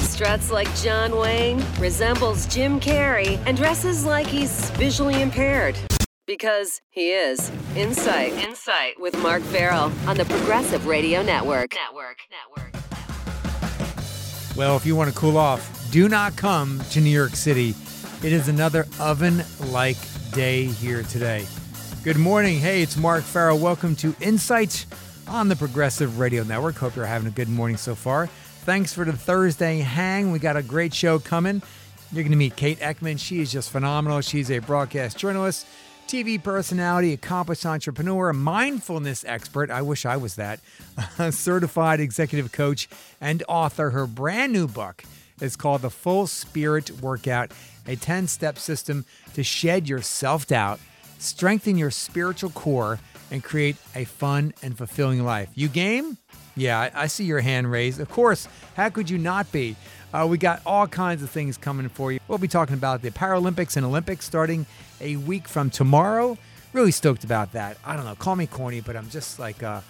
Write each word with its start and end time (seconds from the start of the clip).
struts 0.00 0.50
like 0.50 0.74
John 0.76 1.16
Wayne, 1.16 1.64
resembles 1.78 2.46
Jim 2.46 2.80
Carrey, 2.80 3.42
and 3.46 3.56
dresses 3.56 4.04
like 4.04 4.26
he's 4.26 4.70
visually 4.70 5.22
impaired. 5.22 5.78
Because 6.26 6.80
he 6.90 7.10
is. 7.10 7.50
Insight. 7.74 8.32
Insight 8.34 9.00
with 9.00 9.16
Mark 9.18 9.42
Farrell 9.42 9.92
on 10.06 10.16
the 10.16 10.24
Progressive 10.24 10.86
Radio 10.86 11.22
Network. 11.22 11.74
Network. 11.74 12.18
Network. 12.30 12.74
Well, 14.56 14.76
if 14.76 14.84
you 14.84 14.94
want 14.94 15.10
to 15.12 15.16
cool 15.16 15.36
off, 15.36 15.90
do 15.90 16.08
not 16.08 16.36
come 16.36 16.80
to 16.90 17.00
New 17.00 17.10
York 17.10 17.34
City. 17.34 17.74
It 18.22 18.32
is 18.32 18.48
another 18.48 18.86
oven 18.98 19.42
like 19.66 19.96
day 20.32 20.64
here 20.64 21.02
today. 21.02 21.46
Good 22.04 22.16
morning. 22.16 22.58
Hey, 22.58 22.82
it's 22.82 22.96
Mark 22.96 23.24
Farrell. 23.24 23.58
Welcome 23.58 23.96
to 23.96 24.14
Insights 24.20 24.86
on 25.26 25.48
the 25.48 25.56
Progressive 25.56 26.18
Radio 26.18 26.42
Network. 26.42 26.76
Hope 26.76 26.96
you're 26.96 27.06
having 27.06 27.28
a 27.28 27.30
good 27.30 27.48
morning 27.48 27.76
so 27.76 27.94
far. 27.94 28.28
Thanks 28.64 28.92
for 28.92 29.06
the 29.06 29.12
Thursday 29.14 29.78
hang. 29.78 30.32
We 30.32 30.38
got 30.38 30.56
a 30.56 30.62
great 30.62 30.92
show 30.92 31.18
coming. 31.18 31.62
You're 32.12 32.22
going 32.22 32.30
to 32.32 32.36
meet 32.36 32.56
Kate 32.56 32.78
Eckman. 32.80 33.18
She 33.18 33.40
is 33.40 33.50
just 33.50 33.70
phenomenal. 33.70 34.20
She's 34.20 34.50
a 34.50 34.58
broadcast 34.58 35.16
journalist, 35.16 35.66
TV 36.06 36.40
personality, 36.40 37.14
accomplished 37.14 37.64
entrepreneur, 37.64 38.28
a 38.28 38.34
mindfulness 38.34 39.24
expert. 39.24 39.70
I 39.70 39.80
wish 39.80 40.04
I 40.04 40.18
was 40.18 40.36
that. 40.36 40.60
A 41.18 41.32
certified 41.32 42.00
executive 42.00 42.52
coach 42.52 42.88
and 43.18 43.42
author. 43.48 43.90
Her 43.90 44.06
brand 44.06 44.52
new 44.52 44.68
book 44.68 45.04
is 45.40 45.56
called 45.56 45.80
The 45.80 45.90
Full 45.90 46.26
Spirit 46.26 46.90
Workout, 47.00 47.52
a 47.86 47.96
10 47.96 48.26
step 48.26 48.58
system 48.58 49.06
to 49.32 49.42
shed 49.42 49.88
your 49.88 50.02
self 50.02 50.46
doubt, 50.46 50.80
strengthen 51.18 51.78
your 51.78 51.90
spiritual 51.90 52.50
core, 52.50 53.00
and 53.30 53.42
create 53.42 53.76
a 53.94 54.04
fun 54.04 54.52
and 54.62 54.76
fulfilling 54.76 55.24
life. 55.24 55.48
You 55.54 55.68
game? 55.68 56.18
Yeah, 56.56 56.78
I, 56.78 56.90
I 56.94 57.06
see 57.06 57.24
your 57.24 57.40
hand 57.40 57.70
raised. 57.70 58.00
Of 58.00 58.08
course, 58.08 58.48
how 58.76 58.88
could 58.90 59.08
you 59.08 59.18
not 59.18 59.50
be? 59.52 59.76
Uh, 60.12 60.26
we 60.28 60.38
got 60.38 60.60
all 60.66 60.86
kinds 60.88 61.22
of 61.22 61.30
things 61.30 61.56
coming 61.56 61.88
for 61.88 62.10
you. 62.10 62.18
We'll 62.26 62.38
be 62.38 62.48
talking 62.48 62.74
about 62.74 63.02
the 63.02 63.10
Paralympics 63.10 63.76
and 63.76 63.86
Olympics 63.86 64.24
starting 64.24 64.66
a 65.00 65.16
week 65.16 65.46
from 65.46 65.70
tomorrow. 65.70 66.36
Really 66.72 66.90
stoked 66.90 67.24
about 67.24 67.52
that. 67.52 67.78
I 67.84 67.96
don't 67.96 68.04
know, 68.04 68.14
call 68.16 68.36
me 68.36 68.46
corny, 68.46 68.80
but 68.80 68.96
I'm 68.96 69.08
just 69.08 69.38
like 69.38 69.62
uh, 69.62 69.80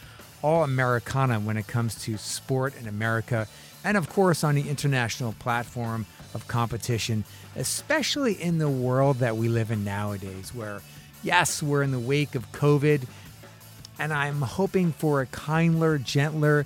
all 0.42 0.64
Americana 0.64 1.40
when 1.40 1.56
it 1.56 1.66
comes 1.66 1.94
to 2.04 2.18
sport 2.18 2.74
in 2.78 2.86
America. 2.86 3.48
And 3.82 3.96
of 3.96 4.10
course, 4.10 4.44
on 4.44 4.54
the 4.54 4.68
international 4.68 5.32
platform 5.38 6.04
of 6.34 6.46
competition, 6.46 7.24
especially 7.56 8.34
in 8.34 8.58
the 8.58 8.68
world 8.68 9.18
that 9.18 9.36
we 9.36 9.48
live 9.48 9.70
in 9.70 9.84
nowadays, 9.84 10.54
where, 10.54 10.82
yes, 11.22 11.62
we're 11.62 11.82
in 11.82 11.90
the 11.90 11.98
wake 11.98 12.34
of 12.34 12.50
COVID 12.52 13.06
and 14.00 14.14
I'm 14.14 14.40
hoping 14.40 14.92
for 14.92 15.20
a 15.20 15.26
kinder, 15.26 15.98
gentler, 15.98 16.64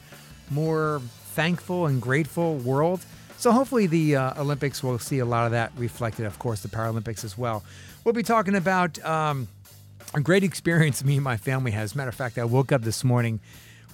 more 0.50 1.02
thankful 1.32 1.86
and 1.86 2.00
grateful 2.00 2.56
world. 2.58 3.04
So 3.38 3.50
hopefully 3.50 3.88
the 3.88 4.16
uh, 4.16 4.40
Olympics 4.40 4.84
will 4.84 5.00
see 5.00 5.18
a 5.18 5.24
lot 5.24 5.46
of 5.46 5.50
that 5.50 5.72
reflected, 5.76 6.26
of 6.26 6.38
course, 6.38 6.62
the 6.62 6.68
Paralympics 6.68 7.24
as 7.24 7.36
well. 7.36 7.64
We'll 8.04 8.14
be 8.14 8.22
talking 8.22 8.54
about 8.54 9.04
um, 9.04 9.48
a 10.14 10.20
great 10.20 10.44
experience 10.44 11.04
me 11.04 11.16
and 11.16 11.24
my 11.24 11.36
family 11.36 11.72
has. 11.72 11.90
As 11.90 11.96
matter 11.96 12.08
of 12.08 12.14
fact, 12.14 12.38
I 12.38 12.44
woke 12.44 12.70
up 12.70 12.82
this 12.82 13.02
morning 13.02 13.40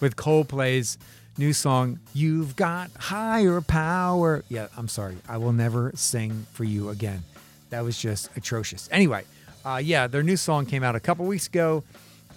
with 0.00 0.16
Coldplay's 0.16 0.98
new 1.38 1.54
song, 1.54 1.98
You've 2.12 2.56
Got 2.56 2.90
Higher 2.98 3.62
Power. 3.62 4.44
Yeah, 4.50 4.68
I'm 4.76 4.88
sorry. 4.88 5.16
I 5.26 5.38
will 5.38 5.54
never 5.54 5.92
sing 5.94 6.46
for 6.52 6.64
you 6.64 6.90
again. 6.90 7.22
That 7.70 7.84
was 7.84 7.98
just 7.98 8.28
atrocious. 8.36 8.86
Anyway, 8.92 9.24
uh, 9.64 9.80
yeah, 9.82 10.08
their 10.08 10.22
new 10.22 10.36
song 10.36 10.66
came 10.66 10.82
out 10.82 10.94
a 10.94 11.00
couple 11.00 11.24
weeks 11.24 11.46
ago. 11.46 11.84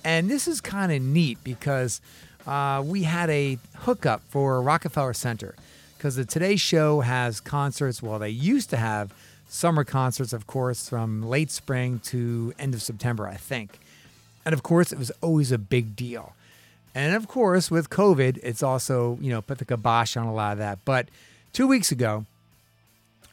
And 0.04 0.30
this 0.30 0.48
is 0.48 0.62
kind 0.62 0.92
of 0.92 1.02
neat 1.02 1.38
because 1.44 2.02
uh, 2.46 2.84
we 2.86 3.04
had 3.04 3.30
a 3.30 3.58
hookup 3.80 4.22
for 4.30 4.62
Rockefeller 4.62 5.14
Center 5.14 5.56
because 5.98 6.16
the 6.16 6.26
Today 6.26 6.56
Show 6.56 7.02
has 7.02 7.40
concerts. 7.40 8.04
Well, 8.04 8.20
they 8.20 8.30
used 8.30 8.70
to 8.72 8.78
have 8.78 9.14
summer 9.48 9.84
concerts, 9.84 10.34
of 10.34 10.48
course, 10.48 10.90
from 10.90 11.22
late 11.22 11.52
spring 11.52 12.00
to 12.06 12.54
end 12.60 12.74
of 12.74 12.82
September, 12.82 13.28
I 13.28 13.36
think. 13.36 13.80
And 14.46 14.52
of 14.54 14.64
course, 14.64 14.92
it 14.92 15.00
was 15.00 15.12
always 15.22 15.52
a 15.52 15.58
big 15.58 15.96
deal. 15.96 16.34
And 16.96 17.16
of 17.16 17.28
course, 17.28 17.72
with 17.72 17.90
COVID, 17.90 18.40
it's 18.44 18.62
also, 18.62 19.18
you 19.22 19.30
know, 19.30 19.42
put 19.42 19.60
the 19.60 19.66
kibosh 19.66 20.18
on 20.18 20.28
a 20.28 20.34
lot 20.34 20.54
of 20.54 20.58
that. 20.58 20.80
But 20.86 21.08
two 21.54 21.68
weeks 21.68 21.92
ago, 21.92 22.26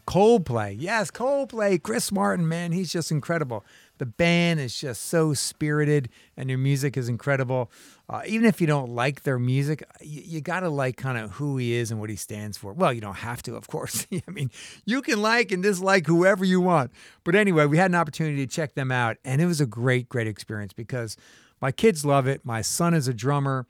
Coldplay, 0.06 0.76
yes, 0.78 1.10
Coldplay, 1.10 1.82
Chris 1.82 2.10
Martin, 2.10 2.48
man, 2.48 2.72
he's 2.72 2.92
just 2.92 3.10
incredible. 3.10 3.64
The 4.00 4.06
band 4.06 4.60
is 4.60 4.80
just 4.80 5.08
so 5.08 5.34
spirited 5.34 6.08
and 6.34 6.48
their 6.48 6.56
music 6.56 6.96
is 6.96 7.10
incredible. 7.10 7.70
Uh, 8.08 8.22
even 8.26 8.46
if 8.46 8.58
you 8.58 8.66
don't 8.66 8.88
like 8.88 9.24
their 9.24 9.38
music, 9.38 9.84
you, 10.00 10.22
you 10.24 10.40
got 10.40 10.60
to 10.60 10.70
like 10.70 10.96
kind 10.96 11.18
of 11.18 11.32
who 11.32 11.58
he 11.58 11.74
is 11.74 11.90
and 11.90 12.00
what 12.00 12.08
he 12.08 12.16
stands 12.16 12.56
for. 12.56 12.72
Well, 12.72 12.94
you 12.94 13.02
don't 13.02 13.18
have 13.18 13.42
to, 13.42 13.56
of 13.56 13.68
course. 13.68 14.06
I 14.26 14.30
mean, 14.30 14.50
you 14.86 15.02
can 15.02 15.20
like 15.20 15.52
and 15.52 15.62
dislike 15.62 16.06
whoever 16.06 16.46
you 16.46 16.62
want. 16.62 16.92
But 17.24 17.34
anyway, 17.34 17.66
we 17.66 17.76
had 17.76 17.90
an 17.90 17.94
opportunity 17.94 18.38
to 18.46 18.50
check 18.50 18.72
them 18.72 18.90
out, 18.90 19.18
and 19.22 19.42
it 19.42 19.44
was 19.44 19.60
a 19.60 19.66
great, 19.66 20.08
great 20.08 20.26
experience 20.26 20.72
because 20.72 21.18
my 21.60 21.70
kids 21.70 22.02
love 22.02 22.26
it. 22.26 22.42
My 22.42 22.62
son 22.62 22.94
is 22.94 23.06
a 23.06 23.12
drummer, 23.12 23.66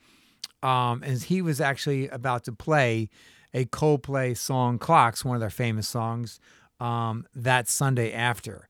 um, 0.62 1.02
and 1.02 1.20
he 1.20 1.42
was 1.42 1.60
actually 1.60 2.06
about 2.06 2.44
to 2.44 2.52
play 2.52 3.10
a 3.52 3.64
Coldplay 3.64 4.36
song, 4.36 4.78
Clocks, 4.78 5.24
one 5.24 5.34
of 5.34 5.40
their 5.40 5.50
famous 5.50 5.88
songs, 5.88 6.38
um, 6.78 7.26
that 7.34 7.68
Sunday 7.68 8.12
after 8.12 8.69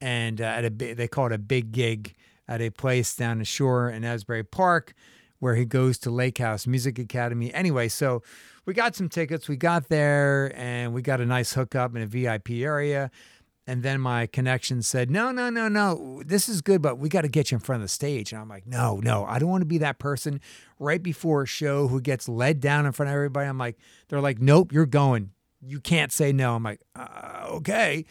and 0.00 0.40
uh, 0.40 0.44
at 0.44 0.64
a 0.64 0.70
they 0.70 1.08
call 1.08 1.26
it 1.26 1.32
a 1.32 1.38
big 1.38 1.72
gig 1.72 2.14
at 2.48 2.60
a 2.60 2.70
place 2.70 3.14
down 3.14 3.38
the 3.38 3.44
shore 3.44 3.88
in 3.88 4.04
Asbury 4.04 4.42
Park, 4.42 4.94
where 5.38 5.54
he 5.54 5.64
goes 5.64 5.98
to 5.98 6.10
Lakehouse 6.10 6.66
Music 6.66 6.98
Academy. 6.98 7.52
Anyway, 7.54 7.88
so 7.88 8.22
we 8.66 8.74
got 8.74 8.94
some 8.96 9.08
tickets. 9.08 9.48
We 9.48 9.56
got 9.56 9.88
there 9.88 10.52
and 10.56 10.92
we 10.92 11.02
got 11.02 11.20
a 11.20 11.26
nice 11.26 11.52
hookup 11.52 11.94
in 11.94 12.02
a 12.02 12.06
VIP 12.06 12.50
area. 12.50 13.10
And 13.66 13.84
then 13.84 14.00
my 14.00 14.26
connection 14.26 14.82
said, 14.82 15.10
No, 15.10 15.30
no, 15.30 15.48
no, 15.48 15.68
no, 15.68 16.22
this 16.26 16.48
is 16.48 16.60
good, 16.60 16.82
but 16.82 16.98
we 16.98 17.08
got 17.08 17.20
to 17.20 17.28
get 17.28 17.52
you 17.52 17.56
in 17.56 17.60
front 17.60 17.82
of 17.82 17.84
the 17.84 17.92
stage. 17.92 18.32
And 18.32 18.40
I'm 18.40 18.48
like, 18.48 18.66
No, 18.66 18.96
no, 18.96 19.24
I 19.26 19.38
don't 19.38 19.48
want 19.48 19.62
to 19.62 19.66
be 19.66 19.78
that 19.78 20.00
person 20.00 20.40
right 20.80 21.02
before 21.02 21.42
a 21.42 21.46
show 21.46 21.86
who 21.86 22.00
gets 22.00 22.28
led 22.28 22.58
down 22.58 22.84
in 22.84 22.90
front 22.92 23.10
of 23.10 23.14
everybody. 23.14 23.48
I'm 23.48 23.58
like, 23.58 23.78
They're 24.08 24.20
like, 24.20 24.40
Nope, 24.40 24.72
you're 24.72 24.86
going. 24.86 25.30
You 25.62 25.78
can't 25.78 26.10
say 26.10 26.32
no. 26.32 26.56
I'm 26.56 26.64
like, 26.64 26.80
uh, 26.96 27.46
Okay. 27.50 28.06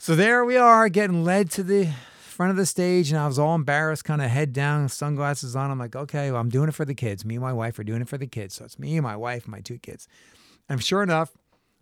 So 0.00 0.14
there 0.14 0.44
we 0.44 0.56
are, 0.56 0.88
getting 0.88 1.24
led 1.24 1.50
to 1.50 1.64
the 1.64 1.90
front 2.20 2.50
of 2.50 2.56
the 2.56 2.66
stage, 2.66 3.10
and 3.10 3.18
I 3.18 3.26
was 3.26 3.36
all 3.36 3.56
embarrassed, 3.56 4.04
kind 4.04 4.22
of 4.22 4.30
head 4.30 4.52
down, 4.52 4.88
sunglasses 4.88 5.56
on. 5.56 5.72
I'm 5.72 5.78
like, 5.78 5.96
okay, 5.96 6.30
well, 6.30 6.40
I'm 6.40 6.50
doing 6.50 6.68
it 6.68 6.74
for 6.76 6.84
the 6.84 6.94
kids. 6.94 7.24
Me 7.24 7.34
and 7.34 7.42
my 7.42 7.52
wife 7.52 7.80
are 7.80 7.84
doing 7.84 8.00
it 8.00 8.08
for 8.08 8.16
the 8.16 8.28
kids. 8.28 8.54
So 8.54 8.64
it's 8.64 8.78
me 8.78 8.96
and 8.96 9.02
my 9.02 9.16
wife, 9.16 9.44
and 9.44 9.50
my 9.50 9.60
two 9.60 9.76
kids. 9.76 10.06
And 10.68 10.82
sure 10.82 11.02
enough, 11.02 11.36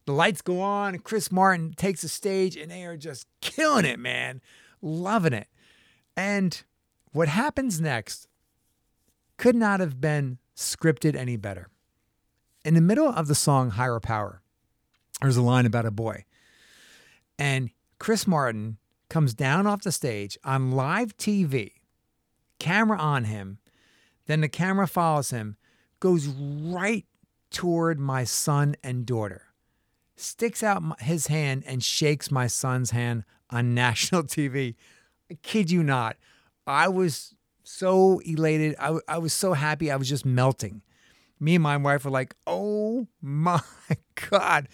the 0.07 0.15
lights 0.15 0.41
go 0.41 0.63
on, 0.63 0.95
and 0.95 1.05
Chris 1.05 1.31
Martin 1.31 1.75
takes 1.75 2.01
the 2.01 2.09
stage, 2.09 2.57
and 2.57 2.71
they 2.71 2.87
are 2.87 2.97
just 2.97 3.27
killing 3.43 3.85
it, 3.85 3.99
man. 3.99 4.41
Loving 4.81 5.35
it. 5.35 5.49
And 6.17 6.63
what 7.13 7.29
happens 7.29 7.83
next 7.83 8.29
could 9.37 9.55
not 9.55 9.79
have 9.81 10.01
been 10.01 10.39
scripted 10.57 11.15
any 11.17 11.37
better. 11.37 11.69
In 12.65 12.73
the 12.73 12.81
middle 12.81 13.09
of 13.09 13.29
the 13.29 13.35
song 13.35 13.73
Higher 13.73 14.01
Power, 14.01 14.41
there's 15.21 15.37
a 15.37 15.43
line 15.43 15.67
about 15.67 15.85
a 15.85 15.91
boy. 15.91 16.25
And 17.39 17.71
Chris 17.99 18.27
Martin 18.27 18.79
comes 19.09 19.35
down 19.35 19.67
off 19.67 19.83
the 19.83 19.93
stage 19.93 20.37
on 20.45 20.73
live 20.73 21.17
TV, 21.17 21.73
camera 22.59 22.99
on 22.99 23.25
him. 23.25 23.59
Then 24.27 24.41
the 24.41 24.49
camera 24.49 24.89
follows 24.89 25.31
him, 25.31 25.57
goes 26.01 26.27
right 26.27 27.07
toward 27.51 27.99
my 27.99 28.25
son 28.25 28.77
and 28.83 29.07
daughter, 29.07 29.43
sticks 30.17 30.63
out 30.63 31.01
his 31.01 31.29
hand 31.29 31.63
and 31.67 31.83
shakes 31.83 32.31
my 32.31 32.47
son's 32.47 32.91
hand 32.91 33.25
on 33.51 33.75
national 33.75 34.25
TV. 34.25 34.75
I 35.31 35.35
kid 35.43 35.71
you 35.71 35.83
not. 35.83 36.17
I 36.67 36.89
was 36.89 37.35
so 37.63 38.21
elated. 38.21 38.77
I, 38.79 38.99
I 39.09 39.19
was 39.19 39.33
so 39.33 39.53
happy. 39.53 39.91
I 39.91 39.97
was 39.97 40.09
just 40.09 40.27
melting. 40.27 40.83
Me 41.39 41.57
and 41.57 41.63
my 41.63 41.77
wife 41.77 42.05
were 42.05 42.11
like, 42.11 42.35
oh 42.47 43.07
my 43.23 43.61
God, 44.31 44.69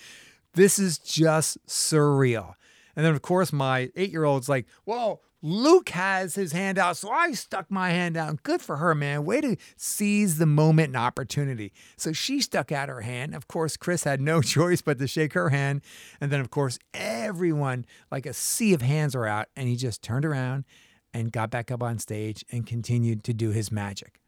this 0.55 0.79
is 0.79 0.99
just 0.99 1.65
surreal. 1.67 2.55
And 2.97 3.05
then, 3.05 3.15
of 3.15 3.23
course, 3.23 3.53
my 3.53 3.91
eight 3.97 4.11
year 4.11 4.25
old's 4.25 4.49
like, 4.49 4.67
well, 4.87 5.23
Luke 5.45 5.89
has 5.89 6.37
his 6.37 6.53
hand 6.53 6.79
out, 6.79 6.97
so 6.97 7.11
I 7.11 7.33
stuck 7.33 7.69
my 7.69 7.91
hand 7.91 8.17
out. 8.17 8.45
Good 8.45 8.63
for 8.63 8.77
her, 8.77 8.95
man. 8.95 9.25
Way 9.25 9.41
to 9.41 9.57
seize 9.77 10.39
the 10.39 10.47
moment 10.47 10.89
and 10.89 10.97
opportunity. 10.97 11.73
So 11.97 12.13
she 12.13 12.41
stuck 12.41 12.71
out 12.71 12.89
her 12.89 13.01
hand. 13.01 13.35
Of 13.35 13.49
course, 13.49 13.77
Chris 13.77 14.05
had 14.05 14.21
no 14.21 14.41
choice 14.43 14.83
but 14.83 15.01
to 15.01 15.09
shake 15.09 15.33
her 15.33 15.49
hand. 15.49 15.83
And 16.21 16.31
then, 16.31 16.41
of 16.41 16.51
course, 16.51 16.79
everyone, 16.95 17.87
like 18.11 18.25
a 18.25 18.33
sea 18.33 18.73
of 18.73 18.83
hands, 18.83 19.17
are 19.17 19.27
out. 19.27 19.49
And 19.57 19.69
he 19.69 19.75
just 19.75 20.01
turned 20.01 20.25
around 20.25 20.65
and 21.13 21.33
got 21.33 21.51
back 21.51 21.73
up 21.73 21.83
on 21.83 21.99
stage 21.99 22.45
and 22.53 22.65
continued 22.65 23.25
to 23.25 23.35
do 23.35 23.51
his 23.51 23.73
magic. 23.73 24.21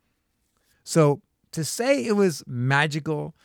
So 0.82 1.22
to 1.52 1.64
say 1.64 2.04
it 2.04 2.16
was 2.16 2.42
magical, 2.46 3.36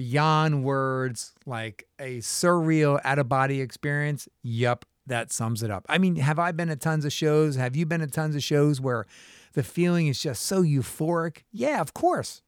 beyond 0.00 0.64
words, 0.64 1.34
like 1.44 1.86
a 1.98 2.16
surreal 2.20 2.98
out 3.04 3.18
of 3.18 3.28
body 3.28 3.60
experience. 3.60 4.26
Yup, 4.42 4.86
that 5.06 5.30
sums 5.30 5.62
it 5.62 5.70
up. 5.70 5.84
I 5.90 5.98
mean, 5.98 6.16
have 6.16 6.38
I 6.38 6.52
been 6.52 6.68
to 6.68 6.76
tons 6.76 7.04
of 7.04 7.12
shows? 7.12 7.56
Have 7.56 7.76
you 7.76 7.84
been 7.84 8.00
to 8.00 8.06
tons 8.06 8.34
of 8.34 8.42
shows 8.42 8.80
where 8.80 9.04
the 9.52 9.62
feeling 9.62 10.06
is 10.06 10.18
just 10.18 10.40
so 10.40 10.62
euphoric? 10.62 11.42
Yeah, 11.52 11.82
of 11.82 11.92
course. 11.92 12.40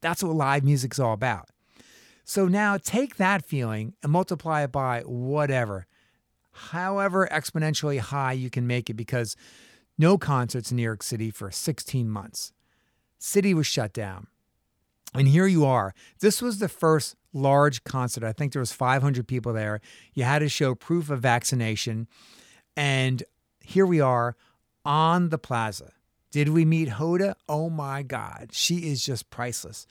That's 0.00 0.22
what 0.22 0.36
live 0.36 0.62
music's 0.62 1.00
all 1.00 1.12
about. 1.12 1.48
So 2.22 2.46
now 2.46 2.78
take 2.78 3.16
that 3.16 3.44
feeling 3.44 3.94
and 4.04 4.12
multiply 4.12 4.62
it 4.62 4.70
by 4.70 5.00
whatever, 5.00 5.88
however 6.52 7.28
exponentially 7.32 7.98
high 7.98 8.34
you 8.34 8.48
can 8.48 8.64
make 8.64 8.88
it, 8.88 8.94
because 8.94 9.34
no 9.98 10.18
concerts 10.18 10.70
in 10.70 10.76
New 10.76 10.84
York 10.84 11.02
City 11.02 11.32
for 11.32 11.50
16 11.50 12.08
months. 12.08 12.52
City 13.18 13.54
was 13.54 13.66
shut 13.66 13.92
down. 13.92 14.28
And 15.14 15.28
here 15.28 15.46
you 15.46 15.64
are. 15.64 15.94
This 16.20 16.40
was 16.40 16.58
the 16.58 16.68
first 16.68 17.16
large 17.32 17.84
concert. 17.84 18.24
I 18.24 18.32
think 18.32 18.52
there 18.52 18.60
was 18.60 18.72
500 18.72 19.26
people 19.26 19.52
there. 19.52 19.80
You 20.14 20.24
had 20.24 20.40
to 20.40 20.48
show 20.48 20.74
proof 20.74 21.10
of 21.10 21.20
vaccination. 21.20 22.08
And 22.76 23.22
here 23.60 23.86
we 23.86 24.00
are 24.00 24.36
on 24.84 25.28
the 25.28 25.38
plaza. 25.38 25.92
Did 26.30 26.48
we 26.48 26.64
meet 26.64 26.88
Hoda? 26.88 27.34
Oh 27.48 27.68
my 27.68 28.02
God. 28.02 28.48
She 28.52 28.90
is 28.90 29.04
just 29.04 29.30
priceless. 29.30 29.86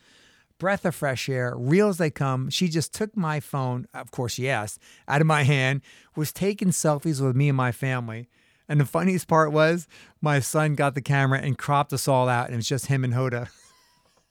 Breath 0.58 0.86
of 0.86 0.96
fresh 0.96 1.30
air, 1.30 1.56
real 1.56 1.90
as 1.90 1.98
they 1.98 2.10
come. 2.12 2.50
She 2.50 2.68
just 2.68 2.94
took 2.94 3.16
my 3.16 3.40
phone, 3.40 3.88
of 3.94 4.12
course, 4.12 4.34
she 4.34 4.50
asked, 4.50 4.80
out 5.08 5.22
of 5.22 5.28
my 5.28 5.44
hand, 5.44 5.82
was 6.16 6.32
taking 6.32 6.70
selfies 6.70 7.20
with 7.20 7.36
me 7.36 7.50
and 7.50 7.58
my 7.58 7.72
family. 7.72 8.28
And 8.70 8.80
the 8.80 8.86
funniest 8.86 9.28
part 9.28 9.52
was 9.52 9.88
my 10.22 10.40
son 10.40 10.76
got 10.76 10.94
the 10.94 11.02
camera 11.02 11.40
and 11.40 11.58
cropped 11.58 11.92
us 11.94 12.08
all 12.08 12.30
out, 12.30 12.46
and 12.46 12.54
it 12.54 12.58
was 12.58 12.68
just 12.68 12.86
him 12.88 13.04
and 13.04 13.14
Hoda. 13.14 13.50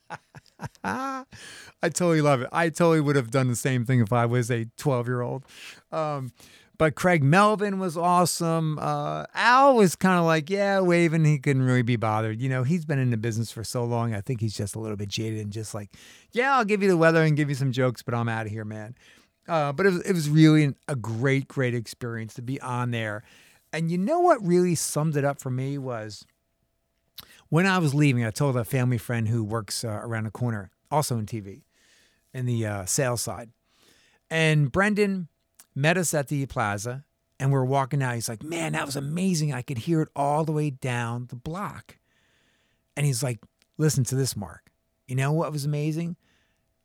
I 0.85 1.25
totally 1.83 2.21
love 2.21 2.43
it. 2.43 2.49
I 2.53 2.69
totally 2.69 3.01
would 3.01 3.17
have 3.17 3.31
done 3.31 3.49
the 3.49 3.57
same 3.57 3.85
thing 3.85 4.01
if 4.01 4.13
I 4.13 4.27
was 4.27 4.51
a 4.51 4.67
12 4.77 5.07
year 5.09 5.21
old. 5.23 5.45
Um, 5.93 6.33
but 6.81 6.95
Craig 6.95 7.23
Melvin 7.23 7.79
was 7.79 7.99
awesome. 7.99 8.79
Uh, 8.79 9.27
Al 9.35 9.77
was 9.77 9.97
kind 9.97 10.19
of 10.19 10.25
like, 10.25 10.49
yeah, 10.49 10.81
waving. 10.81 11.27
He 11.27 11.39
couldn't 11.39 11.63
really 11.63 11.83
be 11.83 11.97
bothered. 11.97 12.41
You 12.41 12.49
know, 12.49 12.63
he's 12.63 12.87
been 12.87 12.99
in 12.99 13.11
the 13.11 13.19
business 13.19 13.53
for 13.53 13.63
so 13.63 13.85
long. 13.85 14.15
I 14.15 14.23
think 14.23 14.41
he's 14.41 14.57
just 14.57 14.75
a 14.75 14.79
little 14.79 14.97
bit 14.97 15.11
jaded 15.11 15.41
and 15.41 15.53
just 15.53 15.75
like, 15.75 15.91
yeah, 16.33 16.57
I'll 16.57 16.65
give 16.65 16.83
you 16.83 16.89
the 16.89 16.97
weather 16.97 17.23
and 17.23 17.37
give 17.37 17.51
you 17.51 17.55
some 17.55 17.71
jokes, 17.71 18.03
but 18.03 18.15
I'm 18.15 18.31
out 18.31 18.47
of 18.47 18.53
here, 18.53 18.65
man. 18.65 18.95
Uh, 19.47 19.73
but 19.73 19.85
it 19.85 19.93
was, 19.93 20.03
it 20.03 20.13
was 20.15 20.31
really 20.31 20.75
a 20.89 20.97
great, 20.97 21.49
great 21.49 21.75
experience 21.75 22.33
to 22.35 22.43
be 22.43 22.59
on 22.63 22.93
there. 22.93 23.25
And 23.75 23.91
you 23.91 23.99
know 23.99 24.21
what 24.21 24.43
really 24.43 24.75
summed 24.75 25.19
it 25.19 25.25
up 25.25 25.39
for 25.39 25.51
me 25.51 25.77
was 25.77 26.25
when 27.51 27.67
I 27.67 27.79
was 27.79 27.95
leaving, 27.95 28.25
I 28.25 28.31
told 28.31 28.57
a 28.57 28.65
family 28.65 28.97
friend 28.97 29.29
who 29.29 29.45
works 29.45 29.85
uh, 29.85 29.89
around 29.89 30.25
the 30.25 30.31
corner, 30.31 30.71
also 30.91 31.19
in 31.19 31.27
TV, 31.27 31.63
in 32.33 32.47
the 32.47 32.65
uh, 32.65 32.85
sales 32.87 33.21
side. 33.21 33.51
And 34.31 34.73
Brendan 34.73 35.29
met 35.75 35.99
us 35.99 36.15
at 36.15 36.29
the 36.29 36.47
plaza 36.47 37.05
and 37.39 37.51
we 37.51 37.59
are 37.59 37.65
walking 37.65 38.03
out. 38.03 38.15
He's 38.15 38.29
like, 38.29 38.43
Man, 38.43 38.73
that 38.73 38.87
was 38.87 38.97
amazing. 38.97 39.53
I 39.53 39.63
could 39.63 39.79
hear 39.79 40.03
it 40.03 40.09
all 40.15 40.45
the 40.45 40.53
way 40.53 40.71
down 40.71 41.27
the 41.29 41.37
block. 41.37 41.99
And 42.97 43.05
he's 43.05 43.23
like, 43.23 43.41
Listen 43.77 44.05
to 44.05 44.15
this, 44.15 44.37
Mark. 44.37 44.71
You 45.09 45.17
know 45.17 45.33
what 45.33 45.51
was 45.51 45.65
amazing? 45.65 46.17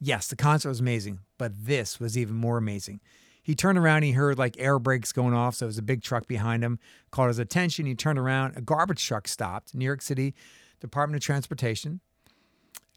Yes, 0.02 0.28
the 0.28 0.36
concert 0.36 0.70
was 0.70 0.80
amazing, 0.80 1.20
but 1.38 1.52
this 1.66 2.00
was 2.00 2.18
even 2.18 2.36
more 2.36 2.58
amazing. 2.58 3.02
He 3.46 3.54
turned 3.54 3.78
around, 3.78 4.02
he 4.02 4.14
heard 4.14 4.40
like 4.40 4.56
air 4.58 4.80
brakes 4.80 5.12
going 5.12 5.36
off. 5.36 5.54
So 5.54 5.68
it 5.68 5.68
was 5.68 5.78
a 5.78 5.84
big 5.84 6.02
truck 6.02 6.26
behind 6.26 6.64
him, 6.64 6.80
caught 7.12 7.28
his 7.28 7.38
attention. 7.38 7.86
He 7.86 7.94
turned 7.94 8.18
around, 8.18 8.58
a 8.58 8.62
garbage 8.62 9.06
truck 9.06 9.28
stopped, 9.28 9.76
New 9.76 9.86
York 9.86 10.02
City 10.02 10.34
Department 10.80 11.18
of 11.18 11.24
Transportation, 11.24 12.00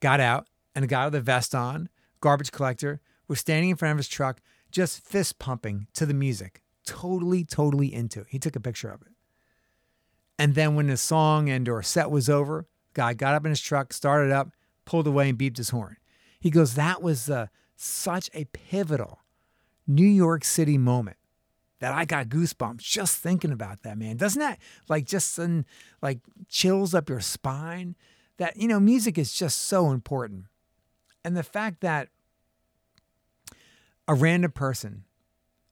got 0.00 0.20
out, 0.20 0.46
and 0.74 0.86
a 0.86 0.88
guy 0.88 1.04
with 1.04 1.14
a 1.16 1.20
vest 1.20 1.54
on, 1.54 1.90
garbage 2.22 2.50
collector, 2.50 3.02
was 3.28 3.40
standing 3.40 3.68
in 3.68 3.76
front 3.76 3.92
of 3.92 3.98
his 3.98 4.08
truck, 4.08 4.40
just 4.72 5.04
fist 5.04 5.38
pumping 5.38 5.86
to 5.92 6.06
the 6.06 6.14
music, 6.14 6.62
totally, 6.86 7.44
totally 7.44 7.92
into 7.92 8.20
it. 8.20 8.28
He 8.30 8.38
took 8.38 8.56
a 8.56 8.60
picture 8.60 8.88
of 8.88 9.02
it. 9.02 9.08
And 10.38 10.54
then 10.54 10.74
when 10.74 10.86
the 10.86 10.96
song 10.96 11.50
and 11.50 11.68
or 11.68 11.82
set 11.82 12.10
was 12.10 12.30
over, 12.30 12.66
guy 12.94 13.12
got 13.12 13.34
up 13.34 13.44
in 13.44 13.50
his 13.50 13.60
truck, 13.60 13.92
started 13.92 14.32
up, 14.32 14.52
pulled 14.86 15.06
away, 15.06 15.28
and 15.28 15.38
beeped 15.38 15.58
his 15.58 15.68
horn. 15.68 15.98
He 16.40 16.48
goes, 16.48 16.74
that 16.74 17.02
was 17.02 17.28
uh, 17.28 17.48
such 17.76 18.30
a 18.32 18.46
pivotal 18.46 19.20
New 19.88 20.06
York 20.06 20.44
City 20.44 20.78
moment 20.78 21.16
that 21.80 21.92
I 21.92 22.04
got 22.04 22.28
goosebumps 22.28 22.78
just 22.78 23.16
thinking 23.18 23.52
about 23.52 23.82
that, 23.82 23.96
man. 23.98 24.16
Doesn't 24.16 24.40
that 24.40 24.58
like 24.88 25.06
just 25.06 25.32
send 25.32 25.64
like 26.02 26.20
chills 26.48 26.94
up 26.94 27.08
your 27.08 27.20
spine? 27.20 27.96
That, 28.36 28.56
you 28.56 28.68
know, 28.68 28.78
music 28.78 29.18
is 29.18 29.32
just 29.32 29.62
so 29.62 29.90
important. 29.90 30.44
And 31.24 31.36
the 31.36 31.42
fact 31.42 31.80
that 31.80 32.08
a 34.06 34.14
random 34.14 34.52
person, 34.52 35.04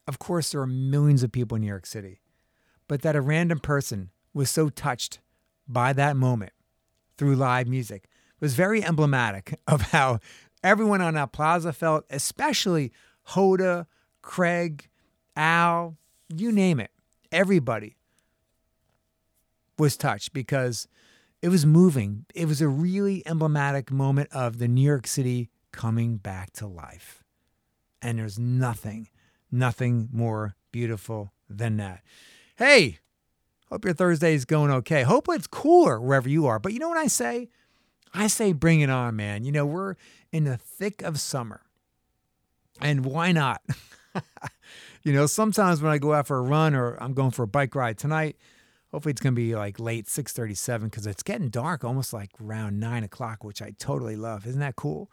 of 0.09 0.19
course, 0.19 0.51
there 0.51 0.61
are 0.61 0.67
millions 0.67 1.23
of 1.23 1.31
people 1.31 1.57
in 1.57 1.63
New 1.63 1.69
York 1.69 1.87
City, 1.87 2.21
but 2.89 3.03
that 3.03 3.15
a 3.15 3.21
random 3.21 3.61
person 3.61 4.11
was 4.35 4.51
so 4.51 4.69
touched 4.69 5.21
by 5.69 5.93
that 5.93 6.17
moment 6.17 6.53
through 7.17 7.37
live 7.37 7.67
music 7.67 8.09
was 8.41 8.55
very 8.55 8.85
emblematic 8.85 9.59
of 9.67 9.81
how 9.83 10.19
everyone 10.63 11.01
on 11.01 11.15
that 11.15 11.33
plaza 11.33 11.73
felt, 11.73 12.05
especially 12.11 12.93
Hoda, 13.29 13.87
Craig, 14.27 14.89
Al, 15.37 15.97
you 16.29 16.51
name 16.51 16.81
it. 16.81 16.91
Everybody 17.31 17.97
was 19.79 19.97
touched 19.97 20.33
because 20.33 20.89
it 21.41 21.49
was 21.49 21.65
moving. 21.65 22.27
It 22.35 22.47
was 22.47 22.61
a 22.61 22.69
really 22.69 23.23
emblematic 23.25 23.93
moment 23.93 24.29
of 24.33 24.59
the 24.59 24.67
New 24.67 24.83
York 24.83 25.07
City 25.07 25.49
coming 25.71 26.17
back 26.17 26.53
to 26.55 26.67
life. 26.67 27.23
And 28.03 28.19
there's 28.19 28.39
nothing, 28.39 29.09
nothing 29.53 30.09
more 30.13 30.57
beautiful 30.73 31.33
than 31.49 31.77
that. 31.77 32.03
Hey, 32.57 32.99
hope 33.71 33.85
your 33.85 33.95
Thursday 33.95 34.35
is 34.35 34.45
going 34.45 34.73
okay. 34.73 35.05
Hope 35.05 35.29
it's 35.31 35.47
cooler 35.47 36.01
wherever 36.01 36.29
you 36.29 36.47
are. 36.47 36.59
But 36.59 36.73
you 36.73 36.81
know 36.81 36.89
what 36.89 36.99
I 36.99 37.07
say? 37.07 37.49
I 38.13 38.27
say 38.27 38.53
bring 38.53 38.81
it 38.81 38.91
on, 38.91 39.15
man. 39.15 39.45
You 39.45 39.53
know, 39.53 39.67
we're 39.67 39.95
in 40.33 40.45
the 40.45 40.57
thick 40.57 41.01
of 41.03 41.21
summer. 41.21 41.63
And 42.81 43.07
why 43.07 43.31
not? 43.31 43.63
you 45.03 45.13
know, 45.13 45.27
sometimes 45.27 45.83
when 45.83 45.93
I 45.93 45.99
go 45.99 46.13
out 46.13 46.27
for 46.27 46.39
a 46.39 46.43
run 46.43 46.75
or 46.75 46.97
I'm 47.03 47.15
going 47.15 47.31
for 47.31 47.45
a 47.45 47.49
bike 47.49 47.75
ride 47.75 47.99
tonight, 47.99 48.37
hopefully 48.93 49.13
it's 49.13 49.21
gonna 49.21 49.35
be 49.35 49.55
like 49.55 49.79
late 49.79 50.07
6:37 50.07 50.85
because 50.85 51.07
it's 51.07 51.23
getting 51.23 51.49
dark, 51.49 51.85
almost 51.85 52.13
like 52.13 52.31
around 52.43 52.79
nine 52.81 53.05
o'clock, 53.05 53.45
which 53.45 53.63
I 53.63 53.73
totally 53.79 54.17
love. 54.17 54.47
Isn't 54.47 54.61
that 54.61 54.77
cool? 54.77 55.11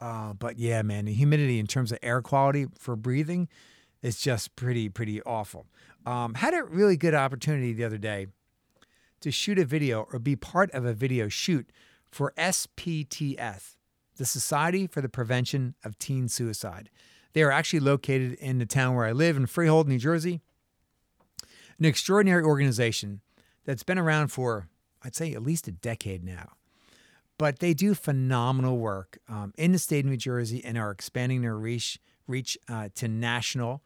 Uh, 0.00 0.34
but 0.34 0.58
yeah, 0.58 0.82
man, 0.82 1.06
the 1.06 1.12
humidity 1.12 1.58
in 1.58 1.66
terms 1.66 1.92
of 1.92 1.98
air 2.02 2.20
quality 2.20 2.66
for 2.78 2.96
breathing 2.96 3.48
is 4.02 4.20
just 4.20 4.54
pretty 4.56 4.88
pretty 4.88 5.22
awful. 5.22 5.66
Um, 6.04 6.34
had 6.34 6.54
a 6.54 6.62
really 6.64 6.96
good 6.96 7.14
opportunity 7.14 7.72
the 7.72 7.84
other 7.84 7.98
day 7.98 8.26
to 9.20 9.30
shoot 9.30 9.58
a 9.58 9.64
video 9.64 10.06
or 10.12 10.18
be 10.18 10.36
part 10.36 10.70
of 10.72 10.84
a 10.84 10.92
video 10.92 11.28
shoot 11.28 11.70
for 12.10 12.34
SPTS, 12.36 13.76
the 14.16 14.26
Society 14.26 14.86
for 14.86 15.00
the 15.00 15.08
Prevention 15.08 15.74
of 15.82 15.98
Teen 15.98 16.28
Suicide. 16.28 16.90
They 17.34 17.42
are 17.42 17.50
actually 17.50 17.80
located 17.80 18.34
in 18.34 18.58
the 18.58 18.66
town 18.66 18.94
where 18.94 19.04
I 19.04 19.12
live 19.12 19.36
in 19.36 19.46
Freehold, 19.46 19.88
New 19.88 19.98
Jersey. 19.98 20.40
An 21.78 21.84
extraordinary 21.84 22.44
organization 22.44 23.20
that's 23.64 23.82
been 23.82 23.98
around 23.98 24.28
for, 24.28 24.68
I'd 25.02 25.16
say, 25.16 25.34
at 25.34 25.42
least 25.42 25.66
a 25.68 25.72
decade 25.72 26.24
now. 26.24 26.52
But 27.36 27.58
they 27.58 27.74
do 27.74 27.94
phenomenal 27.94 28.78
work 28.78 29.18
um, 29.28 29.52
in 29.58 29.72
the 29.72 29.78
state 29.78 30.04
of 30.04 30.10
New 30.10 30.16
Jersey 30.16 30.64
and 30.64 30.78
are 30.78 30.92
expanding 30.92 31.42
their 31.42 31.56
reach, 31.56 31.98
reach 32.28 32.56
uh, 32.68 32.90
to 32.94 33.08
national. 33.08 33.82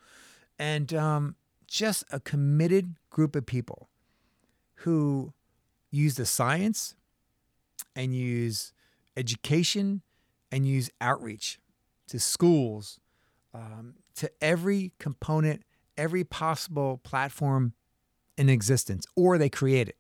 And 0.58 0.92
um, 0.92 1.36
just 1.66 2.04
a 2.12 2.20
committed 2.20 2.96
group 3.08 3.34
of 3.34 3.46
people 3.46 3.88
who 4.82 5.32
use 5.90 6.16
the 6.16 6.26
science 6.26 6.94
and 7.96 8.14
use 8.14 8.74
education 9.16 10.02
and 10.52 10.66
use 10.66 10.90
outreach 11.00 11.58
to 12.08 12.20
schools, 12.20 13.00
um, 13.54 13.94
to 14.16 14.30
every 14.40 14.92
component, 14.98 15.62
every 15.96 16.24
possible 16.24 17.00
platform 17.02 17.72
in 18.36 18.48
existence, 18.48 19.06
or 19.16 19.38
they 19.38 19.48
create 19.48 19.88
it. 19.88 19.96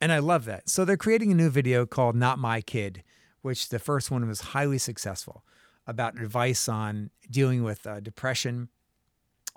And 0.00 0.12
I 0.12 0.18
love 0.18 0.44
that. 0.46 0.68
So 0.68 0.84
they're 0.84 0.96
creating 0.96 1.30
a 1.30 1.34
new 1.34 1.50
video 1.50 1.86
called 1.86 2.16
Not 2.16 2.38
My 2.38 2.60
Kid, 2.60 3.02
which 3.40 3.68
the 3.68 3.78
first 3.78 4.10
one 4.10 4.26
was 4.26 4.40
highly 4.40 4.78
successful 4.78 5.44
about 5.86 6.16
advice 6.16 6.68
on 6.68 7.10
dealing 7.30 7.64
with 7.64 7.86
uh, 7.86 8.00
depression, 8.00 8.68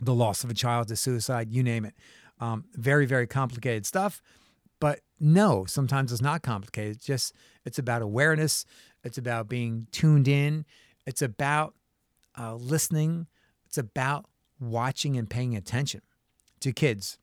the 0.01 0.13
loss 0.13 0.43
of 0.43 0.49
a 0.49 0.53
child 0.53 0.87
to 0.87 0.95
suicide, 0.95 1.51
you 1.51 1.63
name 1.63 1.85
it. 1.85 1.93
Um, 2.39 2.65
very, 2.73 3.05
very 3.05 3.27
complicated 3.27 3.85
stuff. 3.85 4.21
But 4.79 5.01
no, 5.19 5.65
sometimes 5.65 6.11
it's 6.11 6.21
not 6.21 6.41
complicated. 6.41 6.97
It's 6.97 7.05
just 7.05 7.33
it's 7.63 7.79
about 7.79 8.01
awareness. 8.01 8.65
It's 9.03 9.17
about 9.17 9.47
being 9.47 9.87
tuned 9.91 10.27
in. 10.27 10.65
It's 11.05 11.21
about 11.21 11.75
uh, 12.37 12.55
listening. 12.55 13.27
It's 13.65 13.77
about 13.77 14.25
watching 14.59 15.17
and 15.17 15.29
paying 15.29 15.55
attention 15.55 16.01
to 16.61 16.71
kids, 16.71 17.17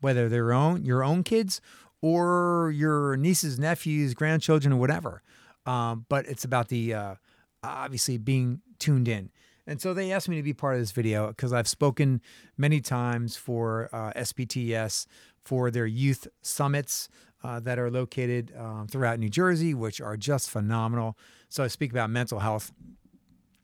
whether 0.00 0.28
they're 0.28 0.52
own 0.52 0.84
your 0.84 1.02
own 1.02 1.22
kids 1.22 1.60
or 2.02 2.72
your 2.74 3.16
nieces, 3.16 3.58
nephews, 3.58 4.14
grandchildren, 4.14 4.72
or 4.72 4.76
whatever. 4.76 5.22
Um, 5.66 6.06
but 6.08 6.26
it's 6.26 6.44
about 6.44 6.68
the 6.68 6.94
uh, 6.94 7.14
obviously 7.62 8.18
being 8.18 8.62
tuned 8.78 9.08
in. 9.08 9.30
And 9.66 9.80
so 9.80 9.94
they 9.94 10.10
asked 10.10 10.28
me 10.28 10.36
to 10.36 10.42
be 10.42 10.52
part 10.52 10.74
of 10.74 10.80
this 10.80 10.90
video 10.90 11.28
because 11.28 11.52
I've 11.52 11.68
spoken 11.68 12.20
many 12.56 12.80
times 12.80 13.36
for 13.36 13.88
uh, 13.92 14.12
SPTS 14.14 15.06
for 15.44 15.70
their 15.70 15.86
youth 15.86 16.26
summits 16.42 17.08
uh, 17.42 17.60
that 17.60 17.78
are 17.78 17.90
located 17.90 18.52
um, 18.58 18.86
throughout 18.90 19.18
New 19.18 19.28
Jersey, 19.28 19.74
which 19.74 20.00
are 20.00 20.16
just 20.16 20.50
phenomenal. 20.50 21.16
So 21.48 21.62
I 21.62 21.68
speak 21.68 21.92
about 21.92 22.10
mental 22.10 22.40
health 22.40 22.72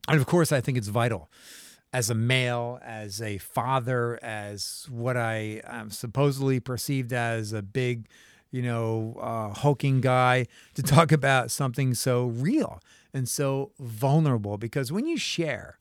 And 0.09 0.21
of 0.21 0.27
course, 0.27 0.53
I 0.53 0.61
think 0.61 0.79
it's 0.79 0.89
vital 0.89 1.29
as 1.93 2.11
a 2.11 2.15
male, 2.15 2.79
as 2.83 3.23
a 3.23 3.39
father, 3.39 4.19
as 4.23 4.87
what 4.91 5.17
I 5.17 5.63
am 5.65 5.91
supposedly 5.91 6.61
perceived 6.61 7.13
as 7.13 7.53
a 7.53 7.63
big, 7.63 8.09
you 8.51 8.63
know, 8.63 9.17
uh, 9.21 9.55
hulking 9.55 10.01
guy 10.01 10.47
to 10.75 10.83
talk 10.83 11.13
about 11.13 11.51
something 11.51 11.95
so 11.95 12.27
real 12.27 12.83
and 13.15 13.29
so 13.29 13.73
vulnerable. 13.79 14.59
Because 14.59 14.93
when 14.93 15.07
you 15.07 15.17
share 15.17 15.79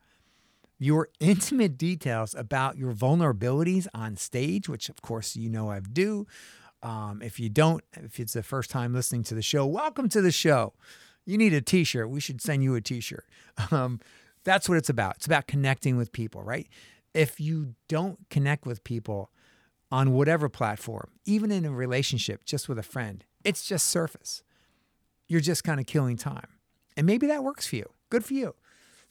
your 0.78 1.10
intimate 1.20 1.78
details 1.78 2.36
about 2.36 2.78
your 2.78 2.94
vulnerabilities 2.94 3.88
on 3.94 4.16
stage, 4.16 4.68
which 4.68 4.90
of 4.90 5.02
course 5.02 5.36
you 5.36 5.50
know 5.50 5.70
I 5.70 5.80
do. 5.80 6.28
Um, 6.84 7.22
if 7.24 7.40
you 7.40 7.50
don't, 7.50 7.84
if 7.94 8.20
it's 8.20 8.34
the 8.34 8.44
first 8.44 8.70
time 8.70 8.94
listening 8.94 9.24
to 9.24 9.36
the 9.36 9.42
show, 9.42 9.66
welcome 9.66 10.10
to 10.10 10.22
the 10.22 10.32
show. 10.32 10.74
You 11.26 11.38
need 11.38 11.54
a 11.54 11.62
t 11.62 11.84
shirt. 11.84 12.10
We 12.10 12.20
should 12.20 12.42
send 12.42 12.64
you 12.64 12.76
a 12.76 12.82
t 12.82 13.00
shirt. 13.00 13.26
Um, 13.72 14.00
that's 14.44 14.70
what 14.70 14.78
it's 14.78 14.90
about. 14.90 15.16
It's 15.16 15.26
about 15.26 15.48
connecting 15.48 15.98
with 15.98 16.12
people, 16.12 16.44
right? 16.44 16.68
If 17.14 17.40
you 17.40 17.74
don't 17.88 18.20
connect 18.30 18.66
with 18.66 18.84
people 18.84 19.32
on 19.92 20.12
whatever 20.12 20.50
platform, 20.50 21.10
even 21.26 21.52
in 21.52 21.66
a 21.66 21.72
relationship, 21.72 22.46
just 22.46 22.70
with 22.70 22.78
a 22.78 22.84
friend, 22.84 23.24
it's 23.44 23.66
just 23.66 23.88
surface. 23.88 24.44
You're 25.28 25.42
just 25.42 25.64
kind 25.64 25.80
of 25.80 25.86
killing 25.86 26.18
time. 26.18 26.48
And 26.98 27.08
maybe 27.08 27.28
that 27.28 27.44
works 27.44 27.66
for 27.68 27.78
you. 27.78 27.90
Good 28.10 28.24
for 28.24 28.34
you. 28.34 28.56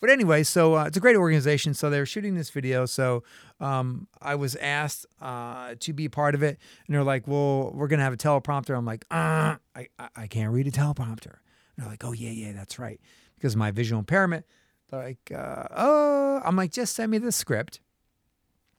But 0.00 0.10
anyway, 0.10 0.42
so 0.42 0.76
uh, 0.76 0.84
it's 0.84 0.96
a 0.96 1.00
great 1.00 1.16
organization. 1.16 1.72
So 1.72 1.88
they're 1.88 2.04
shooting 2.04 2.34
this 2.34 2.50
video. 2.50 2.84
So 2.84 3.22
um, 3.58 4.06
I 4.20 4.34
was 4.34 4.54
asked 4.56 5.06
uh, 5.20 5.76
to 5.80 5.92
be 5.92 6.08
part 6.08 6.34
of 6.34 6.42
it, 6.42 6.58
and 6.86 6.94
they're 6.94 7.02
like, 7.02 7.26
"Well, 7.26 7.72
we're 7.72 7.88
gonna 7.88 8.02
have 8.02 8.12
a 8.12 8.18
teleprompter." 8.18 8.76
I'm 8.76 8.84
like, 8.84 9.06
uh, 9.10 9.56
I 9.74 9.88
I 10.14 10.26
can't 10.26 10.52
read 10.52 10.66
a 10.66 10.70
teleprompter. 10.70 11.36
And 11.76 11.84
they're 11.84 11.90
like, 11.92 12.04
"Oh 12.04 12.12
yeah, 12.12 12.30
yeah, 12.30 12.52
that's 12.52 12.78
right," 12.78 13.00
because 13.36 13.56
my 13.56 13.70
visual 13.70 13.98
impairment. 13.98 14.46
They're 14.90 15.02
like, 15.02 15.32
uh, 15.34 15.64
"Oh," 15.74 16.40
I'm 16.44 16.56
like, 16.56 16.72
"Just 16.72 16.94
send 16.94 17.10
me 17.10 17.18
the 17.18 17.32
script. 17.32 17.80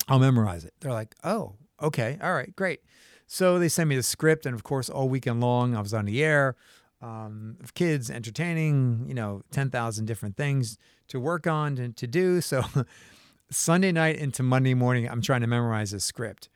I'll 0.07 0.19
memorize 0.19 0.65
it." 0.65 0.73
They're 0.79 0.93
like, 0.93 1.15
"Oh, 1.23 1.55
okay, 1.81 2.17
all 2.21 2.33
right, 2.33 2.55
great." 2.55 2.81
So 3.27 3.57
they 3.57 3.69
sent 3.69 3.89
me 3.89 3.95
the 3.95 4.03
script, 4.03 4.45
and 4.45 4.53
of 4.53 4.63
course, 4.63 4.89
all 4.89 5.09
weekend 5.09 5.41
long, 5.41 5.75
I 5.75 5.81
was 5.81 5.93
on 5.93 6.05
the 6.05 6.23
air 6.23 6.55
um, 7.01 7.57
of 7.61 7.73
kids 7.73 8.09
entertaining, 8.09 9.05
you 9.07 9.13
know, 9.13 9.41
10,000 9.51 10.05
different 10.05 10.37
things 10.37 10.77
to 11.07 11.19
work 11.19 11.47
on 11.47 11.77
and 11.77 11.95
to 11.97 12.07
do. 12.07 12.41
So 12.41 12.63
Sunday 13.51 13.91
night 13.91 14.17
into 14.17 14.43
Monday 14.43 14.73
morning, 14.73 15.07
I'm 15.09 15.21
trying 15.21 15.41
to 15.41 15.47
memorize 15.47 15.93
a 15.93 15.99
script. 15.99 16.49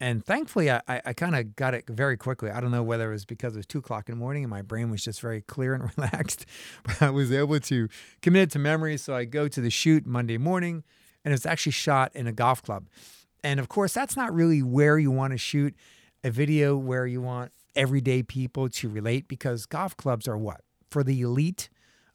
And 0.00 0.24
thankfully, 0.24 0.70
I, 0.70 0.80
I 0.86 1.12
kind 1.12 1.34
of 1.34 1.56
got 1.56 1.74
it 1.74 1.84
very 1.88 2.16
quickly. 2.16 2.50
I 2.50 2.60
don't 2.60 2.70
know 2.70 2.84
whether 2.84 3.10
it 3.10 3.14
was 3.14 3.24
because 3.24 3.54
it 3.54 3.58
was 3.58 3.66
two 3.66 3.78
o'clock 3.78 4.08
in 4.08 4.14
the 4.14 4.18
morning 4.18 4.44
and 4.44 4.50
my 4.50 4.62
brain 4.62 4.90
was 4.90 5.02
just 5.02 5.20
very 5.20 5.42
clear 5.42 5.74
and 5.74 5.90
relaxed, 5.96 6.46
but 6.84 7.02
I 7.02 7.10
was 7.10 7.32
able 7.32 7.58
to 7.58 7.88
commit 8.22 8.42
it 8.42 8.50
to 8.52 8.58
memory. 8.60 8.96
So 8.96 9.14
I 9.14 9.24
go 9.24 9.48
to 9.48 9.60
the 9.60 9.70
shoot 9.70 10.06
Monday 10.06 10.38
morning, 10.38 10.84
and 11.24 11.34
it's 11.34 11.46
actually 11.46 11.72
shot 11.72 12.14
in 12.14 12.26
a 12.26 12.32
golf 12.32 12.62
club. 12.62 12.88
And 13.42 13.58
of 13.58 13.68
course, 13.68 13.92
that's 13.92 14.16
not 14.16 14.32
really 14.32 14.62
where 14.62 14.98
you 14.98 15.10
want 15.10 15.32
to 15.32 15.38
shoot 15.38 15.74
a 16.22 16.30
video 16.30 16.76
where 16.76 17.06
you 17.06 17.20
want 17.20 17.52
everyday 17.74 18.22
people 18.22 18.68
to 18.68 18.88
relate 18.88 19.28
because 19.28 19.66
golf 19.66 19.96
clubs 19.96 20.28
are 20.28 20.38
what? 20.38 20.62
For 20.90 21.02
the 21.02 21.20
elite? 21.20 21.68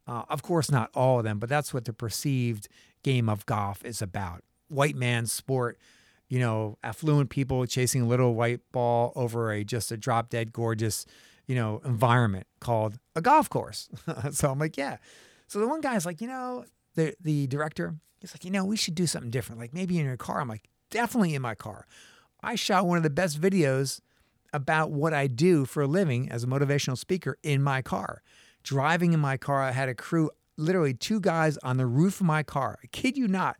Uh, 0.07 0.23
of 0.29 0.41
course, 0.41 0.69
not 0.69 0.89
all 0.93 1.19
of 1.19 1.23
them, 1.23 1.39
but 1.39 1.49
that's 1.49 1.73
what 1.73 1.85
the 1.85 1.93
perceived 1.93 2.67
game 3.03 3.29
of 3.29 3.45
golf 3.45 3.83
is 3.85 4.01
about. 4.01 4.43
White 4.67 4.95
man 4.95 5.25
sport, 5.25 5.77
you 6.33 6.39
know, 6.39 6.79
affluent 6.83 7.29
people 7.29 7.63
chasing 7.67 8.01
a 8.01 8.07
little 8.07 8.33
white 8.33 8.59
ball 8.71 9.13
over 9.15 9.51
a 9.51 9.63
just 9.63 9.91
a 9.91 9.97
drop 9.97 10.29
dead 10.29 10.51
gorgeous, 10.51 11.05
you 11.45 11.53
know, 11.53 11.79
environment 11.85 12.47
called 12.59 12.97
a 13.15 13.21
golf 13.21 13.47
course. 13.47 13.87
so 14.31 14.49
I'm 14.49 14.57
like, 14.57 14.75
yeah. 14.75 14.97
So 15.45 15.59
the 15.59 15.67
one 15.67 15.79
guy's 15.79 16.07
like, 16.07 16.21
you 16.21 16.27
know, 16.27 16.65
the 16.95 17.13
the 17.21 17.45
director, 17.45 17.93
he's 18.19 18.33
like, 18.33 18.43
you 18.43 18.49
know, 18.49 18.65
we 18.65 18.75
should 18.75 18.95
do 18.95 19.05
something 19.05 19.29
different. 19.29 19.61
Like 19.61 19.75
maybe 19.75 19.99
in 19.99 20.05
your 20.05 20.17
car. 20.17 20.41
I'm 20.41 20.47
like, 20.47 20.67
definitely 20.89 21.35
in 21.35 21.43
my 21.43 21.53
car. 21.53 21.85
I 22.41 22.55
shot 22.55 22.87
one 22.87 22.97
of 22.97 23.03
the 23.03 23.11
best 23.11 23.39
videos 23.39 24.01
about 24.53 24.89
what 24.89 25.13
I 25.13 25.27
do 25.27 25.65
for 25.65 25.83
a 25.83 25.87
living 25.87 26.31
as 26.31 26.43
a 26.43 26.47
motivational 26.47 26.97
speaker 26.97 27.37
in 27.43 27.61
my 27.61 27.83
car. 27.83 28.23
Driving 28.63 29.13
in 29.13 29.19
my 29.19 29.37
car, 29.37 29.61
I 29.61 29.69
had 29.69 29.87
a 29.87 29.93
crew, 29.93 30.31
literally 30.57 30.95
two 30.95 31.19
guys 31.19 31.59
on 31.59 31.77
the 31.77 31.85
roof 31.85 32.21
of 32.21 32.25
my 32.25 32.41
car. 32.41 32.79
I 32.83 32.87
kid 32.87 33.17
you 33.17 33.27
not, 33.27 33.57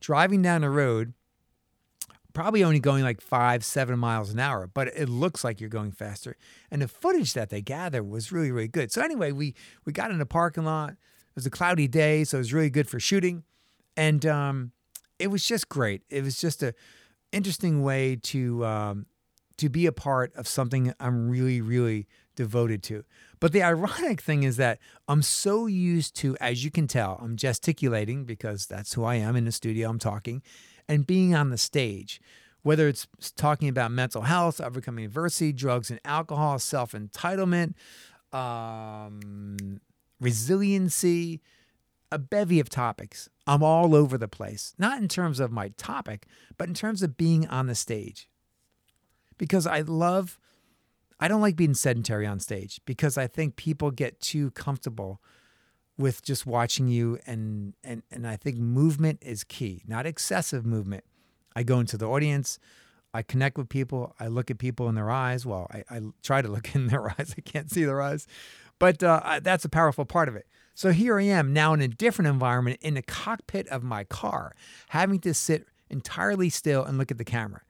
driving 0.00 0.42
down 0.42 0.60
the 0.60 0.68
road, 0.68 1.14
probably 2.32 2.64
only 2.64 2.80
going 2.80 3.02
like 3.02 3.20
five, 3.20 3.64
seven 3.64 3.98
miles 3.98 4.30
an 4.30 4.38
hour, 4.38 4.66
but 4.66 4.88
it 4.88 5.08
looks 5.08 5.44
like 5.44 5.60
you're 5.60 5.70
going 5.70 5.92
faster. 5.92 6.36
And 6.70 6.82
the 6.82 6.88
footage 6.88 7.34
that 7.34 7.50
they 7.50 7.62
gathered 7.62 8.04
was 8.04 8.32
really, 8.32 8.50
really 8.50 8.68
good. 8.68 8.92
So 8.92 9.02
anyway, 9.02 9.32
we 9.32 9.54
we 9.84 9.92
got 9.92 10.10
in 10.10 10.18
the 10.18 10.26
parking 10.26 10.64
lot. 10.64 10.90
It 10.90 11.36
was 11.36 11.46
a 11.46 11.50
cloudy 11.50 11.88
day, 11.88 12.24
so 12.24 12.38
it 12.38 12.40
was 12.40 12.52
really 12.52 12.70
good 12.70 12.88
for 12.88 12.98
shooting, 12.98 13.44
and 13.96 14.26
um, 14.26 14.72
it 15.18 15.28
was 15.28 15.46
just 15.46 15.68
great. 15.68 16.02
It 16.10 16.24
was 16.24 16.40
just 16.40 16.62
a 16.62 16.74
interesting 17.32 17.82
way 17.82 18.16
to 18.16 18.64
um, 18.64 19.06
to 19.60 19.68
be 19.68 19.86
a 19.86 19.92
part 19.92 20.34
of 20.34 20.48
something 20.48 20.92
I'm 20.98 21.28
really, 21.28 21.60
really 21.60 22.06
devoted 22.34 22.82
to. 22.84 23.04
But 23.38 23.52
the 23.52 23.62
ironic 23.72 24.20
thing 24.20 24.42
is 24.42 24.56
that 24.56 24.78
I'm 25.06 25.22
so 25.22 25.66
used 25.66 26.16
to, 26.16 26.36
as 26.40 26.64
you 26.64 26.70
can 26.70 26.88
tell, 26.88 27.20
I'm 27.22 27.36
gesticulating 27.36 28.24
because 28.24 28.66
that's 28.66 28.94
who 28.94 29.04
I 29.04 29.16
am 29.16 29.36
in 29.36 29.44
the 29.44 29.52
studio, 29.52 29.90
I'm 29.90 29.98
talking, 29.98 30.42
and 30.90 31.06
being 31.06 31.34
on 31.34 31.48
the 31.48 31.56
stage. 31.58 32.20
Whether 32.62 32.88
it's 32.88 33.06
talking 33.36 33.70
about 33.70 33.90
mental 33.90 34.22
health, 34.22 34.60
overcoming 34.60 35.06
adversity, 35.06 35.50
drugs 35.50 35.90
and 35.90 35.98
alcohol, 36.04 36.58
self 36.58 36.92
entitlement, 36.92 37.72
um, 38.34 39.80
resiliency, 40.20 41.40
a 42.12 42.18
bevy 42.18 42.60
of 42.60 42.68
topics. 42.68 43.30
I'm 43.46 43.62
all 43.62 43.94
over 43.94 44.18
the 44.18 44.28
place, 44.28 44.74
not 44.76 44.98
in 44.98 45.08
terms 45.08 45.40
of 45.40 45.50
my 45.50 45.68
topic, 45.78 46.26
but 46.58 46.68
in 46.68 46.74
terms 46.74 47.02
of 47.02 47.16
being 47.16 47.48
on 47.48 47.66
the 47.66 47.74
stage 47.74 48.28
because 49.40 49.66
I 49.66 49.80
love, 49.80 50.38
I 51.18 51.26
don't 51.26 51.40
like 51.40 51.56
being 51.56 51.72
sedentary 51.72 52.26
on 52.26 52.40
stage 52.40 52.78
because 52.84 53.16
I 53.16 53.26
think 53.26 53.56
people 53.56 53.90
get 53.90 54.20
too 54.20 54.50
comfortable 54.50 55.22
with 56.00 56.22
just 56.22 56.46
watching 56.46 56.88
you 56.88 57.18
and 57.26 57.74
and 57.84 58.02
and 58.10 58.26
I 58.26 58.36
think 58.36 58.56
movement 58.56 59.20
is 59.22 59.44
key, 59.44 59.82
not 59.86 60.06
excessive 60.06 60.64
movement. 60.64 61.04
I 61.54 61.62
go 61.62 61.80
into 61.80 61.96
the 61.96 62.08
audience, 62.08 62.58
I 63.12 63.22
connect 63.22 63.58
with 63.58 63.68
people, 63.68 64.14
I 64.18 64.28
look 64.28 64.50
at 64.50 64.58
people 64.58 64.88
in 64.88 64.94
their 64.94 65.10
eyes. 65.10 65.44
Well, 65.44 65.66
I, 65.70 65.84
I 65.90 66.00
try 66.22 66.42
to 66.42 66.48
look 66.48 66.74
in 66.74 66.86
their 66.88 67.10
eyes. 67.10 67.34
I 67.36 67.40
can't 67.40 67.70
see 67.70 67.84
their 67.84 68.00
eyes, 68.00 68.26
but 68.78 69.02
uh, 69.02 69.40
that's 69.42 69.64
a 69.64 69.68
powerful 69.68 70.04
part 70.04 70.28
of 70.28 70.36
it. 70.36 70.46
So 70.74 70.92
here 70.92 71.18
I 71.18 71.24
am 71.24 71.52
now 71.52 71.74
in 71.74 71.80
a 71.82 71.88
different 71.88 72.28
environment 72.28 72.78
in 72.80 72.94
the 72.94 73.02
cockpit 73.02 73.68
of 73.68 73.82
my 73.82 74.04
car, 74.04 74.54
having 74.88 75.18
to 75.20 75.34
sit 75.34 75.66
entirely 75.90 76.48
still 76.48 76.84
and 76.84 76.96
look 76.96 77.10
at 77.10 77.18
the 77.18 77.24
camera. 77.24 77.62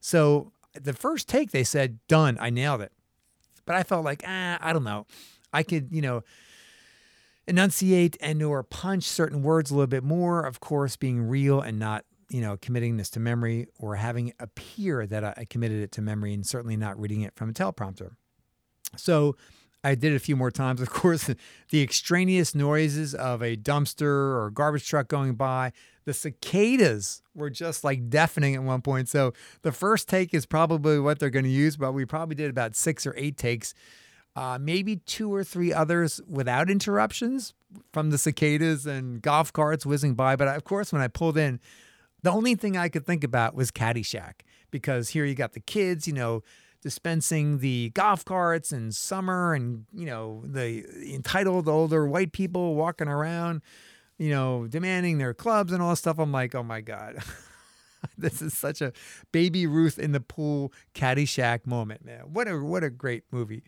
So 0.00 0.52
the 0.74 0.92
first 0.92 1.28
take 1.28 1.50
they 1.50 1.64
said 1.64 1.98
done 2.08 2.36
i 2.40 2.50
nailed 2.50 2.80
it 2.80 2.92
but 3.66 3.76
i 3.76 3.82
felt 3.82 4.04
like 4.04 4.22
ah, 4.26 4.58
i 4.60 4.72
don't 4.72 4.84
know 4.84 5.06
i 5.52 5.62
could 5.62 5.88
you 5.90 6.02
know 6.02 6.22
enunciate 7.46 8.16
and 8.20 8.42
or 8.42 8.62
punch 8.62 9.04
certain 9.04 9.42
words 9.42 9.70
a 9.70 9.74
little 9.74 9.86
bit 9.86 10.04
more 10.04 10.44
of 10.44 10.60
course 10.60 10.96
being 10.96 11.22
real 11.22 11.60
and 11.60 11.78
not 11.78 12.04
you 12.28 12.40
know 12.40 12.56
committing 12.56 12.96
this 12.96 13.10
to 13.10 13.20
memory 13.20 13.66
or 13.78 13.96
having 13.96 14.28
it 14.28 14.36
appear 14.38 15.06
that 15.06 15.24
i 15.24 15.44
committed 15.48 15.82
it 15.82 15.92
to 15.92 16.00
memory 16.00 16.32
and 16.32 16.46
certainly 16.46 16.76
not 16.76 16.98
reading 16.98 17.22
it 17.22 17.34
from 17.34 17.50
a 17.50 17.52
teleprompter 17.52 18.12
so 18.96 19.36
I 19.84 19.94
did 19.94 20.12
it 20.12 20.16
a 20.16 20.20
few 20.20 20.36
more 20.36 20.50
times. 20.50 20.80
Of 20.80 20.90
course, 20.90 21.30
the 21.70 21.82
extraneous 21.82 22.54
noises 22.54 23.14
of 23.14 23.42
a 23.42 23.56
dumpster 23.56 24.02
or 24.02 24.50
garbage 24.52 24.86
truck 24.86 25.08
going 25.08 25.34
by, 25.34 25.72
the 26.04 26.14
cicadas 26.14 27.22
were 27.34 27.50
just 27.50 27.84
like 27.84 28.08
deafening 28.10 28.54
at 28.54 28.62
one 28.62 28.82
point. 28.82 29.08
So 29.08 29.32
the 29.62 29.72
first 29.72 30.08
take 30.08 30.34
is 30.34 30.46
probably 30.46 30.98
what 30.98 31.18
they're 31.18 31.30
going 31.30 31.44
to 31.44 31.50
use, 31.50 31.76
but 31.76 31.92
we 31.92 32.04
probably 32.04 32.34
did 32.34 32.50
about 32.50 32.74
six 32.76 33.06
or 33.06 33.14
eight 33.16 33.36
takes, 33.36 33.74
uh, 34.34 34.58
maybe 34.60 34.96
two 34.96 35.32
or 35.32 35.44
three 35.44 35.72
others 35.72 36.20
without 36.28 36.70
interruptions 36.70 37.54
from 37.92 38.10
the 38.10 38.18
cicadas 38.18 38.86
and 38.86 39.22
golf 39.22 39.52
carts 39.52 39.84
whizzing 39.84 40.14
by. 40.14 40.36
But 40.36 40.48
of 40.48 40.64
course, 40.64 40.92
when 40.92 41.02
I 41.02 41.08
pulled 41.08 41.36
in, 41.36 41.60
the 42.22 42.30
only 42.30 42.54
thing 42.54 42.76
I 42.76 42.88
could 42.88 43.06
think 43.06 43.24
about 43.24 43.54
was 43.54 43.70
Caddyshack 43.70 44.42
because 44.70 45.10
here 45.10 45.24
you 45.24 45.34
got 45.34 45.52
the 45.52 45.60
kids, 45.60 46.06
you 46.06 46.12
know, 46.12 46.42
dispensing 46.80 47.58
the 47.58 47.90
golf 47.94 48.24
carts 48.24 48.72
and 48.72 48.94
summer 48.94 49.54
and, 49.54 49.84
you 49.92 50.06
know, 50.06 50.42
the 50.46 50.84
entitled 51.14 51.68
older 51.68 52.06
white 52.06 52.32
people 52.32 52.74
walking 52.74 53.08
around 53.08 53.62
you 54.22 54.30
know, 54.30 54.68
demanding 54.68 55.18
their 55.18 55.34
clubs 55.34 55.72
and 55.72 55.82
all 55.82 55.90
this 55.90 55.98
stuff. 55.98 56.18
I'm 56.20 56.30
like, 56.30 56.54
oh 56.54 56.62
my 56.62 56.80
God. 56.80 57.16
this 58.18 58.42
is 58.42 58.56
such 58.56 58.80
a 58.80 58.92
baby 59.32 59.66
Ruth 59.66 59.98
in 59.98 60.12
the 60.12 60.20
pool 60.20 60.72
Caddyshack 60.94 61.66
moment, 61.66 62.04
man. 62.04 62.20
What 62.32 62.48
a 62.48 62.58
what 62.58 62.84
a 62.84 62.90
great 62.90 63.24
movie. 63.30 63.62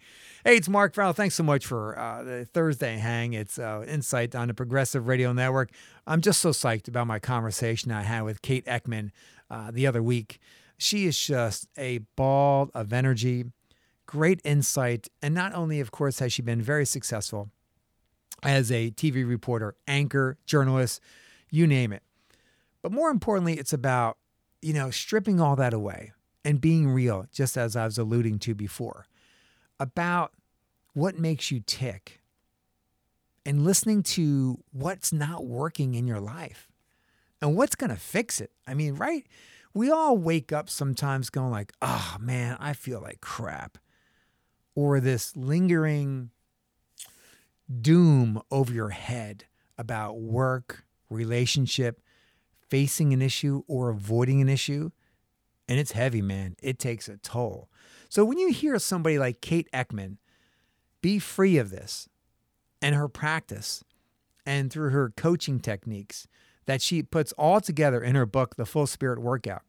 Hey, 0.44 0.56
it's 0.56 0.68
Mark 0.68 0.94
Farrell. 0.94 1.12
Thanks 1.12 1.34
so 1.34 1.42
much 1.42 1.66
for 1.66 1.98
uh, 1.98 2.22
the 2.22 2.44
Thursday 2.44 2.96
hang. 2.96 3.32
It's 3.32 3.58
uh, 3.58 3.84
insight 3.86 4.34
on 4.34 4.48
the 4.48 4.54
Progressive 4.54 5.08
Radio 5.08 5.32
Network. 5.32 5.70
I'm 6.06 6.20
just 6.20 6.40
so 6.40 6.50
psyched 6.50 6.88
about 6.88 7.06
my 7.06 7.18
conversation 7.18 7.90
I 7.92 8.02
had 8.02 8.22
with 8.22 8.42
Kate 8.42 8.66
Eckman 8.66 9.10
uh, 9.50 9.70
the 9.70 9.86
other 9.86 10.02
week. 10.02 10.40
She 10.76 11.06
is 11.06 11.18
just 11.18 11.68
a 11.78 11.98
ball 12.16 12.70
of 12.74 12.92
energy, 12.92 13.44
great 14.06 14.40
insight, 14.44 15.08
and 15.22 15.34
not 15.34 15.54
only, 15.54 15.80
of 15.80 15.90
course, 15.92 16.18
has 16.18 16.32
she 16.32 16.42
been 16.42 16.60
very 16.60 16.84
successful 16.84 17.50
as 18.42 18.70
a 18.70 18.90
TV 18.90 19.26
reporter, 19.26 19.74
anchor, 19.88 20.36
journalist, 20.44 21.00
you 21.50 21.66
name 21.66 21.92
it. 21.92 22.02
But 22.82 22.92
more 22.92 23.10
importantly, 23.10 23.54
it's 23.54 23.72
about, 23.72 24.18
you 24.64 24.72
know, 24.72 24.90
stripping 24.90 25.40
all 25.40 25.56
that 25.56 25.74
away 25.74 26.12
and 26.42 26.58
being 26.58 26.88
real, 26.88 27.26
just 27.30 27.58
as 27.58 27.76
I 27.76 27.84
was 27.84 27.98
alluding 27.98 28.38
to 28.40 28.54
before, 28.54 29.04
about 29.78 30.32
what 30.94 31.18
makes 31.18 31.50
you 31.50 31.60
tick 31.60 32.22
and 33.44 33.62
listening 33.62 34.02
to 34.02 34.58
what's 34.72 35.12
not 35.12 35.44
working 35.44 35.94
in 35.94 36.06
your 36.06 36.20
life 36.20 36.72
and 37.42 37.54
what's 37.56 37.74
going 37.74 37.90
to 37.90 37.96
fix 37.96 38.40
it. 38.40 38.52
I 38.66 38.72
mean, 38.72 38.94
right? 38.94 39.26
We 39.74 39.90
all 39.90 40.16
wake 40.16 40.50
up 40.50 40.70
sometimes 40.70 41.28
going 41.28 41.50
like, 41.50 41.72
"Oh 41.82 42.16
man, 42.18 42.56
I 42.58 42.72
feel 42.72 43.02
like 43.02 43.20
crap." 43.20 43.76
Or 44.74 44.98
this 44.98 45.36
lingering 45.36 46.30
doom 47.82 48.40
over 48.50 48.72
your 48.72 48.90
head 48.90 49.44
about 49.76 50.20
work, 50.20 50.84
relationship, 51.10 52.00
facing 52.68 53.12
an 53.12 53.22
issue 53.22 53.62
or 53.66 53.90
avoiding 53.90 54.40
an 54.40 54.48
issue. 54.48 54.90
And 55.68 55.78
it's 55.78 55.92
heavy, 55.92 56.22
man. 56.22 56.56
It 56.62 56.78
takes 56.78 57.08
a 57.08 57.16
toll. 57.16 57.68
So 58.08 58.24
when 58.24 58.38
you 58.38 58.52
hear 58.52 58.78
somebody 58.78 59.18
like 59.18 59.40
Kate 59.40 59.68
Eckman 59.72 60.18
be 61.00 61.18
free 61.18 61.58
of 61.58 61.70
this 61.70 62.08
and 62.80 62.94
her 62.94 63.08
practice 63.08 63.82
and 64.46 64.72
through 64.72 64.90
her 64.90 65.10
coaching 65.10 65.58
techniques 65.58 66.26
that 66.66 66.80
she 66.80 67.02
puts 67.02 67.32
all 67.32 67.60
together 67.60 68.02
in 68.02 68.14
her 68.14 68.26
book, 68.26 68.56
The 68.56 68.66
Full 68.66 68.86
Spirit 68.86 69.20
Workout, 69.20 69.62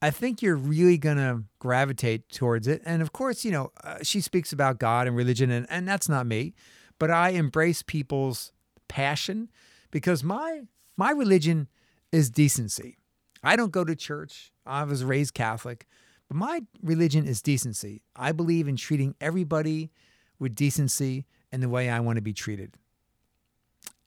I 0.00 0.10
think 0.10 0.42
you're 0.42 0.56
really 0.56 0.98
going 0.98 1.18
to 1.18 1.44
gravitate 1.60 2.28
towards 2.28 2.66
it. 2.66 2.82
And 2.84 3.02
of 3.02 3.12
course, 3.12 3.44
you 3.44 3.52
know, 3.52 3.70
uh, 3.84 3.98
she 4.02 4.20
speaks 4.20 4.52
about 4.52 4.80
God 4.80 5.06
and 5.06 5.16
religion, 5.16 5.50
and, 5.50 5.64
and 5.70 5.86
that's 5.86 6.08
not 6.08 6.26
me, 6.26 6.54
but 6.98 7.10
I 7.10 7.30
embrace 7.30 7.82
people's 7.82 8.52
passion 8.88 9.48
because 9.92 10.24
my 10.24 10.62
my 10.96 11.10
religion 11.10 11.68
is 12.10 12.30
decency. 12.30 12.98
I 13.42 13.56
don't 13.56 13.72
go 13.72 13.84
to 13.84 13.96
church. 13.96 14.52
I 14.66 14.84
was 14.84 15.04
raised 15.04 15.34
Catholic, 15.34 15.86
but 16.28 16.36
my 16.36 16.62
religion 16.82 17.26
is 17.26 17.42
decency. 17.42 18.02
I 18.14 18.32
believe 18.32 18.68
in 18.68 18.76
treating 18.76 19.14
everybody 19.20 19.90
with 20.38 20.54
decency 20.54 21.26
and 21.50 21.62
the 21.62 21.68
way 21.68 21.90
I 21.90 22.00
want 22.00 22.16
to 22.16 22.22
be 22.22 22.32
treated. 22.32 22.76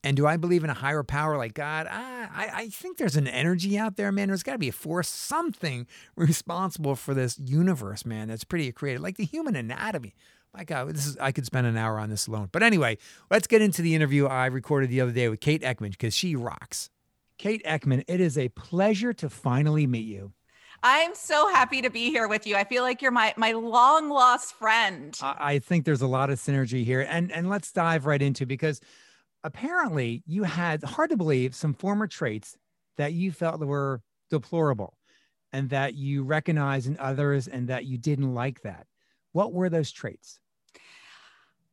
And 0.05 0.15
do 0.15 0.27
I 0.27 0.37
believe 0.37 0.63
in 0.63 0.69
a 0.69 0.75
higher 0.75 1.01
power 1.01 1.35
like 1.35 1.55
God? 1.55 1.87
I, 1.89 2.29
I, 2.31 2.49
I 2.53 2.69
think 2.69 2.97
there's 2.97 3.15
an 3.15 3.27
energy 3.27 3.75
out 3.75 3.95
there, 3.95 4.11
man. 4.11 4.27
There's 4.27 4.43
got 4.43 4.51
to 4.51 4.59
be 4.59 4.69
a 4.69 4.71
force, 4.71 5.09
something 5.09 5.87
responsible 6.15 6.95
for 6.95 7.15
this 7.15 7.39
universe, 7.39 8.05
man. 8.05 8.27
That's 8.27 8.43
pretty 8.43 8.71
creative, 8.71 9.01
like 9.01 9.17
the 9.17 9.25
human 9.25 9.55
anatomy. 9.55 10.13
My 10.53 10.63
God, 10.63 10.93
this 10.93 11.07
is 11.07 11.17
I 11.17 11.31
could 11.31 11.47
spend 11.47 11.65
an 11.65 11.75
hour 11.75 11.97
on 11.97 12.11
this 12.11 12.27
alone. 12.27 12.49
But 12.51 12.61
anyway, 12.61 12.99
let's 13.31 13.47
get 13.47 13.63
into 13.63 13.81
the 13.81 13.95
interview 13.95 14.27
I 14.27 14.45
recorded 14.45 14.91
the 14.91 15.01
other 15.01 15.11
day 15.11 15.27
with 15.27 15.39
Kate 15.39 15.63
Eckman 15.63 15.89
because 15.89 16.15
she 16.15 16.35
rocks. 16.35 16.91
Kate 17.39 17.63
Eckman, 17.65 18.03
it 18.07 18.21
is 18.21 18.37
a 18.37 18.49
pleasure 18.49 19.11
to 19.11 19.27
finally 19.27 19.87
meet 19.87 20.05
you. 20.05 20.33
I'm 20.83 21.15
so 21.15 21.49
happy 21.49 21.81
to 21.81 21.89
be 21.89 22.11
here 22.11 22.27
with 22.27 22.45
you. 22.45 22.55
I 22.55 22.63
feel 22.63 22.83
like 22.83 23.01
you're 23.01 23.09
my 23.09 23.33
my 23.37 23.53
long 23.53 24.09
lost 24.09 24.53
friend. 24.53 25.17
I, 25.19 25.35
I 25.39 25.59
think 25.59 25.83
there's 25.83 26.03
a 26.03 26.07
lot 26.07 26.29
of 26.29 26.39
synergy 26.39 26.85
here, 26.85 27.01
and 27.01 27.31
and 27.31 27.49
let's 27.49 27.71
dive 27.71 28.05
right 28.05 28.21
into 28.21 28.45
because 28.45 28.81
apparently 29.45 30.23
you 30.25 30.43
had 30.43 30.83
hard 30.83 31.11
to 31.11 31.17
believe 31.17 31.53
some 31.55 31.73
former 31.73 32.07
traits 32.07 32.57
that 32.97 33.13
you 33.13 33.31
felt 33.31 33.59
were 33.59 34.01
deplorable 34.31 34.97
and 35.53 35.69
that 35.69 35.93
you 35.93 36.23
recognized 36.23 36.87
in 36.87 36.97
others 36.99 37.47
and 37.47 37.67
that 37.69 37.85
you 37.85 37.97
didn't 37.97 38.33
like 38.33 38.61
that. 38.63 38.87
What 39.33 39.53
were 39.53 39.69
those 39.69 39.91
traits? 39.91 40.39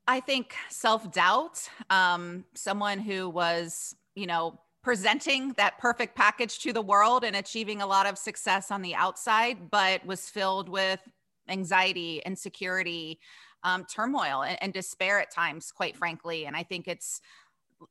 I 0.07 0.21
think 0.21 0.55
self 0.69 1.11
doubt, 1.13 1.69
um, 1.89 2.45
someone 2.55 2.99
who 2.99 3.31
was, 3.31 3.97
you 4.15 4.27
know, 4.27 4.61
presenting 4.83 5.53
that 5.53 5.79
perfect 5.79 6.15
package 6.15 6.59
to 6.59 6.73
the 6.73 6.83
world 6.83 7.25
and 7.25 7.37
achieving 7.37 7.81
a 7.81 7.87
lot 7.87 8.05
of 8.05 8.19
success 8.19 8.71
on 8.71 8.83
the 8.83 8.95
outside, 8.95 9.71
but 9.71 10.05
was 10.05 10.29
filled 10.29 10.69
with 10.69 11.01
anxiety, 11.49 12.21
insecurity, 12.27 13.19
um, 13.65 13.85
turmoil, 13.85 14.43
and, 14.43 14.61
and 14.61 14.73
despair 14.73 15.21
at 15.21 15.31
times, 15.31 15.71
quite 15.71 15.97
frankly. 15.97 16.47
And 16.47 16.57
I 16.57 16.65
think 16.65 16.89
it's 16.89 17.21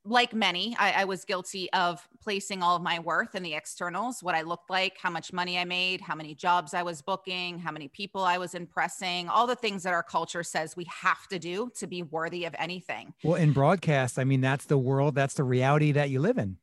like 0.06 0.34
many, 0.34 0.76
I, 0.80 1.02
I, 1.02 1.06
was 1.06 1.26
guilty 1.26 1.72
of 1.74 2.08
placing 2.22 2.64
all 2.64 2.76
of 2.76 2.82
my 2.82 3.00
worth 3.00 3.36
in 3.36 3.44
the 3.44 3.54
externals, 3.54 4.22
what 4.22 4.36
I 4.36 4.42
looked 4.42 4.70
like, 4.70 4.98
how 4.98 5.10
much 5.10 5.34
money 5.34 5.58
I 5.58 5.66
made, 5.66 6.02
how 6.02 6.16
many 6.16 6.36
jobs 6.36 6.74
I 6.74 6.84
was 6.84 7.02
booking, 7.02 7.60
how 7.60 7.72
many 7.72 7.88
people 7.88 8.24
I 8.24 8.38
was 8.38 8.56
impressing, 8.56 9.30
all 9.30 9.48
the 9.48 9.56
things 9.56 9.84
that 9.84 9.94
our 9.94 10.04
culture 10.04 10.44
says 10.44 10.76
we 10.76 10.86
have 10.86 11.28
to 11.30 11.40
do 11.40 11.72
to 11.76 11.88
be 11.88 12.04
worthy 12.04 12.46
of 12.46 12.56
anything. 12.58 13.14
Well, 13.24 13.36
in 13.36 13.54
broadcast, 13.54 14.20
I 14.20 14.24
mean, 14.24 14.42
that's 14.42 14.66
the 14.66 14.78
world, 14.78 15.16
that's 15.16 15.36
the 15.36 15.44
reality 15.44 15.92
that 15.94 16.10
you 16.10 16.20
live 16.20 16.38
in. 16.38 16.58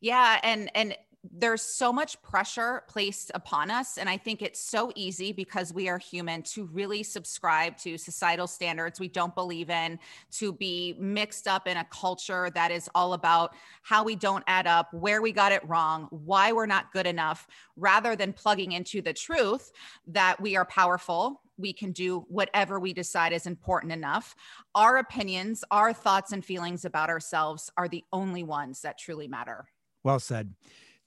Yeah. 0.00 0.38
And, 0.42 0.70
and, 0.74 0.96
there's 1.22 1.60
so 1.60 1.92
much 1.92 2.20
pressure 2.22 2.82
placed 2.88 3.30
upon 3.34 3.70
us. 3.70 3.98
And 3.98 4.08
I 4.08 4.16
think 4.16 4.40
it's 4.40 4.60
so 4.60 4.90
easy 4.94 5.32
because 5.32 5.72
we 5.72 5.88
are 5.88 5.98
human 5.98 6.42
to 6.44 6.64
really 6.66 7.02
subscribe 7.02 7.76
to 7.78 7.98
societal 7.98 8.46
standards 8.46 8.98
we 8.98 9.08
don't 9.08 9.34
believe 9.34 9.68
in, 9.68 9.98
to 10.32 10.52
be 10.52 10.96
mixed 10.98 11.46
up 11.46 11.66
in 11.66 11.76
a 11.76 11.86
culture 11.90 12.50
that 12.54 12.70
is 12.70 12.88
all 12.94 13.12
about 13.12 13.54
how 13.82 14.02
we 14.02 14.16
don't 14.16 14.44
add 14.46 14.66
up, 14.66 14.92
where 14.94 15.20
we 15.20 15.30
got 15.30 15.52
it 15.52 15.66
wrong, 15.68 16.08
why 16.10 16.52
we're 16.52 16.66
not 16.66 16.92
good 16.92 17.06
enough, 17.06 17.46
rather 17.76 18.16
than 18.16 18.32
plugging 18.32 18.72
into 18.72 19.02
the 19.02 19.12
truth 19.12 19.72
that 20.06 20.40
we 20.40 20.56
are 20.56 20.64
powerful. 20.64 21.42
We 21.58 21.74
can 21.74 21.92
do 21.92 22.24
whatever 22.28 22.80
we 22.80 22.94
decide 22.94 23.34
is 23.34 23.46
important 23.46 23.92
enough. 23.92 24.34
Our 24.74 24.96
opinions, 24.96 25.62
our 25.70 25.92
thoughts, 25.92 26.32
and 26.32 26.42
feelings 26.42 26.86
about 26.86 27.10
ourselves 27.10 27.70
are 27.76 27.88
the 27.88 28.04
only 28.10 28.42
ones 28.42 28.80
that 28.80 28.96
truly 28.96 29.28
matter. 29.28 29.66
Well 30.02 30.18
said. 30.18 30.54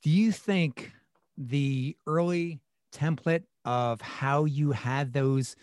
Do 0.04 0.10
you 0.10 0.32
think 0.32 0.92
the 1.38 1.96
early 2.06 2.60
template 2.94 3.44
of 3.66 4.02
how 4.02 4.46
you 4.46 4.72
had 4.72 5.14
those 5.14 5.56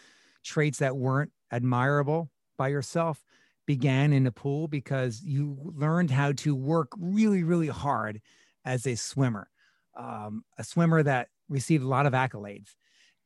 traits 0.42 0.78
that 0.78 0.96
weren't 0.96 1.30
admirable 1.50 2.30
by 2.56 2.68
yourself 2.68 3.22
began 3.66 4.14
in 4.14 4.24
the 4.24 4.32
pool? 4.32 4.66
Because 4.66 5.22
you 5.22 5.58
learned 5.76 6.10
how 6.10 6.32
to 6.32 6.54
work 6.54 6.88
really, 6.98 7.42
really 7.44 7.68
hard 7.68 8.22
as 8.64 8.86
a 8.86 8.94
swimmer, 8.94 9.50
um, 9.94 10.44
a 10.56 10.64
swimmer 10.64 11.02
that 11.02 11.28
received 11.50 11.84
a 11.84 11.88
lot 11.88 12.06
of 12.06 12.14
accolades 12.14 12.74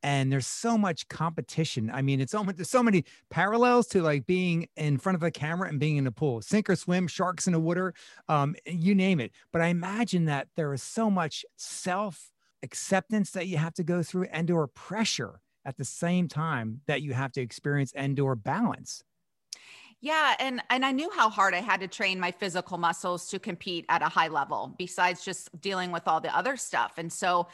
and 0.04 0.30
there's 0.30 0.46
so 0.46 0.76
much 0.76 1.08
competition. 1.08 1.90
I 1.90 2.02
mean, 2.02 2.20
it's 2.20 2.34
almost 2.34 2.58
there's 2.58 2.68
so 2.68 2.82
many 2.82 3.04
parallels 3.30 3.86
to 3.88 4.02
like 4.02 4.26
being 4.26 4.68
in 4.76 4.98
front 4.98 5.16
of 5.16 5.22
a 5.22 5.30
camera 5.30 5.66
and 5.70 5.80
being 5.80 5.96
in 5.96 6.06
a 6.06 6.12
pool, 6.12 6.42
sink 6.42 6.68
or 6.68 6.76
swim, 6.76 7.08
sharks 7.08 7.46
in 7.46 7.54
the 7.54 7.58
water, 7.58 7.94
um, 8.28 8.54
you 8.66 8.94
name 8.94 9.18
it. 9.18 9.32
But 9.50 9.62
I 9.62 9.68
imagine 9.68 10.26
that 10.26 10.48
there 10.56 10.74
is 10.74 10.82
so 10.82 11.10
much 11.10 11.42
self 11.56 12.30
acceptance 12.62 13.30
that 13.30 13.46
you 13.46 13.56
have 13.56 13.72
to 13.74 13.82
go 13.82 14.02
through 14.02 14.24
and 14.24 14.50
or 14.50 14.66
pressure 14.66 15.40
at 15.64 15.78
the 15.78 15.84
same 15.86 16.28
time 16.28 16.82
that 16.86 17.00
you 17.00 17.14
have 17.14 17.32
to 17.32 17.40
experience 17.40 17.90
and 17.96 18.20
or 18.20 18.36
balance. 18.36 19.02
Yeah, 20.04 20.34
and 20.38 20.62
and 20.68 20.84
I 20.84 20.92
knew 20.92 21.10
how 21.16 21.30
hard 21.30 21.54
I 21.54 21.62
had 21.62 21.80
to 21.80 21.88
train 21.88 22.20
my 22.20 22.30
physical 22.30 22.76
muscles 22.76 23.26
to 23.30 23.38
compete 23.38 23.86
at 23.88 24.02
a 24.02 24.08
high 24.10 24.28
level 24.28 24.74
besides 24.76 25.24
just 25.24 25.58
dealing 25.62 25.92
with 25.92 26.06
all 26.06 26.20
the 26.20 26.36
other 26.36 26.58
stuff. 26.58 26.98
And 26.98 27.10
so, 27.10 27.48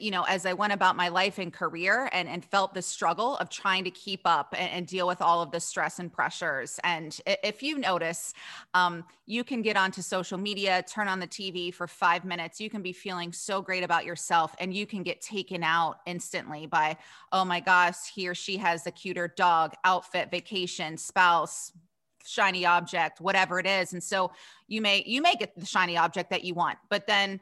you 0.00 0.10
know, 0.10 0.24
as 0.24 0.46
I 0.46 0.52
went 0.52 0.72
about 0.72 0.96
my 0.96 1.08
life 1.08 1.38
and 1.38 1.52
career 1.52 2.08
and 2.12 2.28
and 2.28 2.44
felt 2.44 2.74
the 2.74 2.82
struggle 2.82 3.36
of 3.36 3.48
trying 3.48 3.84
to 3.84 3.90
keep 3.90 4.22
up 4.24 4.54
and, 4.56 4.70
and 4.70 4.86
deal 4.86 5.06
with 5.06 5.20
all 5.20 5.42
of 5.42 5.50
the 5.50 5.60
stress 5.60 5.98
and 5.98 6.12
pressures. 6.12 6.80
And 6.84 7.16
if 7.26 7.62
you 7.62 7.78
notice, 7.78 8.34
um, 8.74 9.04
you 9.26 9.44
can 9.44 9.62
get 9.62 9.76
onto 9.76 10.02
social 10.02 10.38
media, 10.38 10.84
turn 10.88 11.08
on 11.08 11.20
the 11.20 11.26
TV 11.26 11.72
for 11.72 11.86
five 11.86 12.24
minutes, 12.24 12.60
you 12.60 12.70
can 12.70 12.82
be 12.82 12.92
feeling 12.92 13.32
so 13.32 13.62
great 13.62 13.84
about 13.84 14.04
yourself 14.04 14.54
and 14.58 14.74
you 14.74 14.86
can 14.86 15.02
get 15.02 15.20
taken 15.20 15.62
out 15.62 15.98
instantly 16.06 16.66
by, 16.66 16.96
oh 17.32 17.44
my 17.44 17.60
gosh, 17.60 18.10
he 18.14 18.28
or 18.28 18.34
she 18.34 18.56
has 18.56 18.86
a 18.86 18.90
cuter 18.90 19.28
dog, 19.28 19.74
outfit, 19.84 20.30
vacation, 20.30 20.96
spouse, 20.96 21.72
shiny 22.26 22.64
object 22.64 23.20
whatever 23.20 23.58
it 23.58 23.66
is 23.66 23.92
and 23.92 24.02
so 24.02 24.32
you 24.66 24.80
may 24.80 25.02
you 25.06 25.20
may 25.20 25.34
get 25.34 25.54
the 25.58 25.66
shiny 25.66 25.94
object 25.94 26.30
that 26.30 26.42
you 26.42 26.54
want 26.54 26.78
but 26.88 27.06
then 27.06 27.38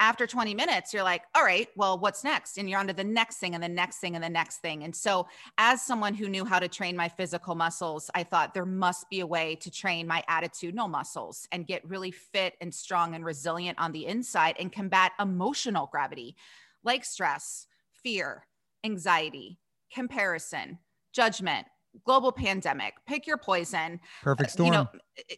after 0.00 0.26
20 0.26 0.54
minutes 0.54 0.92
you're 0.92 1.02
like 1.02 1.22
all 1.34 1.44
right 1.44 1.68
well 1.76 1.98
what's 1.98 2.24
next? 2.24 2.58
And 2.58 2.68
you're 2.68 2.78
on 2.78 2.86
to 2.88 2.92
the 2.92 3.04
next 3.04 3.38
thing 3.38 3.54
and 3.54 3.62
the 3.62 3.68
next 3.68 3.98
thing 3.98 4.14
and 4.14 4.22
the 4.22 4.28
next 4.28 4.58
thing. 4.58 4.84
And 4.84 4.94
so 4.94 5.26
as 5.58 5.82
someone 5.82 6.14
who 6.14 6.28
knew 6.28 6.44
how 6.44 6.58
to 6.58 6.68
train 6.68 6.96
my 6.96 7.08
physical 7.08 7.54
muscles 7.54 8.10
i 8.14 8.22
thought 8.22 8.54
there 8.54 8.66
must 8.66 9.08
be 9.10 9.20
a 9.20 9.26
way 9.26 9.54
to 9.56 9.70
train 9.70 10.06
my 10.06 10.22
attitudinal 10.28 10.88
muscles 10.88 11.46
and 11.52 11.66
get 11.66 11.86
really 11.88 12.10
fit 12.10 12.54
and 12.60 12.74
strong 12.74 13.14
and 13.14 13.24
resilient 13.24 13.78
on 13.78 13.92
the 13.92 14.06
inside 14.06 14.56
and 14.58 14.72
combat 14.72 15.12
emotional 15.20 15.88
gravity 15.90 16.36
like 16.84 17.04
stress 17.04 17.66
fear 18.02 18.46
anxiety 18.84 19.58
comparison 19.92 20.78
judgment 21.12 21.66
global 22.04 22.30
pandemic 22.30 22.94
pick 23.06 23.26
your 23.26 23.38
poison. 23.38 23.98
Perfect 24.22 24.50
storm 24.50 24.66
you 24.66 24.72
know 24.72 24.88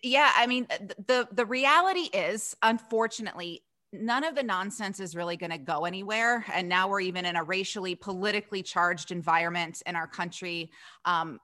yeah 0.03 0.33
i 0.37 0.47
mean 0.47 0.67
the 1.07 1.29
the 1.33 1.47
reality 1.47 2.09
is 2.13 2.57
unfortunately 2.63 3.63
none 3.93 4.25
of 4.25 4.35
the 4.35 4.43
nonsense 4.43 5.01
is 5.01 5.17
really 5.17 5.37
going 5.37 5.51
to 5.51 5.59
go 5.59 5.85
anywhere 5.85 6.45
and 6.53 6.69
now 6.69 6.89
we're 6.89 7.01
even 7.01 7.25
in 7.25 7.37
a 7.37 7.43
racially 7.43 7.95
politically 7.95 8.63
charged 8.63 9.11
environment 9.11 9.83
in 9.87 9.97
our 9.97 10.07
country 10.07 10.71
um, 11.05 11.41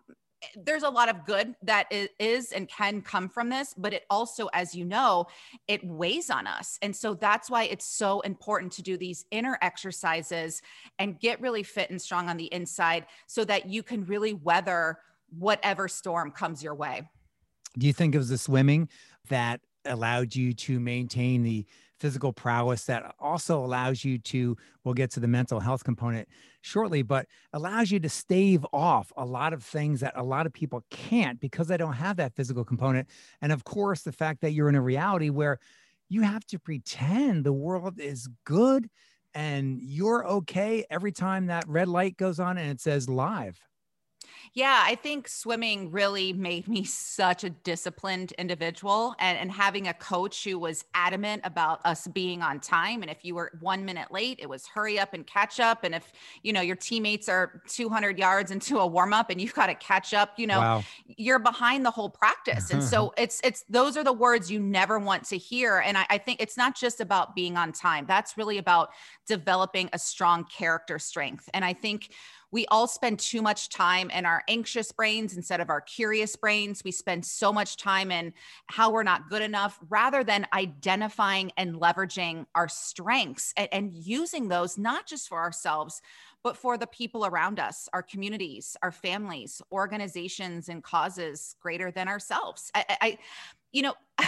there's 0.56 0.82
a 0.82 0.88
lot 0.88 1.08
of 1.08 1.24
good 1.24 1.54
that 1.62 1.86
is 1.90 2.52
and 2.52 2.68
can 2.68 3.02
come 3.02 3.28
from 3.28 3.48
this, 3.48 3.74
but 3.76 3.92
it 3.92 4.04
also, 4.10 4.48
as 4.52 4.74
you 4.74 4.84
know, 4.84 5.26
it 5.68 5.84
weighs 5.84 6.30
on 6.30 6.46
us. 6.46 6.78
And 6.82 6.94
so 6.94 7.14
that's 7.14 7.50
why 7.50 7.64
it's 7.64 7.86
so 7.86 8.20
important 8.20 8.72
to 8.72 8.82
do 8.82 8.96
these 8.96 9.24
inner 9.30 9.58
exercises 9.62 10.62
and 10.98 11.18
get 11.18 11.40
really 11.40 11.62
fit 11.62 11.90
and 11.90 12.00
strong 12.00 12.28
on 12.28 12.36
the 12.36 12.52
inside 12.52 13.06
so 13.26 13.44
that 13.44 13.66
you 13.68 13.82
can 13.82 14.04
really 14.04 14.34
weather 14.34 14.98
whatever 15.38 15.88
storm 15.88 16.30
comes 16.30 16.62
your 16.62 16.74
way. 16.74 17.08
Do 17.78 17.86
you 17.86 17.92
think 17.92 18.14
it 18.14 18.18
was 18.18 18.28
the 18.28 18.38
swimming 18.38 18.88
that 19.28 19.60
allowed 19.84 20.34
you 20.34 20.52
to 20.52 20.78
maintain 20.80 21.42
the 21.42 21.66
physical 22.04 22.34
prowess 22.34 22.84
that 22.84 23.14
also 23.18 23.64
allows 23.64 24.04
you 24.04 24.18
to, 24.18 24.54
we'll 24.84 24.92
get 24.92 25.10
to 25.10 25.20
the 25.20 25.26
mental 25.26 25.58
health 25.58 25.84
component 25.84 26.28
shortly, 26.60 27.00
but 27.00 27.26
allows 27.54 27.90
you 27.90 27.98
to 27.98 28.10
stave 28.10 28.66
off 28.74 29.10
a 29.16 29.24
lot 29.24 29.54
of 29.54 29.64
things 29.64 30.00
that 30.00 30.12
a 30.14 30.22
lot 30.22 30.44
of 30.44 30.52
people 30.52 30.84
can't 30.90 31.40
because 31.40 31.66
they 31.66 31.78
don't 31.78 31.94
have 31.94 32.18
that 32.18 32.34
physical 32.34 32.62
component. 32.62 33.08
And 33.40 33.52
of 33.52 33.64
course, 33.64 34.02
the 34.02 34.12
fact 34.12 34.42
that 34.42 34.50
you're 34.50 34.68
in 34.68 34.74
a 34.74 34.82
reality 34.82 35.30
where 35.30 35.58
you 36.10 36.20
have 36.20 36.44
to 36.48 36.58
pretend 36.58 37.42
the 37.42 37.54
world 37.54 37.98
is 37.98 38.28
good 38.44 38.90
and 39.32 39.80
you're 39.80 40.26
okay 40.26 40.84
every 40.90 41.10
time 41.10 41.46
that 41.46 41.64
red 41.66 41.88
light 41.88 42.18
goes 42.18 42.38
on 42.38 42.58
and 42.58 42.70
it 42.70 42.82
says 42.82 43.08
live. 43.08 43.58
Yeah, 44.52 44.82
I 44.84 44.94
think 44.94 45.28
swimming 45.28 45.90
really 45.90 46.32
made 46.32 46.68
me 46.68 46.84
such 46.84 47.44
a 47.44 47.50
disciplined 47.50 48.32
individual 48.32 49.14
and, 49.18 49.38
and 49.38 49.50
having 49.50 49.88
a 49.88 49.94
coach 49.94 50.44
who 50.44 50.58
was 50.58 50.84
adamant 50.94 51.42
about 51.44 51.80
us 51.84 52.06
being 52.08 52.42
on 52.42 52.60
time. 52.60 53.02
And 53.02 53.10
if 53.10 53.24
you 53.24 53.34
were 53.34 53.52
one 53.60 53.84
minute 53.84 54.12
late, 54.12 54.38
it 54.40 54.48
was 54.48 54.66
hurry 54.66 54.98
up 54.98 55.14
and 55.14 55.26
catch 55.26 55.60
up. 55.60 55.84
And 55.84 55.94
if, 55.94 56.12
you 56.42 56.52
know, 56.52 56.60
your 56.60 56.76
teammates 56.76 57.28
are 57.28 57.62
200 57.68 58.18
yards 58.18 58.50
into 58.50 58.78
a 58.78 58.86
warm 58.86 59.12
up 59.12 59.30
and 59.30 59.40
you've 59.40 59.54
got 59.54 59.66
to 59.66 59.74
catch 59.74 60.12
up, 60.12 60.38
you 60.38 60.46
know, 60.46 60.60
wow. 60.60 60.84
you're 61.06 61.38
behind 61.38 61.84
the 61.84 61.90
whole 61.90 62.10
practice. 62.10 62.70
And 62.70 62.82
so 62.94 63.14
it's, 63.16 63.40
it's, 63.42 63.64
those 63.68 63.96
are 63.96 64.04
the 64.04 64.12
words 64.12 64.50
you 64.50 64.60
never 64.60 64.98
want 64.98 65.24
to 65.24 65.38
hear. 65.38 65.78
And 65.78 65.96
I, 65.96 66.06
I 66.10 66.18
think 66.18 66.40
it's 66.40 66.56
not 66.56 66.76
just 66.76 67.00
about 67.00 67.34
being 67.34 67.56
on 67.56 67.72
time. 67.72 68.04
That's 68.06 68.36
really 68.36 68.58
about 68.58 68.90
developing 69.26 69.88
a 69.92 69.98
strong 69.98 70.44
character 70.44 70.98
strength. 70.98 71.48
And 71.54 71.64
I 71.64 71.72
think 71.72 72.10
we 72.54 72.66
all 72.66 72.86
spend 72.86 73.18
too 73.18 73.42
much 73.42 73.68
time 73.68 74.10
in 74.10 74.24
our 74.24 74.44
anxious 74.46 74.92
brains 74.92 75.36
instead 75.36 75.60
of 75.60 75.70
our 75.70 75.80
curious 75.80 76.36
brains. 76.36 76.84
We 76.84 76.92
spend 76.92 77.26
so 77.26 77.52
much 77.52 77.76
time 77.76 78.12
in 78.12 78.32
how 78.68 78.92
we're 78.92 79.02
not 79.02 79.28
good 79.28 79.42
enough 79.42 79.76
rather 79.88 80.22
than 80.22 80.46
identifying 80.52 81.50
and 81.56 81.74
leveraging 81.74 82.46
our 82.54 82.68
strengths 82.68 83.52
and, 83.56 83.68
and 83.72 83.92
using 83.92 84.46
those 84.46 84.78
not 84.78 85.04
just 85.04 85.28
for 85.28 85.40
ourselves, 85.40 86.00
but 86.44 86.56
for 86.56 86.78
the 86.78 86.86
people 86.86 87.26
around 87.26 87.58
us, 87.58 87.88
our 87.92 88.04
communities, 88.04 88.76
our 88.84 88.92
families, 88.92 89.60
organizations, 89.72 90.68
and 90.68 90.84
causes 90.84 91.56
greater 91.60 91.90
than 91.90 92.06
ourselves. 92.06 92.70
I, 92.72 92.84
I 93.00 93.18
you 93.72 93.82
know, 93.82 93.94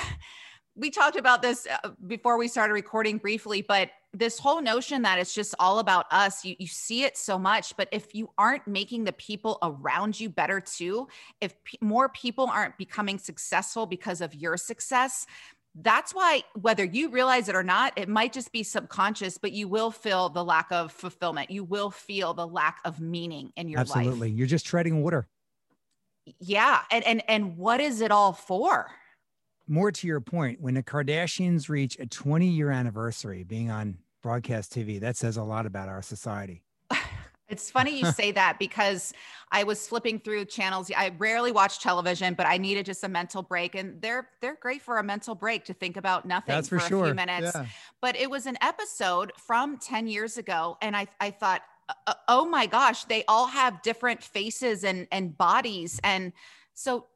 we 0.76 0.90
talked 0.90 1.16
about 1.16 1.42
this 1.42 1.66
uh, 1.84 1.90
before 2.06 2.36
we 2.36 2.48
started 2.48 2.74
recording 2.74 3.16
briefly, 3.16 3.62
but 3.62 3.90
this 4.12 4.38
whole 4.38 4.60
notion 4.60 5.02
that 5.02 5.18
it's 5.18 5.34
just 5.34 5.54
all 5.58 5.78
about 5.78 6.06
us, 6.10 6.44
you, 6.44 6.54
you 6.58 6.66
see 6.66 7.04
it 7.04 7.16
so 7.16 7.38
much. 7.38 7.76
But 7.76 7.88
if 7.92 8.14
you 8.14 8.30
aren't 8.36 8.66
making 8.66 9.04
the 9.04 9.12
people 9.12 9.58
around 9.62 10.20
you 10.20 10.28
better 10.28 10.60
too, 10.60 11.08
if 11.40 11.62
p- 11.64 11.78
more 11.80 12.10
people 12.10 12.46
aren't 12.46 12.76
becoming 12.76 13.18
successful 13.18 13.86
because 13.86 14.20
of 14.20 14.34
your 14.34 14.56
success, 14.56 15.26
that's 15.82 16.14
why 16.14 16.42
whether 16.54 16.84
you 16.84 17.10
realize 17.10 17.50
it 17.50 17.54
or 17.54 17.62
not 17.62 17.92
it 17.96 18.08
might 18.08 18.32
just 18.32 18.50
be 18.50 18.62
subconscious 18.62 19.36
but 19.36 19.52
you 19.52 19.68
will 19.68 19.90
feel 19.90 20.30
the 20.30 20.42
lack 20.42 20.66
of 20.70 20.90
fulfillment 20.90 21.50
you 21.50 21.62
will 21.62 21.90
feel 21.90 22.32
the 22.32 22.46
lack 22.46 22.78
of 22.86 22.98
meaning 22.98 23.52
in 23.56 23.68
your 23.68 23.80
absolutely. 23.80 24.06
life 24.06 24.12
absolutely 24.14 24.38
you're 24.38 24.46
just 24.46 24.64
treading 24.64 25.02
water 25.02 25.28
yeah 26.40 26.80
and 26.90 27.04
and 27.04 27.22
and 27.28 27.58
what 27.58 27.78
is 27.78 28.00
it 28.00 28.10
all 28.10 28.32
for 28.32 28.86
more 29.68 29.90
to 29.90 30.06
your 30.06 30.20
point, 30.20 30.60
when 30.60 30.74
the 30.74 30.82
Kardashians 30.82 31.68
reach 31.68 31.98
a 31.98 32.06
20 32.06 32.46
year 32.46 32.70
anniversary 32.70 33.42
being 33.42 33.70
on 33.70 33.98
broadcast 34.22 34.72
TV, 34.72 35.00
that 35.00 35.16
says 35.16 35.36
a 35.36 35.42
lot 35.42 35.66
about 35.66 35.88
our 35.88 36.02
society. 36.02 36.62
It's 37.48 37.70
funny 37.70 37.96
you 37.96 38.06
say 38.10 38.32
that 38.32 38.58
because 38.58 39.12
I 39.52 39.62
was 39.62 39.86
flipping 39.86 40.18
through 40.18 40.46
channels. 40.46 40.90
I 40.96 41.12
rarely 41.16 41.52
watch 41.52 41.80
television, 41.80 42.34
but 42.34 42.44
I 42.44 42.58
needed 42.58 42.86
just 42.86 43.04
a 43.04 43.08
mental 43.08 43.40
break, 43.40 43.76
and 43.76 44.02
they're 44.02 44.28
they're 44.40 44.58
great 44.60 44.82
for 44.82 44.98
a 44.98 45.04
mental 45.04 45.36
break 45.36 45.64
to 45.66 45.72
think 45.72 45.96
about 45.96 46.26
nothing 46.26 46.54
That's 46.54 46.68
for, 46.68 46.80
for 46.80 46.88
sure. 46.88 47.04
a 47.04 47.06
few 47.08 47.14
minutes. 47.14 47.52
Yeah. 47.54 47.66
But 48.02 48.16
it 48.16 48.28
was 48.28 48.46
an 48.46 48.58
episode 48.60 49.32
from 49.36 49.76
ten 49.78 50.08
years 50.08 50.38
ago, 50.38 50.76
and 50.82 50.96
I 50.96 51.06
I 51.20 51.30
thought, 51.30 51.62
uh, 52.08 52.14
oh 52.26 52.46
my 52.46 52.66
gosh, 52.66 53.04
they 53.04 53.24
all 53.28 53.46
have 53.46 53.80
different 53.82 54.24
faces 54.24 54.82
and 54.82 55.06
and 55.12 55.38
bodies, 55.38 56.00
and 56.02 56.32
so 56.74 57.06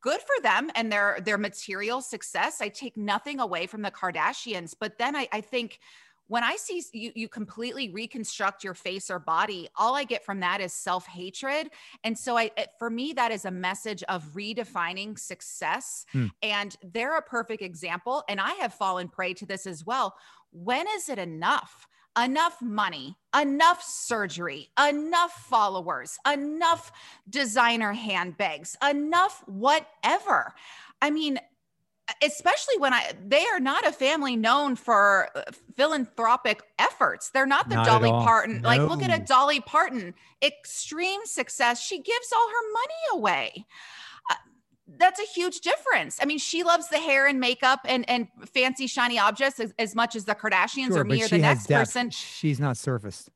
good 0.00 0.20
for 0.20 0.42
them 0.42 0.70
and 0.74 0.90
their 0.90 1.18
their 1.24 1.38
material 1.38 2.00
success. 2.00 2.60
I 2.60 2.68
take 2.68 2.96
nothing 2.96 3.40
away 3.40 3.66
from 3.66 3.82
the 3.82 3.90
Kardashians, 3.90 4.74
but 4.78 4.98
then 4.98 5.16
I, 5.16 5.28
I 5.32 5.40
think 5.40 5.80
when 6.26 6.42
I 6.42 6.56
see 6.56 6.82
you, 6.92 7.12
you 7.14 7.28
completely 7.28 7.90
reconstruct 7.90 8.64
your 8.64 8.74
face 8.74 9.10
or 9.10 9.18
body, 9.18 9.68
all 9.76 9.94
I 9.94 10.04
get 10.04 10.24
from 10.24 10.40
that 10.40 10.60
is 10.60 10.72
self 10.72 11.06
hatred. 11.06 11.70
And 12.02 12.18
so, 12.18 12.38
I, 12.38 12.50
for 12.78 12.88
me, 12.88 13.12
that 13.12 13.30
is 13.30 13.44
a 13.44 13.50
message 13.50 14.02
of 14.04 14.24
redefining 14.32 15.18
success. 15.18 16.06
Hmm. 16.12 16.26
And 16.42 16.76
they're 16.82 17.18
a 17.18 17.22
perfect 17.22 17.62
example. 17.62 18.24
And 18.28 18.40
I 18.40 18.52
have 18.54 18.72
fallen 18.74 19.08
prey 19.08 19.34
to 19.34 19.46
this 19.46 19.66
as 19.66 19.84
well. 19.84 20.14
When 20.50 20.86
is 20.96 21.08
it 21.08 21.18
enough? 21.18 21.86
Enough 22.22 22.60
money, 22.60 23.16
enough 23.38 23.82
surgery, 23.82 24.70
enough 24.78 25.32
followers, 25.32 26.18
enough 26.30 26.92
designer 27.28 27.92
handbags, 27.92 28.76
enough 28.88 29.42
whatever. 29.46 30.54
I 31.02 31.10
mean, 31.10 31.38
especially 32.22 32.76
when 32.78 32.92
I 32.92 33.12
they 33.26 33.44
are 33.46 33.60
not 33.60 33.86
a 33.86 33.92
family 33.92 34.36
known 34.36 34.76
for 34.76 35.30
uh, 35.34 35.42
philanthropic 35.76 36.62
efforts. 36.78 37.30
They're 37.30 37.46
not 37.46 37.68
the 37.68 37.76
not 37.76 37.86
Dolly 37.86 38.10
Parton. 38.10 38.60
No. 38.60 38.68
Like 38.68 38.80
look 38.82 39.02
at 39.02 39.18
a 39.18 39.24
Dolly 39.24 39.60
Parton, 39.60 40.14
extreme 40.42 41.20
success. 41.24 41.80
She 41.80 42.00
gives 42.00 42.32
all 42.32 42.48
her 42.48 42.72
money 42.72 43.20
away 43.20 43.66
that's 44.86 45.18
a 45.18 45.24
huge 45.24 45.60
difference. 45.60 46.18
I 46.20 46.26
mean, 46.26 46.38
she 46.38 46.62
loves 46.62 46.88
the 46.88 46.98
hair 46.98 47.26
and 47.26 47.40
makeup 47.40 47.80
and 47.84 48.08
and 48.08 48.28
fancy 48.52 48.86
shiny 48.86 49.18
objects 49.18 49.60
as, 49.60 49.72
as 49.78 49.94
much 49.94 50.14
as 50.14 50.24
the 50.24 50.34
Kardashians 50.34 50.88
sure, 50.88 51.00
or 51.00 51.04
me 51.04 51.22
or 51.22 51.28
the 51.28 51.38
next 51.38 51.66
depth. 51.66 51.88
person. 51.88 52.10
She's 52.10 52.60
not 52.60 52.76
surfaced. 52.76 53.30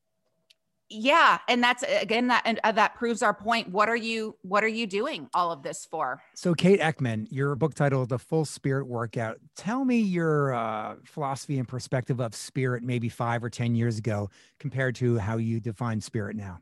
Yeah, 0.90 1.38
and 1.48 1.62
that's 1.62 1.82
again 1.82 2.28
that 2.28 2.42
and 2.46 2.61
uh, 2.64 2.72
that 2.72 2.94
proves 2.94 3.22
our 3.22 3.34
point. 3.34 3.68
What 3.70 3.90
are 3.90 3.96
you 3.96 4.37
what 4.42 4.64
are 4.64 4.68
you 4.68 4.87
doing 4.87 5.28
all 5.34 5.52
of 5.52 5.62
this 5.62 5.87
for? 5.90 6.22
So, 6.34 6.54
Kate 6.54 6.80
Eckman, 6.80 7.26
your 7.30 7.54
book 7.56 7.74
title, 7.74 8.06
"The 8.06 8.18
Full 8.18 8.46
Spirit 8.46 8.87
Workout." 8.87 9.38
Tell 9.54 9.84
me 9.84 9.98
your 9.98 10.54
uh, 10.54 10.96
philosophy 11.04 11.58
and 11.58 11.68
perspective 11.68 12.20
of 12.20 12.34
spirit, 12.34 12.82
maybe 12.82 13.11
five 13.11 13.44
or 13.44 13.50
ten 13.50 13.74
years 13.74 13.98
ago, 13.98 14.30
compared 14.58 14.94
to 14.96 15.18
how 15.18 15.37
you 15.37 15.61
define 15.61 16.00
spirit 16.00 16.37
now. 16.37 16.61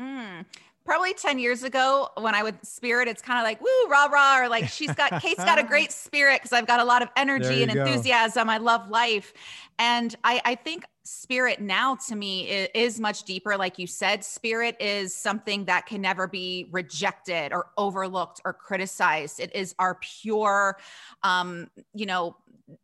Mm 0.00 0.44
probably 0.84 1.14
10 1.14 1.38
years 1.38 1.62
ago 1.62 2.08
when 2.18 2.34
I 2.34 2.42
would 2.42 2.64
spirit, 2.66 3.08
it's 3.08 3.22
kind 3.22 3.38
of 3.38 3.44
like, 3.44 3.60
woo, 3.60 3.88
rah, 3.88 4.06
rah, 4.06 4.40
or 4.40 4.48
like 4.48 4.68
she's 4.68 4.92
got, 4.94 5.10
Kate's 5.22 5.44
got 5.44 5.58
a 5.58 5.62
great 5.62 5.92
spirit 5.92 6.40
because 6.40 6.52
I've 6.52 6.66
got 6.66 6.80
a 6.80 6.84
lot 6.84 7.02
of 7.02 7.08
energy 7.16 7.62
and 7.62 7.70
enthusiasm. 7.70 8.46
Go. 8.46 8.52
I 8.52 8.58
love 8.58 8.88
life. 8.88 9.32
And 9.78 10.14
I, 10.24 10.40
I 10.44 10.54
think 10.54 10.84
spirit 11.04 11.60
now 11.60 11.96
to 12.08 12.14
me 12.14 12.48
is, 12.48 12.68
is, 12.74 13.00
much 13.00 13.24
deeper. 13.24 13.56
Like 13.56 13.78
you 13.78 13.86
said, 13.86 14.24
spirit 14.24 14.76
is 14.78 15.14
something 15.14 15.64
that 15.64 15.86
can 15.86 16.00
never 16.00 16.26
be 16.26 16.68
rejected 16.70 17.52
or 17.52 17.68
overlooked 17.76 18.40
or 18.44 18.52
criticized. 18.52 19.40
It 19.40 19.54
is 19.54 19.74
our 19.78 19.96
pure, 19.96 20.78
um, 21.22 21.68
you 21.94 22.06
know, 22.06 22.36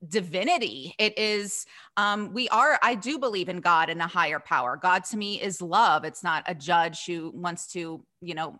divinity. 0.08 0.94
It 0.98 1.18
is, 1.18 1.66
um, 1.96 2.32
we 2.32 2.48
are, 2.48 2.78
I 2.82 2.94
do 2.94 3.18
believe 3.18 3.48
in 3.48 3.60
God 3.60 3.88
and 3.88 4.00
a 4.00 4.06
higher 4.06 4.40
power. 4.40 4.76
God 4.76 5.04
to 5.04 5.16
me 5.16 5.40
is 5.40 5.62
love. 5.62 6.04
It's 6.04 6.22
not 6.22 6.44
a 6.46 6.54
judge 6.54 7.06
who 7.06 7.30
wants 7.34 7.66
to, 7.68 7.85
you 8.20 8.34
know, 8.34 8.58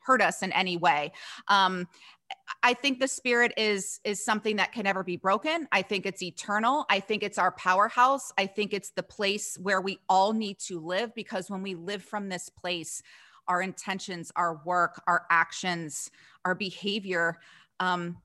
hurt 0.00 0.20
us 0.20 0.42
in 0.42 0.52
any 0.52 0.76
way. 0.76 1.12
Um, 1.48 1.86
I 2.62 2.74
think 2.74 2.98
the 2.98 3.08
spirit 3.08 3.52
is 3.56 4.00
is 4.04 4.24
something 4.24 4.56
that 4.56 4.72
can 4.72 4.84
never 4.84 5.02
be 5.02 5.16
broken. 5.16 5.68
I 5.72 5.82
think 5.82 6.06
it's 6.06 6.22
eternal. 6.22 6.84
I 6.90 7.00
think 7.00 7.22
it's 7.22 7.38
our 7.38 7.52
powerhouse. 7.52 8.32
I 8.38 8.46
think 8.46 8.72
it's 8.72 8.90
the 8.90 9.02
place 9.02 9.56
where 9.60 9.80
we 9.80 9.98
all 10.08 10.32
need 10.32 10.58
to 10.60 10.80
live 10.80 11.14
because 11.14 11.50
when 11.50 11.62
we 11.62 11.74
live 11.74 12.02
from 12.02 12.28
this 12.28 12.48
place, 12.48 13.02
our 13.48 13.62
intentions, 13.62 14.32
our 14.36 14.60
work, 14.64 15.02
our 15.06 15.26
actions, 15.30 16.10
our 16.44 16.54
behavior, 16.54 17.38
um, 17.80 18.16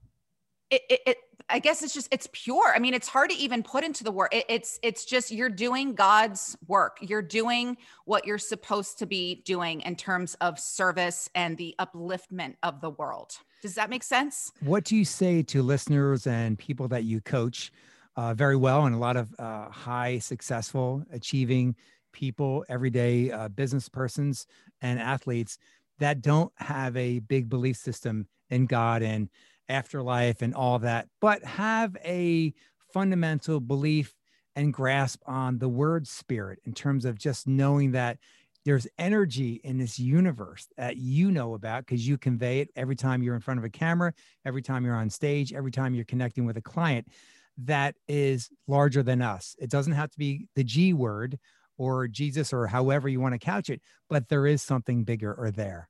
it, 0.70 0.82
it, 0.90 1.00
it 1.06 1.18
I 1.50 1.60
guess 1.60 1.82
it's 1.82 1.94
just 1.94 2.10
it's 2.12 2.28
pure. 2.34 2.74
I 2.76 2.80
mean, 2.80 2.94
it's 2.94 3.08
hard 3.08 3.30
to 3.30 3.36
even 3.38 3.64
put 3.64 3.84
into 3.84 4.04
the 4.04 4.12
word. 4.12 4.30
It, 4.32 4.46
it's 4.50 4.80
it's 4.84 5.06
just 5.06 5.32
you're 5.32 5.50
doing 5.50 5.96
God's 5.96 6.58
work. 6.68 6.98
You're 7.02 7.22
doing 7.22 7.78
what 8.06 8.26
you're 8.26 8.38
supposed 8.38 9.00
to 9.00 9.06
be 9.06 9.36
doing 9.46 9.82
in 9.82 9.96
terms 9.96 10.36
of 10.42 10.60
service 10.60 11.30
and 11.36 11.58
the 11.58 11.76
upliftment 11.80 12.56
of 12.64 12.82
the 12.82 12.90
world. 12.90 13.34
Does 13.62 13.76
that 13.76 13.90
make 13.90 14.04
sense? 14.04 14.52
What 14.62 14.84
do 14.84 14.96
you 14.96 15.06
say 15.06 15.42
to 15.44 15.64
listeners 15.64 16.28
and 16.28 16.60
people 16.60 16.88
that 16.90 17.06
you 17.06 17.22
coach 17.22 17.72
uh, 18.16 18.34
very 18.34 18.56
well 18.56 18.86
and 18.86 18.96
a 18.96 19.00
lot 19.00 19.16
of 19.16 19.34
uh, 19.40 19.70
high 19.70 20.20
successful 20.20 21.04
achieving 21.12 21.76
people, 22.12 22.66
everyday 22.68 23.32
uh, 23.32 23.48
business 23.48 23.88
persons 23.88 24.48
and 24.82 25.00
athletes 25.00 25.58
that 26.00 26.22
don't 26.22 26.52
have 26.58 26.96
a 26.98 27.20
big 27.20 27.50
belief 27.50 27.78
system 27.78 28.28
in 28.50 28.66
God 28.66 29.02
and 29.02 29.30
afterlife 29.70 30.42
and 30.42 30.54
all 30.54 30.80
that, 30.80 31.08
but 31.22 31.44
have 31.44 31.96
a 32.04 32.54
fundamental 32.94 33.60
belief 33.60 34.14
and 34.56 34.74
grasp 34.74 35.22
on 35.28 35.60
the 35.60 35.70
word 35.70 36.08
spirit 36.08 36.60
in 36.66 36.74
terms 36.74 37.06
of 37.06 37.18
just 37.18 37.48
knowing 37.48 37.92
that 37.92 38.18
there's 38.66 38.88
energy 38.98 39.62
in 39.64 39.78
this 39.78 39.98
universe 39.98 40.68
that 40.76 40.98
you 40.98 41.32
know 41.32 41.54
about 41.54 41.86
because 41.86 42.06
you 42.06 42.18
convey 42.18 42.60
it 42.60 42.70
every 42.76 42.96
time 42.96 43.24
you're 43.24 43.36
in 43.36 43.40
front 43.40 43.60
of 43.60 43.64
a 43.64 43.70
camera, 43.70 44.14
every 44.46 44.62
time 44.62 44.84
you're 44.84 44.96
on 44.96 45.10
stage, 45.10 45.54
every 45.54 45.72
time 45.72 45.94
you're 45.96 46.04
connecting 46.04 46.46
with 46.46 46.58
a 46.58 46.62
client 46.62 47.08
that 47.58 47.96
is 48.08 48.50
larger 48.68 49.04
than 49.04 49.22
us. 49.22 49.56
It 49.60 49.70
doesn't 49.70 49.94
have 49.94 50.12
to 50.12 50.18
be 50.18 50.48
the 50.56 50.64
G 50.64 50.94
word 50.94 51.40
or 51.78 52.08
Jesus 52.08 52.52
or 52.52 52.68
however 52.68 53.08
you 53.08 53.20
want 53.20 53.34
to 53.34 53.40
couch 53.40 53.70
it, 53.70 53.82
but 54.10 54.28
there 54.28 54.46
is 54.46 54.62
something 54.62 55.04
bigger 55.04 55.34
or 55.34 55.52
there. 55.52 55.90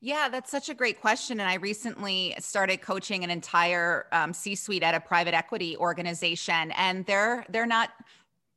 Yeah, 0.00 0.28
that's 0.28 0.50
such 0.50 0.68
a 0.68 0.74
great 0.74 1.00
question. 1.00 1.40
And 1.40 1.48
I 1.48 1.54
recently 1.54 2.34
started 2.38 2.82
coaching 2.82 3.24
an 3.24 3.30
entire 3.30 4.06
um, 4.12 4.32
C-suite 4.32 4.82
at 4.82 4.94
a 4.94 5.00
private 5.00 5.34
equity 5.34 5.76
organization, 5.76 6.72
and 6.72 7.04
they're 7.06 7.44
they're 7.48 7.66
not 7.66 7.90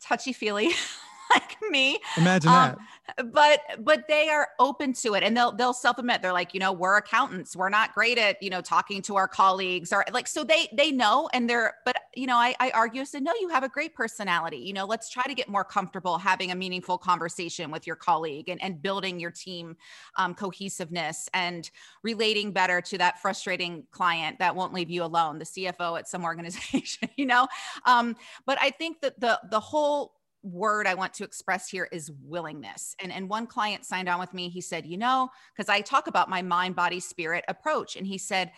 touchy 0.01 0.33
feely 0.33 0.71
like 1.33 1.57
me. 1.69 1.99
Imagine 2.17 2.49
um, 2.49 2.55
that 2.55 2.77
but 3.25 3.61
but 3.79 4.07
they 4.07 4.29
are 4.29 4.49
open 4.59 4.93
to 4.93 5.13
it 5.13 5.23
and 5.23 5.35
they'll 5.35 5.51
they'll 5.51 5.73
self-admit 5.73 6.21
they're 6.21 6.33
like 6.33 6.53
you 6.53 6.59
know 6.59 6.71
we're 6.71 6.97
accountants 6.97 7.55
we're 7.55 7.69
not 7.69 7.93
great 7.93 8.17
at 8.17 8.41
you 8.41 8.49
know 8.49 8.61
talking 8.61 9.01
to 9.01 9.15
our 9.15 9.27
colleagues 9.27 9.91
or 9.91 10.05
like 10.11 10.27
so 10.27 10.43
they 10.43 10.67
they 10.73 10.91
know 10.91 11.29
and 11.33 11.49
they're 11.49 11.73
but 11.85 11.95
you 12.15 12.27
know 12.27 12.35
i 12.35 12.55
i 12.59 12.69
argue 12.71 13.05
said 13.05 13.23
no 13.23 13.31
you 13.39 13.49
have 13.49 13.63
a 13.63 13.69
great 13.69 13.93
personality 13.93 14.57
you 14.57 14.73
know 14.73 14.85
let's 14.85 15.09
try 15.09 15.23
to 15.23 15.33
get 15.33 15.49
more 15.49 15.63
comfortable 15.63 16.17
having 16.17 16.51
a 16.51 16.55
meaningful 16.55 16.97
conversation 16.97 17.71
with 17.71 17.85
your 17.85 17.95
colleague 17.95 18.49
and, 18.49 18.61
and 18.61 18.81
building 18.81 19.19
your 19.19 19.31
team 19.31 19.75
um, 20.17 20.33
cohesiveness 20.33 21.29
and 21.33 21.71
relating 22.03 22.51
better 22.51 22.81
to 22.81 22.97
that 22.97 23.21
frustrating 23.21 23.83
client 23.91 24.37
that 24.39 24.55
won't 24.55 24.73
leave 24.73 24.89
you 24.89 25.03
alone 25.03 25.39
the 25.39 25.45
cfo 25.45 25.97
at 25.97 26.07
some 26.07 26.23
organization 26.29 27.09
you 27.15 27.25
know 27.25 27.47
um, 27.85 28.15
but 28.45 28.57
i 28.61 28.69
think 28.69 29.01
that 29.01 29.19
the 29.19 29.39
the 29.49 29.59
whole 29.59 30.18
word 30.51 30.87
I 30.87 30.93
want 30.93 31.13
to 31.15 31.23
express 31.23 31.69
here 31.69 31.87
is 31.91 32.11
willingness. 32.23 32.95
And, 33.01 33.11
and 33.11 33.29
one 33.29 33.47
client 33.47 33.85
signed 33.85 34.09
on 34.09 34.19
with 34.19 34.33
me. 34.33 34.49
He 34.49 34.61
said, 34.61 34.85
You 34.85 34.97
know, 34.97 35.29
because 35.55 35.69
I 35.69 35.81
talk 35.81 36.07
about 36.07 36.29
my 36.29 36.41
mind, 36.41 36.75
body, 36.75 36.99
spirit 36.99 37.45
approach. 37.47 37.95
And 37.95 38.05
he 38.05 38.17
said, 38.17 38.51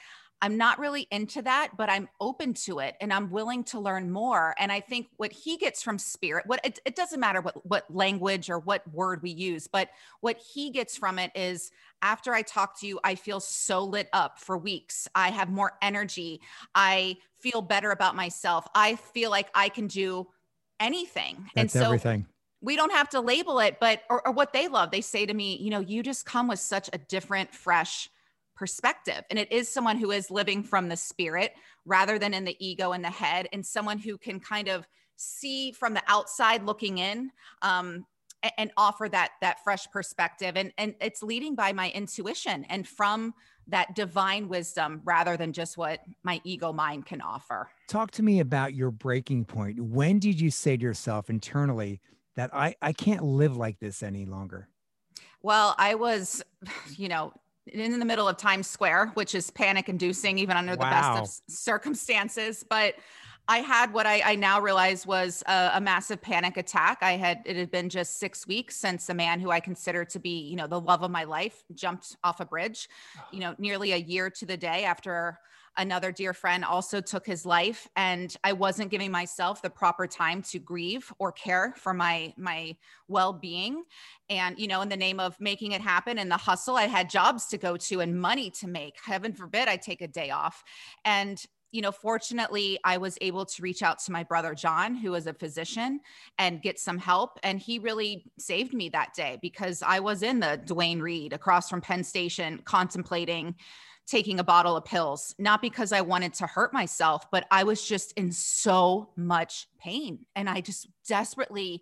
I'm 0.43 0.57
not 0.57 0.79
really 0.79 1.07
into 1.11 1.43
that, 1.43 1.69
but 1.77 1.89
I'm 1.89 2.09
open 2.19 2.55
to 2.65 2.79
it 2.79 2.95
and 2.99 3.13
I'm 3.13 3.29
willing 3.29 3.63
to 3.65 3.79
learn 3.79 4.09
more. 4.09 4.55
And 4.57 4.71
I 4.71 4.79
think 4.79 5.07
what 5.17 5.31
he 5.31 5.55
gets 5.55 5.83
from 5.83 5.99
spirit, 5.99 6.47
what 6.47 6.59
it, 6.63 6.79
it, 6.83 6.95
doesn't 6.95 7.19
matter 7.19 7.41
what, 7.41 7.63
what 7.63 7.85
language 7.93 8.49
or 8.49 8.57
what 8.57 8.91
word 8.91 9.21
we 9.21 9.29
use, 9.29 9.67
but 9.67 9.89
what 10.21 10.37
he 10.37 10.71
gets 10.71 10.97
from 10.97 11.19
it 11.19 11.31
is 11.35 11.71
after 12.01 12.33
I 12.33 12.41
talk 12.41 12.79
to 12.79 12.87
you, 12.87 12.99
I 13.03 13.13
feel 13.13 13.39
so 13.39 13.83
lit 13.83 14.09
up 14.13 14.39
for 14.39 14.57
weeks. 14.57 15.07
I 15.13 15.29
have 15.29 15.49
more 15.49 15.73
energy. 15.79 16.41
I 16.73 17.17
feel 17.39 17.61
better 17.61 17.91
about 17.91 18.15
myself. 18.15 18.65
I 18.73 18.95
feel 18.95 19.29
like 19.29 19.49
I 19.53 19.69
can 19.69 19.85
do 19.85 20.27
anything. 20.81 21.45
That's 21.55 21.73
and 21.75 21.83
so 21.83 21.85
everything. 21.85 22.25
We 22.59 22.75
don't 22.75 22.91
have 22.91 23.09
to 23.09 23.21
label 23.21 23.59
it, 23.59 23.77
but 23.79 24.03
or, 24.09 24.27
or 24.27 24.33
what 24.33 24.51
they 24.53 24.67
love. 24.67 24.91
They 24.91 25.01
say 25.01 25.25
to 25.25 25.33
me, 25.33 25.57
you 25.57 25.69
know, 25.69 25.79
you 25.79 26.03
just 26.03 26.25
come 26.25 26.47
with 26.47 26.59
such 26.59 26.89
a 26.91 26.97
different, 26.97 27.55
fresh 27.55 28.09
perspective. 28.55 29.23
And 29.29 29.39
it 29.39 29.51
is 29.51 29.73
someone 29.73 29.97
who 29.97 30.11
is 30.11 30.29
living 30.29 30.61
from 30.61 30.89
the 30.89 30.97
spirit 30.97 31.53
rather 31.85 32.19
than 32.19 32.33
in 32.33 32.43
the 32.43 32.55
ego 32.59 32.91
and 32.91 33.03
the 33.03 33.09
head, 33.09 33.47
and 33.53 33.65
someone 33.65 33.97
who 33.97 34.17
can 34.17 34.39
kind 34.39 34.67
of 34.67 34.87
see 35.15 35.71
from 35.71 35.93
the 35.93 36.03
outside 36.07 36.63
looking 36.63 36.97
in 36.97 37.31
um, 37.61 38.05
and, 38.43 38.53
and 38.57 38.71
offer 38.77 39.07
that 39.09 39.31
that 39.41 39.63
fresh 39.63 39.89
perspective. 39.91 40.57
And 40.57 40.71
and 40.77 40.93
it's 41.01 41.23
leading 41.23 41.55
by 41.55 41.73
my 41.73 41.89
intuition 41.89 42.65
and 42.69 42.87
from 42.87 43.33
that 43.71 43.95
divine 43.95 44.47
wisdom 44.47 45.01
rather 45.03 45.35
than 45.35 45.53
just 45.53 45.77
what 45.77 46.01
my 46.23 46.39
ego 46.43 46.71
mind 46.71 47.05
can 47.05 47.21
offer. 47.21 47.69
Talk 47.87 48.11
to 48.11 48.23
me 48.23 48.39
about 48.39 48.73
your 48.73 48.91
breaking 48.91 49.45
point. 49.45 49.79
When 49.79 50.19
did 50.19 50.39
you 50.39 50.51
say 50.51 50.77
to 50.77 50.83
yourself 50.83 51.29
internally 51.29 52.01
that 52.35 52.53
I, 52.53 52.75
I 52.81 52.93
can't 52.93 53.23
live 53.23 53.57
like 53.57 53.79
this 53.79 54.03
any 54.03 54.25
longer? 54.25 54.67
Well, 55.41 55.75
I 55.77 55.95
was, 55.95 56.43
you 56.95 57.09
know, 57.09 57.33
in 57.67 57.99
the 57.99 58.05
middle 58.05 58.27
of 58.27 58.37
Times 58.37 58.67
Square, 58.67 59.11
which 59.13 59.35
is 59.35 59.49
panic 59.49 59.87
inducing, 59.87 60.37
even 60.39 60.57
under 60.57 60.75
wow. 60.75 60.75
the 60.75 61.21
best 61.21 61.43
of 61.49 61.53
circumstances. 61.53 62.65
But 62.67 62.95
I 63.47 63.57
had 63.57 63.93
what 63.93 64.05
I, 64.05 64.21
I 64.23 64.35
now 64.35 64.61
realize 64.61 65.05
was 65.05 65.43
a, 65.47 65.71
a, 65.75 65.81
massive 65.81 66.21
panic 66.21 66.57
attack. 66.57 66.99
I 67.01 67.13
had 67.13 67.41
it 67.45 67.55
had 67.55 67.71
been 67.71 67.89
just 67.89 68.19
six 68.19 68.47
weeks 68.47 68.75
since 68.75 69.09
a 69.09 69.13
man 69.13 69.39
who 69.39 69.51
I 69.51 69.59
consider 69.59 70.05
to 70.05 70.19
be, 70.19 70.41
you 70.41 70.55
know, 70.55 70.67
the 70.67 70.79
love 70.79 71.03
of 71.03 71.11
my 71.11 71.23
life 71.23 71.63
jumped 71.73 72.15
off 72.23 72.39
a 72.39 72.45
bridge. 72.45 72.87
You 73.31 73.39
know, 73.39 73.55
nearly 73.57 73.91
a 73.93 73.97
year 73.97 74.29
to 74.29 74.45
the 74.45 74.57
day 74.57 74.85
after 74.85 75.39
another 75.77 76.11
dear 76.11 76.33
friend 76.33 76.65
also 76.65 76.99
took 77.01 77.25
his 77.25 77.45
life, 77.45 77.87
and 77.95 78.35
I 78.43 78.53
wasn't 78.53 78.91
giving 78.91 79.11
myself 79.11 79.61
the 79.61 79.69
proper 79.69 80.05
time 80.05 80.41
to 80.43 80.59
grieve 80.59 81.11
or 81.19 81.31
care 81.31 81.73
for 81.77 81.93
my 81.93 82.33
my 82.37 82.75
well 83.07 83.33
being. 83.33 83.83
And 84.29 84.57
you 84.59 84.67
know, 84.67 84.81
in 84.81 84.89
the 84.89 84.97
name 84.97 85.19
of 85.19 85.39
making 85.39 85.71
it 85.71 85.81
happen 85.81 86.17
and 86.17 86.31
the 86.31 86.37
hustle, 86.37 86.75
I 86.75 86.83
had 86.83 87.09
jobs 87.09 87.47
to 87.47 87.57
go 87.57 87.77
to 87.77 88.01
and 88.01 88.19
money 88.19 88.49
to 88.51 88.67
make. 88.67 88.95
Heaven 89.03 89.33
forbid 89.33 89.67
I 89.67 89.77
take 89.77 90.01
a 90.01 90.07
day 90.07 90.29
off, 90.29 90.63
and 91.05 91.43
you 91.71 91.81
know, 91.81 91.91
fortunately, 91.91 92.79
I 92.83 92.97
was 92.97 93.17
able 93.21 93.45
to 93.45 93.61
reach 93.61 93.81
out 93.81 93.99
to 93.99 94.11
my 94.11 94.23
brother 94.23 94.53
John, 94.53 94.95
who 94.95 95.13
is 95.15 95.27
a 95.27 95.33
physician, 95.33 96.01
and 96.37 96.61
get 96.61 96.79
some 96.79 96.97
help. 96.97 97.39
And 97.43 97.59
he 97.59 97.79
really 97.79 98.25
saved 98.37 98.73
me 98.73 98.89
that 98.89 99.13
day 99.13 99.39
because 99.41 99.81
I 99.81 99.99
was 99.99 100.21
in 100.23 100.39
the 100.39 100.61
Duane 100.65 100.99
Reade 100.99 101.33
across 101.33 101.69
from 101.69 101.81
Penn 101.81 102.03
Station 102.03 102.61
contemplating 102.65 103.55
taking 104.07 104.39
a 104.39 104.43
bottle 104.43 104.75
of 104.75 104.83
pills, 104.83 105.33
not 105.39 105.61
because 105.61 105.93
I 105.93 106.01
wanted 106.01 106.33
to 106.35 106.47
hurt 106.47 106.73
myself, 106.73 107.31
but 107.31 107.45
I 107.49 107.63
was 107.63 107.87
just 107.87 108.11
in 108.13 108.31
so 108.31 109.09
much 109.15 109.67
pain. 109.79 110.25
And 110.35 110.49
I 110.49 110.59
just 110.59 110.87
desperately 111.07 111.81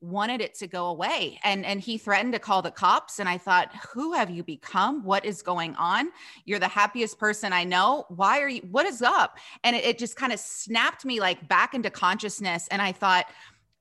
wanted 0.00 0.40
it 0.40 0.54
to 0.54 0.66
go 0.66 0.86
away 0.86 1.40
and 1.42 1.66
and 1.66 1.80
he 1.80 1.98
threatened 1.98 2.32
to 2.32 2.38
call 2.38 2.62
the 2.62 2.70
cops 2.70 3.18
and 3.18 3.28
i 3.28 3.36
thought 3.36 3.74
who 3.92 4.12
have 4.12 4.30
you 4.30 4.44
become? 4.44 5.02
What 5.02 5.24
is 5.24 5.42
going 5.42 5.74
on? 5.76 6.10
You're 6.44 6.58
the 6.58 6.68
happiest 6.68 7.18
person 7.18 7.52
i 7.52 7.64
know. 7.64 8.04
Why 8.08 8.40
are 8.40 8.48
you 8.48 8.62
what 8.70 8.86
is 8.86 9.02
up? 9.02 9.38
And 9.64 9.74
it, 9.74 9.84
it 9.84 9.98
just 9.98 10.16
kind 10.16 10.32
of 10.32 10.38
snapped 10.38 11.04
me 11.04 11.20
like 11.20 11.48
back 11.48 11.74
into 11.74 11.90
consciousness 11.90 12.68
and 12.70 12.80
i 12.80 12.92
thought 12.92 13.26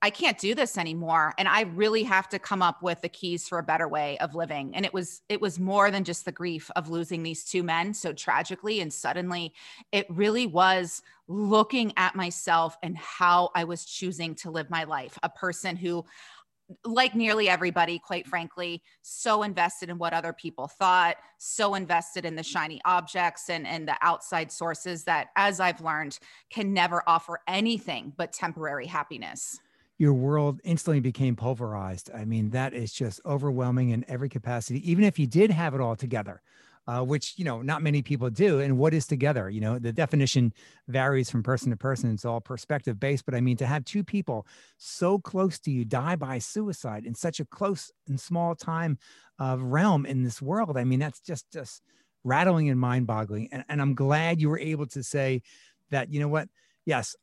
I 0.02 0.12
can't 0.12 0.38
do 0.38 0.54
this 0.54 0.78
anymore 0.78 1.34
and 1.40 1.48
I 1.48 1.62
really 1.62 2.04
have 2.04 2.30
to 2.30 2.40
come 2.40 2.62
up 2.62 2.84
with 2.84 3.02
the 3.02 3.10
keys 3.10 3.48
for 3.48 3.58
a 3.58 3.64
better 3.64 3.88
way 3.88 4.18
of 4.20 4.36
living 4.36 4.76
and 4.76 4.86
it 4.86 4.94
was 4.94 5.22
it 5.28 5.42
was 5.42 5.60
more 5.60 5.90
than 5.90 6.04
just 6.04 6.26
the 6.26 6.32
grief 6.32 6.70
of 6.76 6.90
losing 6.90 7.24
these 7.24 7.44
two 7.44 7.64
men 7.64 7.94
so 7.94 8.14
tragically 8.14 8.80
and 8.80 8.94
suddenly 8.94 9.54
it 9.92 10.06
really 10.10 10.46
was 10.46 11.02
looking 11.28 11.94
at 11.98 12.16
myself 12.16 12.78
and 12.84 12.96
how 12.96 13.50
I 13.56 13.64
was 13.64 13.86
choosing 13.86 14.36
to 14.36 14.52
live 14.52 14.70
my 14.70 14.84
life 14.84 15.18
a 15.24 15.30
person 15.30 15.76
who 15.76 16.06
like 16.84 17.16
nearly 17.16 17.48
everybody, 17.48 17.98
quite 17.98 18.28
frankly, 18.28 18.84
so 19.02 19.44
invested 19.44 19.90
in 19.90 19.98
what 19.98 20.12
other 20.12 20.34
people 20.34 20.68
thought, 20.68 21.16
so 21.38 21.76
invested 21.76 22.26
in 22.26 22.36
the 22.36 22.44
shiny 22.44 22.82
objects 22.84 23.50
and, 23.50 23.66
and 23.66 23.88
the 23.88 23.96
outside 24.02 24.52
sources 24.52 25.06
that, 25.06 25.30
as 25.38 25.62
I've 25.62 25.80
learned, 25.80 26.20
can 26.50 26.74
never 26.74 27.04
offer 27.08 27.40
anything 27.48 28.12
but 28.18 28.34
temporary 28.34 28.86
happiness 28.86 29.62
your 29.98 30.14
world 30.14 30.62
instantly 30.64 31.00
became 31.00 31.36
pulverized. 31.36 32.10
I 32.14 32.26
mean, 32.26 32.52
that 32.52 32.74
is 32.74 32.94
just 32.94 33.20
overwhelming 33.26 33.90
in 33.90 34.06
every 34.08 34.30
capacity, 34.30 34.90
even 34.90 35.04
if 35.04 35.18
you 35.18 35.28
did 35.28 35.52
have 35.52 35.74
it 35.74 35.82
all 35.82 35.96
together. 35.96 36.42
Uh, 36.90 37.04
which 37.04 37.34
you 37.36 37.44
know 37.44 37.62
not 37.62 37.84
many 37.84 38.02
people 38.02 38.30
do 38.30 38.62
and 38.62 38.78
what 38.78 38.94
is 38.94 39.06
together 39.06 39.50
you 39.50 39.60
know 39.60 39.78
the 39.78 39.92
definition 39.92 40.54
varies 40.88 41.30
from 41.30 41.44
person 41.44 41.70
to 41.70 41.76
person 41.76 42.14
it's 42.14 42.24
all 42.24 42.40
perspective 42.40 42.98
based 42.98 43.26
but 43.26 43.36
i 43.36 43.42
mean 43.42 43.58
to 43.58 43.66
have 43.66 43.84
two 43.84 44.06
people 44.06 44.48
so 44.78 45.20
close 45.20 45.60
to 45.60 45.70
you 45.70 45.84
die 45.84 46.16
by 46.16 46.40
suicide 46.40 47.06
in 47.06 47.14
such 47.14 47.42
a 47.42 47.46
close 47.48 47.92
and 48.08 48.18
small 48.18 48.56
time 48.56 48.98
of 49.38 49.62
realm 49.64 50.06
in 50.06 50.24
this 50.24 50.42
world 50.42 50.78
i 50.78 50.86
mean 50.86 50.98
that's 50.98 51.20
just 51.20 51.52
just 51.52 51.82
rattling 52.24 52.70
and 52.70 52.80
mind 52.80 53.06
boggling 53.06 53.50
and, 53.52 53.66
and 53.68 53.82
i'm 53.82 53.94
glad 53.94 54.40
you 54.40 54.48
were 54.48 54.58
able 54.58 54.86
to 54.86 55.04
say 55.04 55.42
that 55.90 56.10
you 56.14 56.22
know 56.22 56.30
what 56.30 56.48
yes, 56.88 57.16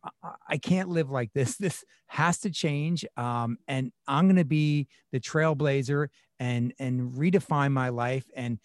I, 0.49 0.59
can't 0.59 0.91
live 0.91 1.11
like 1.11 1.33
this. 1.33 1.57
This 1.65 1.85
has 2.07 2.39
to 2.41 2.51
change. 2.51 3.05
Um, 3.17 3.57
and 3.67 3.91
I'm 4.07 4.27
going 4.27 4.37
to 4.37 4.45
be 4.45 4.87
the 5.11 5.19
trailblazer 5.19 6.09
and 6.39 6.75
and 6.79 7.13
redefine 7.15 7.73
my 7.73 7.89
life 7.89 8.27
and 8.37 8.59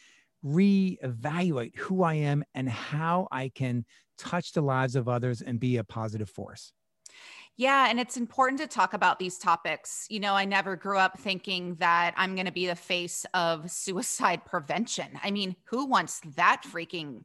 reevaluate 0.46 1.78
who 1.78 2.04
I 2.04 2.16
am 2.16 2.44
and 2.54 2.68
how 2.68 3.28
I 3.32 3.50
can 3.50 3.86
touch 4.18 4.52
the 4.52 4.62
lives 4.62 4.96
of 4.96 5.08
others 5.08 5.42
and 5.42 5.60
be 5.60 5.78
a 5.78 5.84
positive 5.84 6.30
force. 6.30 6.74
Yeah, 7.56 7.88
and 7.90 8.00
it's 8.00 8.16
important 8.16 8.62
to 8.62 8.68
talk 8.68 8.94
about 8.94 9.20
these 9.20 9.38
topics. 9.38 10.06
You 10.10 10.22
know, 10.22 10.34
I 10.34 10.46
never 10.46 10.78
grew 10.78 10.98
up 10.98 11.20
thinking 11.20 11.76
that 11.76 12.14
I'm 12.16 12.34
going 12.34 12.46
to 12.46 12.54
be 12.54 12.68
the 12.68 12.76
face 12.76 13.26
of 13.34 13.70
suicide 13.70 14.46
prevention. 14.46 15.20
I 15.24 15.32
mean, 15.32 15.56
who 15.66 15.86
wants 15.86 16.22
that 16.36 16.64
freaking 16.66 17.24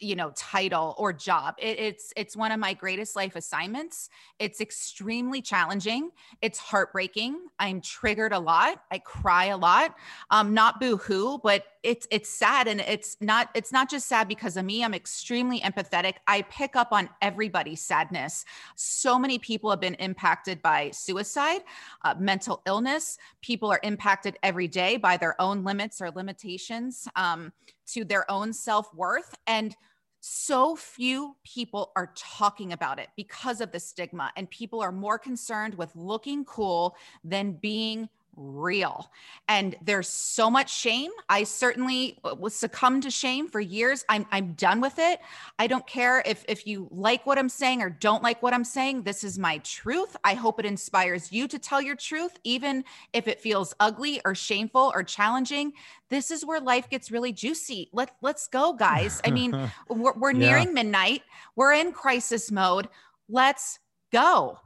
you 0.00 0.16
know 0.16 0.32
title 0.36 0.94
or 0.98 1.12
job 1.12 1.54
it, 1.58 1.78
it's 1.78 2.12
it's 2.16 2.36
one 2.36 2.52
of 2.52 2.60
my 2.60 2.74
greatest 2.74 3.16
life 3.16 3.36
assignments. 3.36 4.10
It's 4.38 4.60
extremely 4.60 5.42
challenging. 5.42 6.10
It's 6.40 6.58
heartbreaking. 6.58 7.38
I'm 7.58 7.80
triggered 7.80 8.32
a 8.32 8.38
lot. 8.38 8.82
I 8.90 8.98
cry 8.98 9.46
a 9.46 9.56
lot. 9.56 9.94
Um 10.30 10.54
not 10.54 10.80
boo-hoo 10.80 11.38
but 11.42 11.64
it's 11.82 12.06
it's 12.10 12.28
sad 12.28 12.68
and 12.68 12.80
it's 12.80 13.16
not 13.20 13.50
it's 13.54 13.72
not 13.72 13.88
just 13.88 14.08
sad 14.08 14.28
because 14.28 14.56
of 14.56 14.64
me. 14.64 14.84
I'm 14.84 14.94
extremely 14.94 15.60
empathetic. 15.60 16.14
I 16.26 16.42
pick 16.42 16.76
up 16.76 16.88
on 16.92 17.08
everybody's 17.22 17.80
sadness. 17.80 18.44
So 18.74 19.18
many 19.18 19.38
people 19.38 19.70
have 19.70 19.80
been 19.80 19.94
impacted 19.94 20.60
by 20.62 20.90
suicide 20.90 21.62
uh, 22.04 22.14
mental 22.18 22.62
illness. 22.66 23.18
People 23.42 23.70
are 23.70 23.80
impacted 23.82 24.38
every 24.42 24.68
day 24.68 24.96
by 24.96 25.16
their 25.16 25.40
own 25.40 25.64
limits 25.64 26.00
or 26.00 26.10
limitations 26.10 27.08
um, 27.16 27.52
to 27.86 28.04
their 28.04 28.30
own 28.30 28.52
self-worth 28.52 29.34
and 29.46 29.76
so 30.20 30.74
few 30.74 31.36
people 31.44 31.92
are 31.96 32.12
talking 32.16 32.72
about 32.72 32.98
it 32.98 33.08
because 33.16 33.60
of 33.60 33.70
the 33.70 33.80
stigma 33.80 34.32
and 34.36 34.50
people 34.50 34.80
are 34.80 34.92
more 34.92 35.18
concerned 35.18 35.74
with 35.74 35.94
looking 35.94 36.44
cool 36.44 36.96
than 37.22 37.52
being 37.52 38.08
real. 38.38 39.10
And 39.48 39.76
there's 39.82 40.08
so 40.08 40.50
much 40.50 40.72
shame. 40.74 41.10
I 41.28 41.44
certainly 41.44 42.18
uh, 42.24 42.34
was 42.38 42.54
succumbed 42.54 43.02
to 43.02 43.10
shame 43.10 43.48
for 43.48 43.60
years. 43.60 44.04
I'm 44.08 44.26
I'm 44.30 44.52
done 44.52 44.80
with 44.80 44.98
it. 44.98 45.20
I 45.58 45.66
don't 45.66 45.86
care 45.86 46.22
if 46.24 46.44
if 46.48 46.66
you 46.66 46.88
like 46.90 47.26
what 47.26 47.38
I'm 47.38 47.48
saying 47.48 47.82
or 47.82 47.90
don't 47.90 48.22
like 48.22 48.42
what 48.42 48.54
I'm 48.54 48.64
saying. 48.64 49.02
This 49.02 49.24
is 49.24 49.38
my 49.38 49.58
truth. 49.58 50.16
I 50.24 50.34
hope 50.34 50.60
it 50.60 50.66
inspires 50.66 51.32
you 51.32 51.48
to 51.48 51.58
tell 51.58 51.82
your 51.82 51.96
truth 51.96 52.38
even 52.44 52.84
if 53.12 53.26
it 53.28 53.40
feels 53.40 53.74
ugly 53.80 54.20
or 54.24 54.34
shameful 54.34 54.92
or 54.94 55.02
challenging. 55.02 55.72
This 56.08 56.30
is 56.30 56.44
where 56.44 56.60
life 56.60 56.88
gets 56.88 57.10
really 57.10 57.32
juicy. 57.32 57.90
Let 57.92 58.12
let's 58.22 58.46
go 58.48 58.72
guys. 58.72 59.20
I 59.24 59.30
mean, 59.30 59.70
we're, 59.88 60.14
we're 60.14 60.32
yeah. 60.32 60.38
nearing 60.38 60.74
midnight. 60.74 61.22
We're 61.56 61.72
in 61.72 61.92
crisis 61.92 62.50
mode. 62.50 62.88
Let's 63.28 63.78
go. 64.12 64.58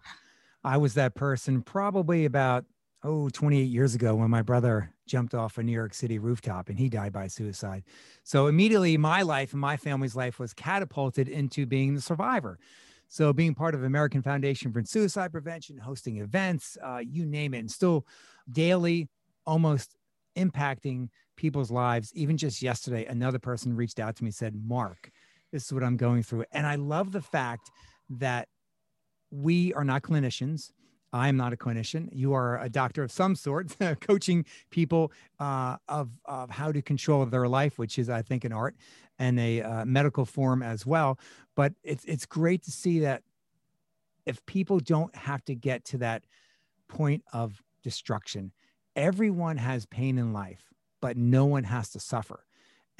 I 0.65 0.77
was 0.77 0.95
that 0.95 1.15
person 1.15 1.63
probably 1.63 2.25
about 2.25 2.65
oh 3.05 3.29
28 3.29 3.62
years 3.65 3.95
ago 3.95 4.15
when 4.15 4.31
my 4.31 4.43
brother 4.43 4.93
jumped 5.07 5.35
off 5.35 5.59
a 5.59 5.62
New 5.62 5.73
York 5.73 5.95
City 5.95 6.19
rooftop 6.19 6.69
and 6.69 6.79
he 6.79 6.88
died 6.88 7.12
by 7.12 7.27
suicide. 7.27 7.85
So 8.23 8.47
immediately 8.47 8.97
my 8.97 9.23
life 9.23 9.53
and 9.53 9.61
my 9.61 9.77
family's 9.77 10.15
life 10.15 10.38
was 10.38 10.55
catapulted 10.55 11.29
into 11.29 11.67
being 11.67 11.95
the 11.95 12.01
survivor. 12.01 12.59
So 13.09 13.33
being 13.33 13.55
part 13.55 13.75
of 13.75 13.83
American 13.85 14.23
Foundation 14.23 14.73
for 14.73 14.83
Suicide 14.85 15.33
Prevention, 15.33 15.77
hosting 15.77 16.19
events, 16.19 16.79
uh, 16.83 17.01
you 17.07 17.27
name 17.27 17.53
it, 17.53 17.59
and 17.59 17.71
still 17.71 18.07
daily, 18.51 19.09
almost 19.45 19.97
impacting 20.35 21.09
people's 21.37 21.71
lives. 21.71 22.11
Even 22.15 22.38
just 22.38 22.62
yesterday, 22.62 23.05
another 23.05 23.38
person 23.38 23.77
reached 23.77 24.01
out 24.01 24.17
to 24.17 24.25
me 24.25 24.31
said, 24.31 24.55
"Mark, 24.55 25.11
this 25.51 25.67
is 25.67 25.73
what 25.75 25.83
I'm 25.83 25.99
going 25.99 26.23
through," 26.23 26.47
and 26.53 26.67
I 26.67 26.77
love 26.77 27.12
the 27.12 27.21
fact 27.21 27.71
that 28.09 28.49
we 29.31 29.75
are 29.75 29.85
not 29.85 30.03
clinicians 30.03 30.73
I'm 31.12 31.37
not 31.37 31.53
a 31.53 31.57
clinician. 31.57 32.09
You 32.12 32.33
are 32.33 32.61
a 32.61 32.68
doctor 32.68 33.03
of 33.03 33.12
some 33.12 33.35
sort, 33.35 33.77
coaching 34.01 34.44
people 34.70 35.12
uh, 35.38 35.77
of, 35.88 36.11
of 36.25 36.51
how 36.51 36.72
to 36.72 36.81
control 36.81 37.25
their 37.27 37.48
life, 37.48 37.79
which 37.79 37.98
is, 37.98 38.09
I 38.09 38.22
think, 38.22 38.44
an 38.44 38.53
art 38.53 38.77
and 39.18 39.38
a 39.38 39.62
uh, 39.62 39.85
medical 39.85 40.25
form 40.25 40.62
as 40.62 40.87
well. 40.87 41.18
But 41.55 41.75
it's 41.83 42.05
it's 42.07 42.25
great 42.25 42.62
to 42.64 42.70
see 42.70 43.01
that 43.01 43.22
if 44.25 44.44
people 44.46 44.81
don't 44.81 45.14
have 45.14 45.44
to 45.44 45.55
get 45.55 45.85
to 45.87 45.98
that 45.98 46.25
point 46.88 47.22
of 47.33 47.62
destruction, 47.83 48.53
everyone 48.96 49.59
has 49.59 49.85
pain 49.87 50.18
in 50.18 50.33
life, 50.33 50.72
but 51.01 51.16
no 51.16 51.44
one 51.44 51.64
has 51.64 51.90
to 51.90 52.01
suffer 52.01 52.44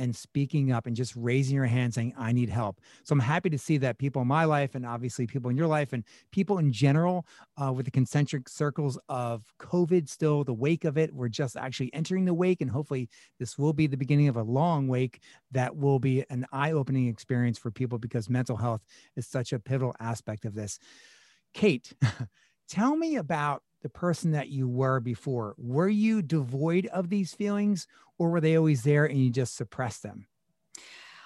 and 0.03 0.15
speaking 0.15 0.73
up 0.73 0.87
and 0.87 0.97
just 0.97 1.15
raising 1.17 1.55
your 1.55 1.65
hand 1.65 1.95
saying 1.95 2.13
i 2.19 2.33
need 2.33 2.51
help. 2.51 2.81
So 3.05 3.13
i'm 3.13 3.21
happy 3.21 3.49
to 3.51 3.59
see 3.59 3.79
that 3.79 3.99
people 3.99 4.23
in 4.23 4.29
my 4.29 4.45
life 4.45 4.75
and 4.75 4.85
obviously 4.85 5.27
people 5.27 5.51
in 5.51 5.57
your 5.57 5.69
life 5.69 5.93
and 5.93 6.05
people 6.33 6.59
in 6.59 6.73
general 6.73 7.25
uh, 7.57 7.73
with 7.73 7.87
the 7.87 7.93
concentric 7.93 8.49
circles 8.49 8.99
of 9.09 9.45
covid 9.59 10.09
still 10.09 10.45
the 10.45 10.53
wake 10.53 10.85
of 10.85 10.99
it 10.99 11.15
we're 11.15 11.29
just 11.29 11.57
actually 11.57 11.93
entering 11.95 12.25
the 12.25 12.35
wake 12.35 12.61
and 12.61 12.71
hopefully 12.71 13.09
this 13.39 13.57
will 13.57 13.73
be 13.73 13.87
the 13.87 13.97
beginning 13.97 14.29
of 14.29 14.37
a 14.37 14.43
long 14.43 14.89
wake 14.89 15.21
that 15.53 15.77
will 15.77 15.99
be 15.99 16.25
an 16.31 16.47
eye-opening 16.53 17.07
experience 17.09 17.59
for 17.59 17.71
people 17.71 17.99
because 17.99 18.29
mental 18.29 18.57
health 18.57 18.83
is 19.17 19.27
such 19.27 19.53
a 19.53 19.59
pivotal 19.59 19.95
aspect 20.01 20.45
of 20.45 20.55
this. 20.55 20.79
Kate 21.55 21.93
tell 22.69 22.97
me 22.97 23.17
about 23.17 23.63
the 23.83 23.89
person 23.89 24.33
that 24.33 24.49
you 24.49 24.69
were 24.69 25.01
before. 25.01 25.55
Were 25.59 25.89
you 25.89 26.23
devoid 26.23 26.87
of 26.87 27.09
these 27.09 27.35
feelings 27.35 27.87
or 28.19 28.31
were 28.31 28.41
they 28.41 28.57
always 28.57 28.83
there 28.83 29.05
and 29.05 29.19
you 29.19 29.31
just 29.31 29.57
suppressed 29.57 30.03
them? 30.03 30.27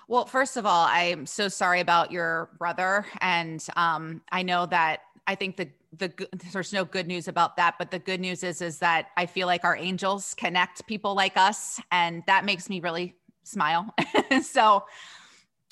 Well, 0.09 0.25
first 0.25 0.57
of 0.57 0.67
all, 0.67 0.87
I'm 0.89 1.27
so 1.27 1.49
sorry 1.49 1.81
about 1.81 2.13
your 2.13 2.51
brother. 2.59 3.07
And 3.21 3.65
um, 3.75 4.23
I 4.31 4.43
know 4.43 4.67
that 4.67 5.01
I 5.27 5.35
think 5.35 5.57
the 5.57 5.69
the 5.99 6.13
there's 6.53 6.73
no 6.73 6.85
good 6.85 7.07
news 7.07 7.27
about 7.27 7.57
that, 7.57 7.77
but 7.79 7.91
the 7.91 7.99
good 7.99 8.21
news 8.21 8.43
is 8.45 8.61
is 8.61 8.79
that 8.79 9.09
I 9.17 9.27
feel 9.27 9.47
like 9.47 9.65
our 9.65 9.77
angels 9.77 10.35
connect 10.35 10.87
people 10.87 11.15
like 11.15 11.37
us, 11.37 11.81
and 11.91 12.23
that 12.27 12.45
makes 12.45 12.69
me 12.69 12.81
really 12.81 13.15
smile. 13.43 13.95
so, 14.43 14.85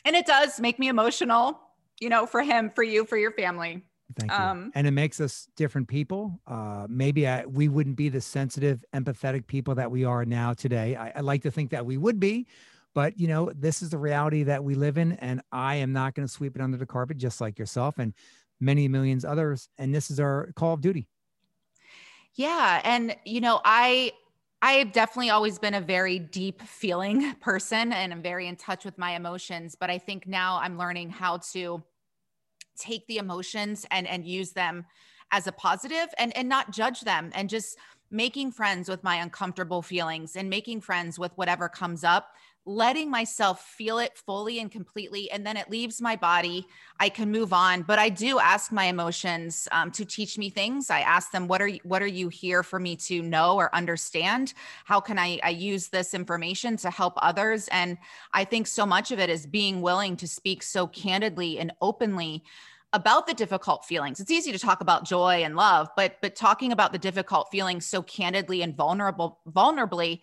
and 0.05 0.17
it 0.17 0.27
does 0.27 0.61
make 0.61 0.79
me 0.79 0.89
emotional, 0.89 1.61
you 2.01 2.09
know, 2.09 2.27
for 2.27 2.43
him, 2.43 2.73
for 2.75 2.83
you, 2.83 3.05
for 3.05 3.17
your 3.17 3.33
family. 3.33 3.83
Thank 4.19 4.33
you. 4.33 4.39
Um, 4.39 4.73
and 4.75 4.87
it 4.87 4.91
makes 4.91 5.21
us 5.21 5.49
different 5.57 5.89
people. 5.89 6.41
Uh, 6.47 6.87
maybe 6.89 7.27
I, 7.27 7.47
we 7.47 7.69
wouldn't 7.69 7.97
be 7.97 8.09
the 8.09 8.21
sensitive, 8.21 8.85
empathetic 8.95 9.47
people 9.47 9.75
that 9.77 9.91
we 9.91 10.05
are 10.05 10.25
now 10.25 10.53
today. 10.53 10.95
I, 10.95 11.13
I 11.17 11.21
like 11.21 11.43
to 11.43 11.51
think 11.51 11.71
that 11.71 11.85
we 11.85 11.97
would 11.97 12.21
be, 12.21 12.47
but 12.95 13.19
you 13.19 13.29
know, 13.29 13.51
this 13.55 13.83
is 13.83 13.91
the 13.91 13.99
reality 13.99 14.45
that 14.45 14.63
we 14.63 14.75
live 14.75 14.99
in, 14.99 15.13
and 15.13 15.43
I 15.51 15.77
am 15.77 15.93
not 15.93 16.15
going 16.15 16.27
to 16.27 16.33
sweep 16.33 16.55
it 16.55 16.63
under 16.63 16.77
the 16.77 16.87
carpet, 16.87 17.17
just 17.17 17.41
like 17.41 17.59
yourself 17.59 17.99
and 17.99 18.15
many 18.61 18.89
millions 18.89 19.25
others. 19.25 19.69
And 19.79 19.95
this 19.95 20.11
is 20.11 20.21
our 20.21 20.53
call 20.55 20.75
of 20.75 20.81
duty. 20.81 21.09
Yeah, 22.35 22.81
and 22.85 23.17
you 23.25 23.41
know, 23.41 23.61
I 23.65 24.13
I've 24.63 24.93
definitely 24.93 25.31
always 25.31 25.59
been 25.59 25.75
a 25.75 25.81
very 25.81 26.19
deep 26.19 26.63
feeling 26.63 27.35
person, 27.41 27.93
and 27.93 28.13
I'm 28.13 28.23
very 28.23 28.47
in 28.47 28.57
touch 28.57 28.85
with 28.85 28.97
my 28.97 29.13
emotions. 29.13 29.77
But 29.79 29.91
I 29.91 29.99
think 29.99 30.27
now 30.27 30.59
I'm 30.61 30.79
learning 30.79 31.11
how 31.11 31.39
to 31.53 31.83
take 32.77 33.07
the 33.07 33.19
emotions 33.19 33.87
and 33.91 34.07
and 34.07 34.25
use 34.25 34.53
them 34.53 34.85
as 35.31 35.47
a 35.47 35.53
positive 35.53 36.09
and 36.19 36.37
and 36.37 36.49
not 36.49 36.71
judge 36.71 37.01
them 37.03 37.31
and 37.35 37.49
just 37.49 37.77
making 38.11 38.53
friends 38.53 38.89
with 38.89 39.03
my 39.03 39.17
uncomfortable 39.17 39.83
feelings 39.83 40.37
and 40.37 40.49
making 40.49 40.81
friends 40.81 41.19
with 41.19 41.33
whatever 41.37 41.69
comes 41.69 42.05
up 42.05 42.35
letting 42.67 43.11
myself 43.11 43.63
feel 43.63 43.99
it 43.99 44.17
fully 44.17 44.59
and 44.59 44.71
completely 44.71 45.31
and 45.31 45.47
then 45.47 45.57
it 45.57 45.69
leaves 45.69 46.01
my 46.01 46.17
body 46.17 46.67
i 46.99 47.09
can 47.09 47.31
move 47.31 47.53
on. 47.53 47.83
But 47.83 47.99
i 47.99 48.09
do 48.09 48.39
ask 48.39 48.73
my 48.73 48.85
emotions 48.85 49.69
um, 49.73 49.91
to 49.93 50.05
teach 50.05 50.39
me 50.39 50.51
things. 50.51 50.91
I 50.91 51.01
ask 51.01 51.31
them 51.31 51.47
what 51.49 51.61
are 51.61 51.69
you 51.69 51.81
what 51.85 52.03
are 52.03 52.07
you 52.07 52.29
here 52.29 52.63
for 52.63 52.79
me 52.79 52.97
to 52.97 53.23
know 53.23 53.57
or 53.57 53.75
understand? 53.75 54.55
How 54.85 55.01
can 55.01 55.19
I, 55.19 55.41
I 55.43 55.51
use 55.51 55.89
this 55.89 56.15
information 56.15 56.77
to 56.79 56.91
help 56.91 57.15
others? 57.19 57.69
And 57.69 57.99
i 58.33 58.45
think 58.45 58.67
so 58.67 58.87
much 58.87 59.11
of 59.13 59.19
it 59.19 59.31
is 59.31 59.47
being 59.47 59.83
willing 59.83 60.17
to 60.17 60.29
speak 60.29 60.63
so 60.63 60.87
candidly 60.87 61.59
and 61.59 61.73
openly 61.81 62.45
about 62.95 63.27
the 63.27 63.35
difficult 63.35 63.85
feelings. 63.85 64.21
It's 64.21 64.31
easy 64.31 64.53
to 64.53 64.59
talk 64.59 64.81
about 64.81 65.05
joy 65.05 65.43
and 65.43 65.57
love, 65.57 65.89
but 65.97 66.17
but 66.23 66.37
talking 66.37 66.71
about 66.71 66.93
the 66.93 66.99
difficult 66.99 67.49
feelings 67.51 67.85
so 67.85 68.03
candidly 68.03 68.63
and 68.63 68.75
vulnerable 68.75 69.41
vulnerably 69.51 70.21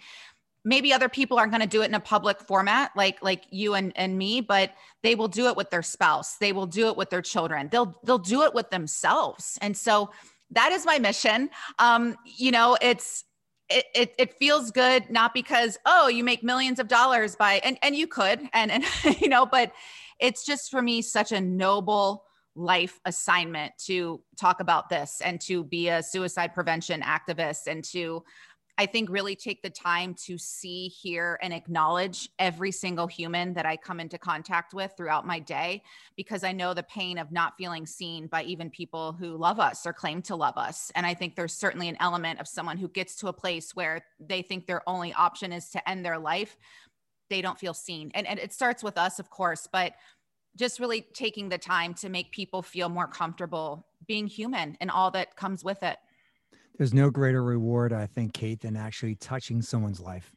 maybe 0.64 0.94
other 0.94 1.10
people 1.10 1.38
aren't 1.38 1.52
going 1.52 1.62
to 1.62 1.68
do 1.68 1.82
it 1.82 1.86
in 1.86 1.96
a 1.96 2.00
public 2.00 2.40
format 2.40 2.92
like 2.96 3.22
like 3.24 3.46
you 3.50 3.74
and, 3.74 3.92
and 3.96 4.18
me 4.18 4.42
but 4.42 4.72
they 5.04 5.16
will 5.16 5.28
do 5.28 5.48
it 5.48 5.56
with 5.56 5.70
their 5.70 5.82
spouse 5.82 6.38
they 6.38 6.54
will 6.54 6.68
do 6.68 6.88
it 6.88 6.96
with 6.96 7.10
their 7.10 7.22
children 7.22 7.68
they'll 7.72 8.00
they'll 8.04 8.18
do 8.18 8.44
it 8.44 8.54
with 8.54 8.70
themselves. 8.70 9.58
And 9.62 9.76
so 9.76 10.12
that 10.52 10.72
is 10.72 10.86
my 10.86 11.00
mission. 11.00 11.50
Um 11.80 12.16
you 12.26 12.52
know 12.52 12.78
it's 12.82 13.24
it, 13.70 13.86
it, 13.96 14.16
it 14.18 14.34
feels 14.38 14.70
good 14.72 15.10
not 15.10 15.34
because 15.34 15.78
oh 15.86 16.08
you 16.08 16.24
make 16.24 16.44
millions 16.44 16.80
of 16.80 16.88
dollars 16.88 17.36
by 17.36 17.62
and 17.64 17.78
and 17.82 17.96
you 17.96 18.08
could 18.08 18.42
and 18.54 18.72
and 18.72 18.84
you 19.22 19.30
know 19.30 19.46
but 19.46 19.72
it's 20.20 20.46
just 20.46 20.70
for 20.70 20.82
me 20.82 21.02
such 21.02 21.32
a 21.32 21.42
noble 21.42 22.26
life 22.54 23.00
assignment 23.06 23.72
to 23.78 24.22
talk 24.38 24.60
about 24.60 24.90
this 24.90 25.22
and 25.24 25.40
to 25.40 25.64
be 25.64 25.88
a 25.88 26.04
suicide 26.04 26.54
prevention 26.54 27.02
activist 27.02 27.68
and 27.68 27.84
to 27.84 28.24
I 28.78 28.86
think 28.86 29.10
really 29.10 29.36
take 29.36 29.62
the 29.62 29.70
time 29.70 30.16
to 30.26 30.38
see, 30.38 30.88
hear, 30.88 31.38
and 31.42 31.54
acknowledge 31.54 32.30
every 32.40 32.72
single 32.72 33.08
human 33.08 33.54
that 33.54 33.66
I 33.66 33.78
come 33.78 34.00
into 34.00 34.18
contact 34.18 34.74
with 34.74 34.94
throughout 34.96 35.28
my 35.28 35.40
day, 35.40 35.84
because 36.16 36.44
I 36.44 36.52
know 36.52 36.74
the 36.74 36.84
pain 36.84 37.18
of 37.18 37.32
not 37.32 37.58
feeling 37.58 37.86
seen 37.86 38.28
by 38.28 38.44
even 38.44 38.70
people 38.70 39.14
who 39.14 39.38
love 39.38 39.60
us 39.60 39.86
or 39.86 39.94
claim 39.94 40.22
to 40.24 40.36
love 40.36 40.58
us. 40.58 40.92
And 40.96 41.06
I 41.06 41.14
think 41.14 41.36
there's 41.36 41.54
certainly 41.54 41.90
an 41.90 41.98
element 42.00 42.40
of 42.40 42.48
someone 42.48 42.78
who 42.78 42.88
gets 42.88 43.16
to 43.18 43.28
a 43.28 43.34
place 43.34 43.76
where 43.76 44.06
they 44.20 44.42
think 44.42 44.66
their 44.66 44.88
only 44.88 45.14
option 45.14 45.52
is 45.52 45.70
to 45.72 45.90
end 45.90 46.06
their 46.06 46.18
life. 46.18 46.58
They 47.30 47.42
don't 47.42 47.60
feel 47.60 47.74
seen. 47.74 48.12
And, 48.14 48.26
and 48.26 48.40
it 48.40 48.54
starts 48.54 48.84
with 48.84 48.98
us, 48.98 49.20
of 49.20 49.30
course, 49.30 49.68
but 49.72 49.94
just 50.58 50.80
really 50.80 51.02
taking 51.14 51.50
the 51.50 51.58
time 51.58 51.94
to 51.94 52.10
make 52.10 52.32
people 52.32 52.62
feel 52.62 52.90
more 52.90 53.08
comfortable 53.08 53.88
being 54.06 54.28
human 54.28 54.78
and 54.82 54.92
all 54.92 55.12
that 55.12 55.36
comes 55.36 55.64
with 55.64 55.82
it. 55.84 55.98
There's 56.78 56.94
no 56.94 57.10
greater 57.10 57.44
reward, 57.44 57.94
I 57.94 58.06
think, 58.06 58.34
Kate, 58.34 58.62
than 58.62 58.76
actually 58.76 59.16
touching 59.16 59.62
someone's 59.62 60.00
life. 60.00 60.34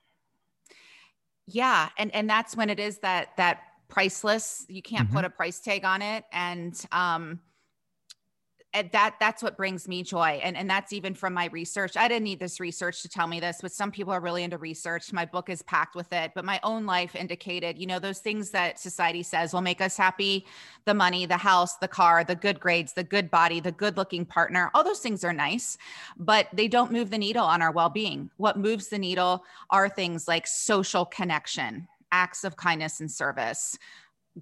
Yeah, 1.47 1.89
and 1.99 2.15
and 2.15 2.29
that's 2.29 2.57
when 2.57 2.71
it 2.71 2.81
is 2.81 2.99
that 2.99 3.37
that 3.37 3.61
priceless. 3.89 4.65
You 4.69 4.83
can't 4.83 5.07
mm-hmm. 5.07 5.17
put 5.17 5.25
a 5.25 5.31
price 5.31 5.61
tag 5.61 5.85
on 5.85 6.03
it, 6.03 6.25
and 6.33 6.75
um, 6.93 7.41
that 8.93 9.15
that's 9.21 9.43
what 9.43 9.57
brings 9.57 9.87
me 9.87 10.03
joy 10.03 10.41
and 10.43 10.57
and 10.57 10.69
that's 10.69 10.93
even 10.93 11.15
from 11.15 11.33
my 11.33 11.47
research. 11.47 11.97
I 11.97 12.09
didn't 12.09 12.25
need 12.25 12.41
this 12.41 12.59
research 12.59 13.03
to 13.03 13.09
tell 13.09 13.27
me 13.27 13.41
this 13.41 13.59
but 13.63 13.73
some 13.73 13.91
people 13.91 14.13
are 14.13 14.21
really 14.21 14.43
into 14.43 14.59
research. 14.59 15.13
My 15.13 15.25
book 15.25 15.49
is 15.49 15.63
packed 15.63 15.95
with 15.95 16.13
it 16.13 16.33
but 16.35 16.45
my 16.45 16.61
own 16.63 16.87
life 16.87 17.15
indicated 17.15 17.79
you 17.79 17.87
know 17.87 17.99
those 17.99 18.19
things 18.19 18.51
that 18.51 18.79
society 18.79 19.23
says 19.23 19.53
will 19.53 19.61
make 19.61 19.81
us 19.81 19.97
happy 19.97 20.47
the 20.85 20.95
money 20.95 21.27
the 21.27 21.37
house 21.37 21.77
the 21.77 21.89
car 21.89 22.25
the 22.25 22.35
good 22.35 22.59
grades 22.59 22.93
the 22.93 23.05
good 23.05 23.31
body 23.31 23.61
the 23.61 23.73
good 23.73 23.97
looking 23.97 24.25
partner 24.25 24.71
all 24.75 24.83
those 24.83 25.01
things 25.01 25.25
are 25.25 25.33
nice 25.33 25.79
but 26.19 26.49
they 26.53 26.69
don't 26.69 26.93
move 26.93 27.11
the 27.11 27.19
needle 27.19 27.45
on 27.45 27.63
our 27.63 27.73
well-being. 27.73 28.31
What 28.37 28.59
moves 28.59 28.89
the 28.89 28.99
needle 28.99 29.45
are 29.71 29.89
things 29.89 30.27
like 30.29 30.47
social 30.47 31.05
connection 31.05 31.89
acts 32.13 32.45
of 32.45 32.57
kindness 32.57 33.01
and 33.01 33.11
service 33.11 33.77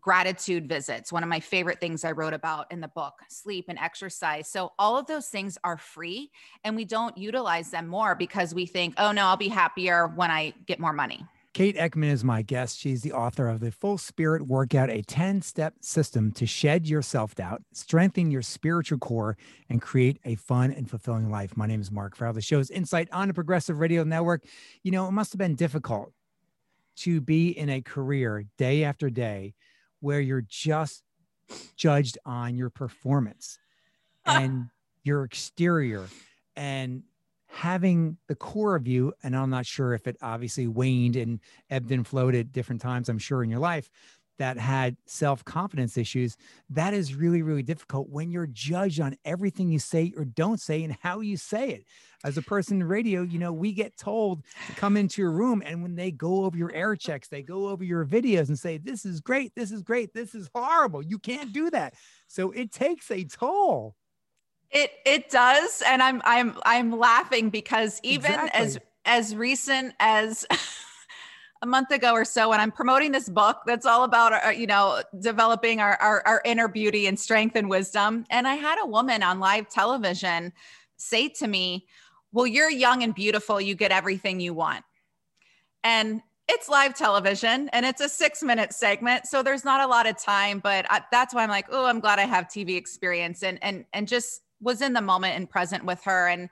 gratitude 0.01 0.69
visits, 0.69 1.13
one 1.13 1.23
of 1.23 1.29
my 1.29 1.41
favorite 1.41 1.81
things 1.81 2.05
I 2.05 2.13
wrote 2.13 2.35
about 2.35 2.71
in 2.73 2.81
the 2.81 2.89
book, 2.89 3.15
sleep 3.29 3.67
and 3.69 3.79
exercise. 3.79 4.49
So, 4.49 4.73
all 4.79 4.99
of 4.99 5.07
those 5.07 5.29
things 5.29 5.59
are 5.65 5.77
free 5.77 6.31
and 6.65 6.77
we 6.77 6.85
don't 6.85 7.17
utilize 7.17 7.71
them 7.71 7.89
more 7.89 8.15
because 8.15 8.55
we 8.55 8.67
think, 8.67 8.95
oh 8.99 9.13
no, 9.13 9.27
I'll 9.27 9.37
be 9.37 9.49
happier 9.49 10.09
when 10.09 10.31
I 10.31 10.55
get 10.67 10.81
more 10.81 10.93
money. 10.93 11.27
Kate 11.55 11.77
Eckman 11.77 12.11
is 12.11 12.25
my 12.25 12.41
guest. 12.41 12.79
She's 12.79 13.03
the 13.03 13.13
author 13.13 13.47
of 13.47 13.61
The 13.61 13.71
Full 13.71 13.99
Spirit 13.99 14.47
Workout, 14.47 14.89
a 14.89 15.03
10 15.03 15.43
step 15.43 15.75
system 15.83 16.33
to 16.33 16.47
shed 16.47 16.87
your 16.87 17.03
self 17.03 17.35
doubt, 17.35 17.63
strengthen 17.75 18.31
your 18.31 18.41
spiritual 18.41 18.99
core, 18.99 19.37
and 19.69 19.83
create 19.83 20.19
a 20.25 20.37
fun 20.37 20.73
and 20.73 20.89
fulfilling 20.89 21.31
life. 21.31 21.55
My 21.55 21.67
name 21.67 21.83
is 21.83 21.91
Mark 21.91 22.17
Farrell. 22.17 22.33
The 22.33 22.41
show's 22.41 22.71
Insight 22.71 23.09
on 23.13 23.29
the 23.29 23.35
Progressive 23.35 23.81
Radio 23.81 24.03
Network. 24.03 24.45
You 24.83 24.93
know, 24.93 25.07
it 25.07 25.13
must 25.13 25.33
have 25.33 25.39
been 25.39 25.55
difficult 25.55 26.13
to 26.97 27.21
be 27.21 27.51
in 27.51 27.69
a 27.69 27.83
career 27.83 28.47
day 28.57 28.85
after 28.85 29.11
day 29.11 29.53
where 30.03 30.21
you're 30.21 30.45
just 30.47 31.03
judged 31.77 32.19
on 32.25 32.57
your 32.57 32.71
performance 32.71 33.59
ah. 34.27 34.41
and 34.41 34.67
your 35.05 35.25
exterior. 35.25 36.07
And 36.57 37.03
having 37.47 38.17
the 38.29 38.35
core 38.35 38.75
of 38.75 38.87
you 38.87 39.13
and 39.23 39.37
i'm 39.37 39.51
not 39.51 39.67
sure 39.67 39.93
if 39.93 40.07
it 40.07 40.17
obviously 40.23 40.67
waned 40.67 41.17
and 41.17 41.39
ebbed 41.69 41.93
and 41.93 42.07
flowed 42.07 42.35
at 42.35 42.51
different 42.51 42.81
times 42.81 43.11
i'm 43.11 43.19
sure 43.19 43.45
in 43.45 43.51
your 43.51 43.59
life 43.59 43.91
that 44.39 44.59
had 44.59 44.97
self 45.07 45.45
confidence 45.45 45.97
issues, 45.97 46.37
that 46.71 46.95
is 46.95 47.15
really, 47.15 47.43
really 47.43 47.63
difficult 47.63 48.09
when 48.09 48.31
you're 48.31 48.47
judged 48.47 49.01
on 49.01 49.17
everything 49.25 49.71
you 49.71 49.79
say 49.79 50.13
or 50.17 50.25
don't 50.25 50.61
say 50.61 50.83
and 50.83 50.97
how 51.01 51.21
you 51.21 51.37
say 51.37 51.71
it. 51.71 51.85
As 52.25 52.39
a 52.39 52.43
person 52.43 52.81
in 52.81 52.87
radio, 52.87 53.23
you 53.23 53.39
know, 53.39 53.53
we 53.53 53.73
get 53.73 53.97
told 53.97 54.45
to 54.69 54.73
come 54.75 54.97
into 54.97 55.21
your 55.21 55.33
room, 55.33 55.63
and 55.67 55.83
when 55.83 55.97
they 55.97 56.13
go 56.13 56.45
over 56.45 56.57
your 56.57 56.73
air 56.73 56.95
checks, 56.95 57.29
they 57.29 57.43
go 57.43 57.69
over 57.69 57.83
your 57.83 58.05
videos 58.05 58.49
and 58.49 58.59
say, 58.59 58.79
This 58.79 59.05
is 59.05 59.21
great, 59.21 59.55
this 59.55 59.73
is 59.73 59.83
great, 59.83 60.15
this 60.15 60.35
is 60.35 60.49
horrible. 60.55 61.03
You 61.03 61.19
can't 61.19 61.53
do 61.53 61.71
that. 61.71 61.95
So 62.29 62.53
it 62.53 62.73
takes 62.73 63.11
a 63.11 63.25
toll. 63.25 63.97
It 64.71 64.91
it 65.05 65.31
does. 65.31 65.83
And 65.87 66.03
I'm 66.03 66.23
I'm 66.25 66.57
I'm 66.65 66.99
laughing 66.99 67.51
because 67.51 68.01
even 68.03 68.33
exactly. 68.33 68.61
as 68.61 68.79
as 69.05 69.37
recent 69.37 69.95
as 70.01 70.47
a 71.63 71.67
month 71.67 71.93
ago 71.93 72.13
or 72.13 72.25
so 72.25 72.51
when 72.51 72.61
I'm 72.61 72.73
promoting 72.73 73.13
this 73.13 73.29
book 73.29 73.63
that's 73.67 73.87
all 73.87 74.03
about, 74.03 74.33
our, 74.33 74.47
uh, 74.47 74.51
you 74.51 74.67
know, 74.67 75.01
developing 75.21 75.81
our, 75.81 75.97
our, 75.97 76.23
our 76.27 76.43
inner 76.45 76.67
beauty 76.67 77.07
and 77.07 77.19
strength 77.19 77.55
and 77.55 77.71
wisdom. 77.71 78.27
And 78.31 78.49
I 78.49 78.57
had 78.57 78.79
a 78.83 78.87
woman 78.87 79.23
on 79.23 79.39
live 79.39 79.69
television 79.69 80.53
say 80.97 81.29
to 81.29 81.47
me, 81.47 81.87
Well, 82.33 82.49
you're 82.49 82.71
young 82.71 83.05
and 83.05 83.15
beautiful. 83.15 83.61
You 83.61 83.77
get 83.77 83.93
everything 83.93 84.41
you 84.41 84.53
want. 84.55 84.85
And 85.85 86.21
it's 86.49 86.69
live 86.69 86.95
television 86.95 87.71
and 87.73 87.87
it's 87.87 88.01
a 88.01 88.09
six 88.09 88.43
minute 88.43 88.73
segment. 88.73 89.27
So 89.27 89.45
there's 89.45 89.65
not 89.65 89.81
a 89.81 89.87
lot 89.87 90.09
of 90.09 90.19
time, 90.19 90.59
but 90.59 90.85
I, 90.91 91.03
that's 91.13 91.33
why 91.33 91.45
I'm 91.45 91.49
like, 91.49 91.67
Oh, 91.71 91.87
I'm 91.87 92.01
glad 92.01 92.19
I 92.19 92.25
have 92.25 92.49
TV 92.49 92.77
experience 92.77 93.45
and, 93.45 93.61
and, 93.63 93.85
and 93.93 94.09
just 94.09 94.43
was 94.61 94.83
in 94.83 94.95
the 94.95 95.01
moment 95.01 95.37
and 95.37 95.49
present 95.49 95.85
with 95.85 96.03
her. 96.05 96.27
And, 96.27 96.49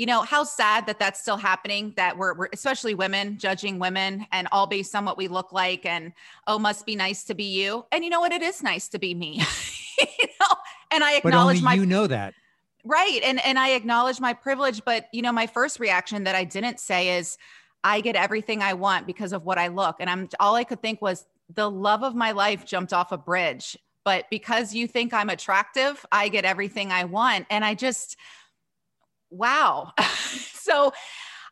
you 0.00 0.06
know 0.06 0.22
how 0.22 0.44
sad 0.44 0.86
that 0.86 0.98
that's 0.98 1.20
still 1.20 1.36
happening 1.36 1.92
that 1.96 2.16
we're, 2.16 2.32
we're, 2.32 2.48
especially 2.54 2.94
women 2.94 3.36
judging 3.36 3.78
women 3.78 4.26
and 4.32 4.48
all 4.50 4.66
based 4.66 4.96
on 4.96 5.04
what 5.04 5.18
we 5.18 5.28
look 5.28 5.52
like 5.52 5.84
and 5.84 6.14
oh 6.46 6.58
must 6.58 6.86
be 6.86 6.96
nice 6.96 7.24
to 7.24 7.34
be 7.34 7.44
you. 7.44 7.84
And 7.92 8.02
you 8.02 8.08
know 8.08 8.20
what? 8.20 8.32
It 8.32 8.40
is 8.40 8.62
nice 8.62 8.88
to 8.88 8.98
be 8.98 9.14
me. 9.14 9.42
You 10.18 10.28
know? 10.40 10.56
And 10.92 11.04
i 11.04 11.16
acknowledge 11.16 11.60
my 11.60 11.74
you 11.74 11.84
know 11.84 12.06
that. 12.06 12.32
Right 12.84 13.20
and 13.22 13.44
and 13.44 13.58
i 13.58 13.72
acknowledge 13.72 14.18
my 14.18 14.32
privilege 14.32 14.82
but 14.82 15.08
you 15.12 15.20
know 15.20 15.30
my 15.30 15.46
first 15.46 15.78
reaction 15.78 16.24
that 16.24 16.34
i 16.34 16.44
didn't 16.44 16.80
say 16.80 17.18
is 17.18 17.36
i 17.84 18.00
get 18.00 18.16
everything 18.16 18.62
i 18.62 18.72
want 18.72 19.06
because 19.06 19.34
of 19.34 19.44
what 19.44 19.58
i 19.58 19.68
look. 19.68 19.96
And 20.00 20.08
i'm 20.08 20.30
all 20.40 20.54
i 20.54 20.64
could 20.64 20.80
think 20.80 21.02
was 21.02 21.26
the 21.54 21.70
love 21.70 22.02
of 22.02 22.14
my 22.14 22.30
life 22.30 22.64
jumped 22.64 22.94
off 22.94 23.12
a 23.12 23.18
bridge 23.18 23.76
but 24.06 24.24
because 24.30 24.72
you 24.72 24.88
think 24.88 25.12
i'm 25.12 25.28
attractive 25.28 26.06
i 26.10 26.30
get 26.30 26.46
everything 26.46 26.90
i 26.90 27.04
want. 27.04 27.44
And 27.50 27.62
i 27.62 27.74
just 27.74 28.16
wow. 29.30 29.92
so 30.52 30.92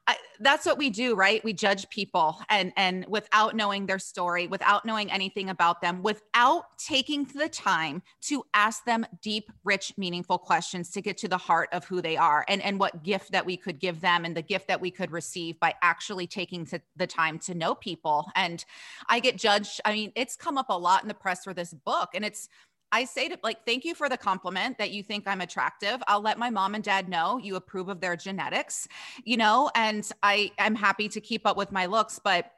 I, 0.08 0.16
that's 0.40 0.64
what 0.64 0.78
we 0.78 0.88
do, 0.88 1.14
right? 1.14 1.44
We 1.44 1.52
judge 1.52 1.86
people 1.90 2.40
and 2.48 2.72
and 2.78 3.04
without 3.08 3.54
knowing 3.54 3.84
their 3.84 3.98
story, 3.98 4.46
without 4.46 4.86
knowing 4.86 5.12
anything 5.12 5.50
about 5.50 5.82
them, 5.82 6.02
without 6.02 6.64
taking 6.78 7.24
the 7.24 7.46
time 7.50 8.02
to 8.22 8.42
ask 8.54 8.86
them 8.86 9.04
deep, 9.20 9.52
rich, 9.64 9.92
meaningful 9.98 10.38
questions 10.38 10.90
to 10.92 11.02
get 11.02 11.18
to 11.18 11.28
the 11.28 11.36
heart 11.36 11.68
of 11.72 11.84
who 11.84 12.00
they 12.00 12.16
are 12.16 12.42
and 12.48 12.62
and 12.62 12.80
what 12.80 13.02
gift 13.02 13.32
that 13.32 13.44
we 13.44 13.54
could 13.54 13.78
give 13.78 14.00
them 14.00 14.24
and 14.24 14.34
the 14.34 14.40
gift 14.40 14.66
that 14.68 14.80
we 14.80 14.90
could 14.90 15.10
receive 15.10 15.60
by 15.60 15.74
actually 15.82 16.26
taking 16.26 16.66
the 16.96 17.06
time 17.06 17.38
to 17.40 17.54
know 17.54 17.74
people. 17.74 18.30
And 18.34 18.64
I 19.10 19.20
get 19.20 19.36
judged. 19.36 19.82
I 19.84 19.92
mean, 19.92 20.12
it's 20.16 20.36
come 20.36 20.56
up 20.56 20.70
a 20.70 20.78
lot 20.78 21.02
in 21.02 21.08
the 21.08 21.14
press 21.14 21.44
for 21.44 21.52
this 21.52 21.74
book, 21.74 22.08
and 22.14 22.24
it's 22.24 22.48
I 22.90 23.04
say 23.04 23.28
to 23.28 23.38
like, 23.42 23.64
thank 23.66 23.84
you 23.84 23.94
for 23.94 24.08
the 24.08 24.16
compliment 24.16 24.78
that 24.78 24.90
you 24.90 25.02
think 25.02 25.26
I'm 25.26 25.40
attractive. 25.40 26.02
I'll 26.06 26.22
let 26.22 26.38
my 26.38 26.50
mom 26.50 26.74
and 26.74 26.82
dad 26.82 27.08
know 27.08 27.38
you 27.38 27.56
approve 27.56 27.88
of 27.88 28.00
their 28.00 28.16
genetics, 28.16 28.88
you 29.24 29.36
know, 29.36 29.70
and 29.74 30.08
I 30.22 30.52
I'm 30.58 30.74
happy 30.74 31.08
to 31.10 31.20
keep 31.20 31.46
up 31.46 31.56
with 31.56 31.72
my 31.72 31.86
looks, 31.86 32.18
but 32.18 32.52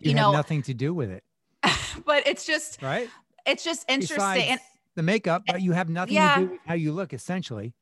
you, 0.00 0.10
you 0.10 0.16
know, 0.16 0.32
nothing 0.32 0.62
to 0.62 0.74
do 0.74 0.94
with 0.94 1.10
it. 1.10 1.24
but 2.04 2.26
it's 2.26 2.46
just 2.46 2.80
right. 2.82 3.08
It's 3.46 3.64
just 3.64 3.84
interesting. 3.88 4.16
Besides 4.16 4.50
and 4.50 4.60
the 4.94 5.02
makeup, 5.02 5.42
but 5.46 5.60
you 5.60 5.72
have 5.72 5.88
nothing 5.88 6.14
yeah. 6.14 6.36
to 6.36 6.40
do 6.40 6.50
with 6.52 6.60
how 6.66 6.74
you 6.74 6.92
look, 6.92 7.12
essentially. 7.12 7.74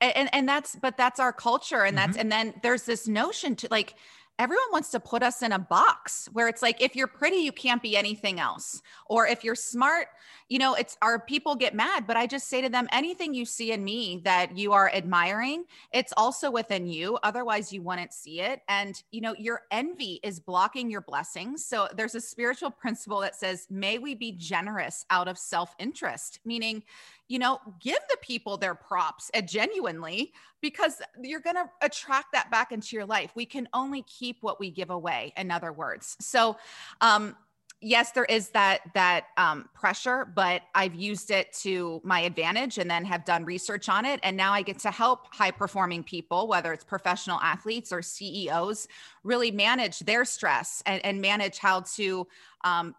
And 0.00 0.28
and 0.32 0.48
that's 0.48 0.76
but 0.76 0.96
that's 0.96 1.20
our 1.20 1.32
culture, 1.32 1.84
and 1.84 1.96
that's 1.96 2.12
mm-hmm. 2.12 2.20
and 2.20 2.32
then 2.32 2.54
there's 2.62 2.82
this 2.82 3.06
notion 3.08 3.56
to 3.56 3.68
like 3.70 3.94
everyone 4.38 4.66
wants 4.72 4.90
to 4.90 5.00
put 5.00 5.22
us 5.22 5.42
in 5.42 5.52
a 5.52 5.58
box 5.58 6.28
where 6.32 6.48
it's 6.48 6.62
like 6.62 6.80
if 6.80 6.96
you're 6.96 7.06
pretty 7.06 7.36
you 7.36 7.52
can't 7.52 7.82
be 7.82 7.96
anything 7.96 8.40
else. 8.40 8.82
Or 9.06 9.26
if 9.26 9.44
you're 9.44 9.54
smart 9.54 10.08
you 10.48 10.58
know 10.58 10.74
it's 10.74 10.96
our 11.00 11.18
people 11.18 11.54
get 11.54 11.74
mad 11.74 12.06
but 12.06 12.16
i 12.16 12.26
just 12.26 12.48
say 12.48 12.60
to 12.60 12.68
them 12.68 12.86
anything 12.92 13.32
you 13.32 13.46
see 13.46 13.72
in 13.72 13.82
me 13.82 14.20
that 14.24 14.56
you 14.56 14.72
are 14.72 14.90
admiring 14.92 15.64
it's 15.92 16.12
also 16.16 16.50
within 16.50 16.86
you. 16.86 17.18
Otherwise 17.22 17.72
you 17.72 17.82
wouldn't 17.82 18.12
see 18.12 18.40
it. 18.40 18.62
And 18.68 19.00
you 19.10 19.20
know 19.20 19.34
your 19.38 19.62
envy 19.70 20.20
is 20.22 20.40
blocking 20.40 20.90
your 20.90 21.00
blessings. 21.00 21.64
So 21.64 21.88
there's 21.96 22.14
a 22.14 22.20
spiritual 22.20 22.70
principle 22.70 23.20
that 23.20 23.36
says 23.36 23.66
may 23.70 23.98
we 23.98 24.14
be 24.14 24.32
generous 24.32 25.04
out 25.10 25.28
of 25.28 25.38
self-interest 25.38 26.40
meaning 26.44 26.82
you 27.28 27.38
know, 27.38 27.58
give 27.80 27.98
the 28.10 28.16
people 28.22 28.56
their 28.56 28.74
props 28.74 29.30
and 29.32 29.48
genuinely 29.48 30.32
because 30.60 31.00
you're 31.22 31.40
going 31.40 31.56
to 31.56 31.68
attract 31.82 32.32
that 32.32 32.50
back 32.50 32.72
into 32.72 32.96
your 32.96 33.06
life. 33.06 33.30
We 33.34 33.46
can 33.46 33.68
only 33.72 34.02
keep 34.02 34.38
what 34.40 34.60
we 34.60 34.70
give 34.70 34.90
away, 34.90 35.32
in 35.36 35.50
other 35.50 35.72
words. 35.72 36.16
So, 36.20 36.56
um, 37.00 37.36
yes 37.84 38.12
there 38.12 38.24
is 38.24 38.48
that 38.50 38.80
that 38.94 39.26
um, 39.36 39.68
pressure 39.74 40.26
but 40.34 40.62
i've 40.74 40.94
used 40.94 41.30
it 41.30 41.52
to 41.52 42.00
my 42.02 42.20
advantage 42.20 42.78
and 42.78 42.90
then 42.90 43.04
have 43.04 43.24
done 43.24 43.44
research 43.44 43.88
on 43.88 44.06
it 44.06 44.18
and 44.22 44.36
now 44.36 44.52
i 44.52 44.62
get 44.62 44.78
to 44.78 44.90
help 44.90 45.26
high 45.34 45.50
performing 45.50 46.02
people 46.02 46.48
whether 46.48 46.72
it's 46.72 46.84
professional 46.84 47.38
athletes 47.40 47.92
or 47.92 48.00
ceos 48.00 48.88
really 49.22 49.50
manage 49.50 49.98
their 50.00 50.24
stress 50.24 50.82
and, 50.86 51.04
and 51.04 51.20
manage 51.20 51.58
how 51.58 51.80
to 51.80 52.26
um, 52.64 52.94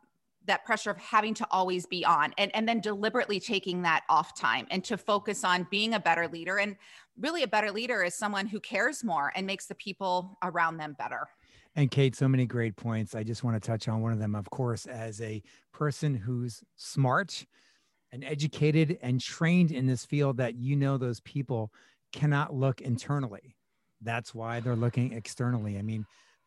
that 0.47 0.65
pressure 0.65 0.91
of 0.91 0.97
having 0.97 1.33
to 1.35 1.47
always 1.51 1.85
be 1.85 2.05
on 2.05 2.33
and, 2.37 2.53
and 2.55 2.67
then 2.67 2.79
deliberately 2.79 3.39
taking 3.39 3.81
that 3.83 4.03
off 4.09 4.35
time 4.35 4.67
and 4.71 4.83
to 4.83 4.97
focus 4.97 5.43
on 5.43 5.67
being 5.69 5.93
a 5.93 5.99
better 5.99 6.27
leader. 6.27 6.57
And 6.57 6.75
really 7.19 7.43
a 7.43 7.47
better 7.47 7.71
leader 7.71 8.03
is 8.03 8.13
someone 8.15 8.47
who 8.47 8.59
cares 8.59 9.03
more 9.03 9.31
and 9.35 9.45
makes 9.47 9.65
the 9.65 9.75
people 9.75 10.37
around 10.43 10.77
them 10.77 10.95
better. 10.97 11.27
And 11.75 11.91
kate 11.91 12.15
so 12.15 12.27
many 12.27 12.45
great 12.45 12.75
points. 12.75 13.15
I 13.15 13.23
just 13.23 13.43
want 13.43 13.61
to 13.61 13.65
touch 13.65 13.87
on 13.87 14.01
one 14.01 14.13
of 14.13 14.19
them 14.19 14.35
of 14.35 14.49
course 14.49 14.85
as 14.85 15.21
a 15.21 15.41
person 15.73 16.15
who's 16.15 16.63
smart 16.75 17.45
and 18.11 18.23
educated 18.23 18.97
and 19.01 19.19
trained 19.19 19.71
in 19.71 19.87
this 19.87 20.05
field 20.05 20.37
that 20.37 20.55
you 20.55 20.75
know 20.75 20.97
those 20.97 21.19
people 21.21 21.71
cannot 22.13 22.53
look 22.53 22.81
internally. 22.81 23.55
That's 24.01 24.33
why 24.33 24.59
they're 24.59 24.75
looking 24.75 25.13
externally. 25.13 25.77
I 25.77 25.81
mean 25.81 26.05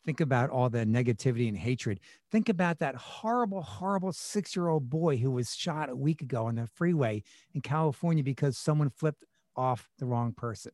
Think 0.09 0.21
about 0.21 0.49
all 0.49 0.71
the 0.71 0.87
negativity 0.87 1.47
and 1.47 1.55
hatred. 1.55 1.99
Think 2.31 2.49
about 2.49 2.79
that 2.79 2.95
horrible, 2.95 3.61
horrible 3.61 4.11
six 4.11 4.55
year 4.55 4.67
old 4.67 4.89
boy 4.89 5.17
who 5.17 5.29
was 5.29 5.53
shot 5.53 5.87
a 5.87 5.95
week 5.95 6.23
ago 6.23 6.47
on 6.47 6.55
the 6.55 6.65
freeway 6.65 7.21
in 7.53 7.61
California 7.61 8.23
because 8.23 8.57
someone 8.57 8.89
flipped 8.89 9.23
off 9.55 9.87
the 9.99 10.07
wrong 10.07 10.33
person. 10.33 10.71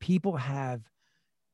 People 0.00 0.36
have 0.36 0.80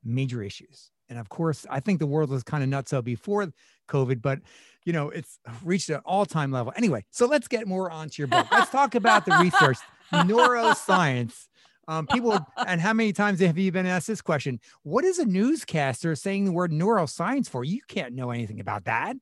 major 0.03 0.41
issues. 0.41 0.89
And 1.07 1.19
of 1.19 1.29
course, 1.29 1.67
I 1.69 1.81
think 1.81 1.99
the 1.99 2.07
world 2.07 2.31
was 2.31 2.41
kind 2.41 2.63
of 2.63 2.69
nuts 2.69 2.91
nutso 2.91 3.03
before 3.03 3.53
COVID, 3.87 4.19
but 4.19 4.39
you 4.83 4.91
know, 4.91 5.11
it's 5.11 5.37
reached 5.63 5.89
an 5.89 6.01
all-time 6.03 6.51
level. 6.51 6.73
Anyway, 6.75 7.05
so 7.11 7.27
let's 7.27 7.47
get 7.47 7.67
more 7.67 7.91
onto 7.91 8.23
your 8.23 8.27
book. 8.27 8.47
Let's 8.51 8.71
talk 8.71 8.95
about 8.95 9.23
the 9.23 9.37
research. 9.39 9.77
neuroscience. 10.13 11.47
Um, 11.87 12.05
people, 12.07 12.37
and 12.67 12.81
how 12.81 12.93
many 12.93 13.13
times 13.13 13.39
have 13.39 13.57
you 13.57 13.71
been 13.71 13.85
asked 13.85 14.07
this 14.07 14.21
question? 14.21 14.59
What 14.83 15.05
is 15.05 15.19
a 15.19 15.25
newscaster 15.25 16.15
saying 16.15 16.45
the 16.45 16.51
word 16.51 16.71
neuroscience 16.71 17.49
for? 17.49 17.63
You 17.63 17.81
can't 17.87 18.13
know 18.13 18.31
anything 18.31 18.59
about 18.59 18.85
that. 18.85 19.15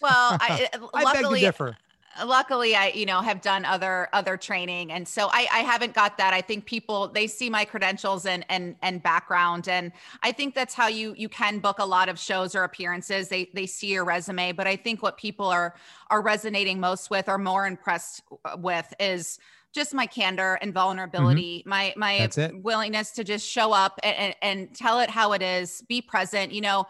Well, 0.00 0.36
I, 0.40 0.68
I 0.94 1.04
beg 1.04 1.14
to 1.14 1.20
luckily, 1.22 1.40
differ. 1.40 1.76
luckily 2.24 2.74
i 2.74 2.88
you 2.88 3.06
know 3.06 3.20
have 3.20 3.40
done 3.40 3.64
other 3.64 4.08
other 4.12 4.36
training 4.36 4.92
and 4.92 5.06
so 5.06 5.28
i 5.28 5.46
i 5.52 5.60
haven't 5.60 5.94
got 5.94 6.18
that 6.18 6.34
i 6.34 6.40
think 6.40 6.66
people 6.66 7.08
they 7.08 7.26
see 7.26 7.48
my 7.48 7.64
credentials 7.64 8.26
and 8.26 8.44
and 8.48 8.74
and 8.82 9.02
background 9.02 9.68
and 9.68 9.92
i 10.22 10.32
think 10.32 10.54
that's 10.54 10.74
how 10.74 10.88
you 10.88 11.14
you 11.16 11.28
can 11.28 11.60
book 11.60 11.78
a 11.78 11.84
lot 11.84 12.08
of 12.08 12.18
shows 12.18 12.54
or 12.54 12.64
appearances 12.64 13.28
they 13.28 13.48
they 13.54 13.64
see 13.64 13.86
your 13.86 14.04
resume 14.04 14.52
but 14.52 14.66
i 14.66 14.74
think 14.74 15.02
what 15.02 15.16
people 15.16 15.46
are 15.46 15.74
are 16.10 16.20
resonating 16.20 16.80
most 16.80 17.10
with 17.10 17.28
or 17.28 17.38
more 17.38 17.66
impressed 17.66 18.22
with 18.58 18.92
is 18.98 19.38
just 19.74 19.94
my 19.94 20.06
candor 20.06 20.58
and 20.62 20.74
vulnerability 20.74 21.62
my 21.66 21.94
my 21.96 22.14
it. 22.14 22.62
willingness 22.62 23.12
to 23.12 23.24
just 23.24 23.46
show 23.46 23.72
up 23.72 23.98
and, 24.02 24.16
and, 24.16 24.34
and 24.42 24.74
tell 24.74 25.00
it 25.00 25.08
how 25.08 25.32
it 25.32 25.42
is 25.42 25.82
be 25.88 26.02
present 26.02 26.52
you 26.52 26.60
know 26.60 26.84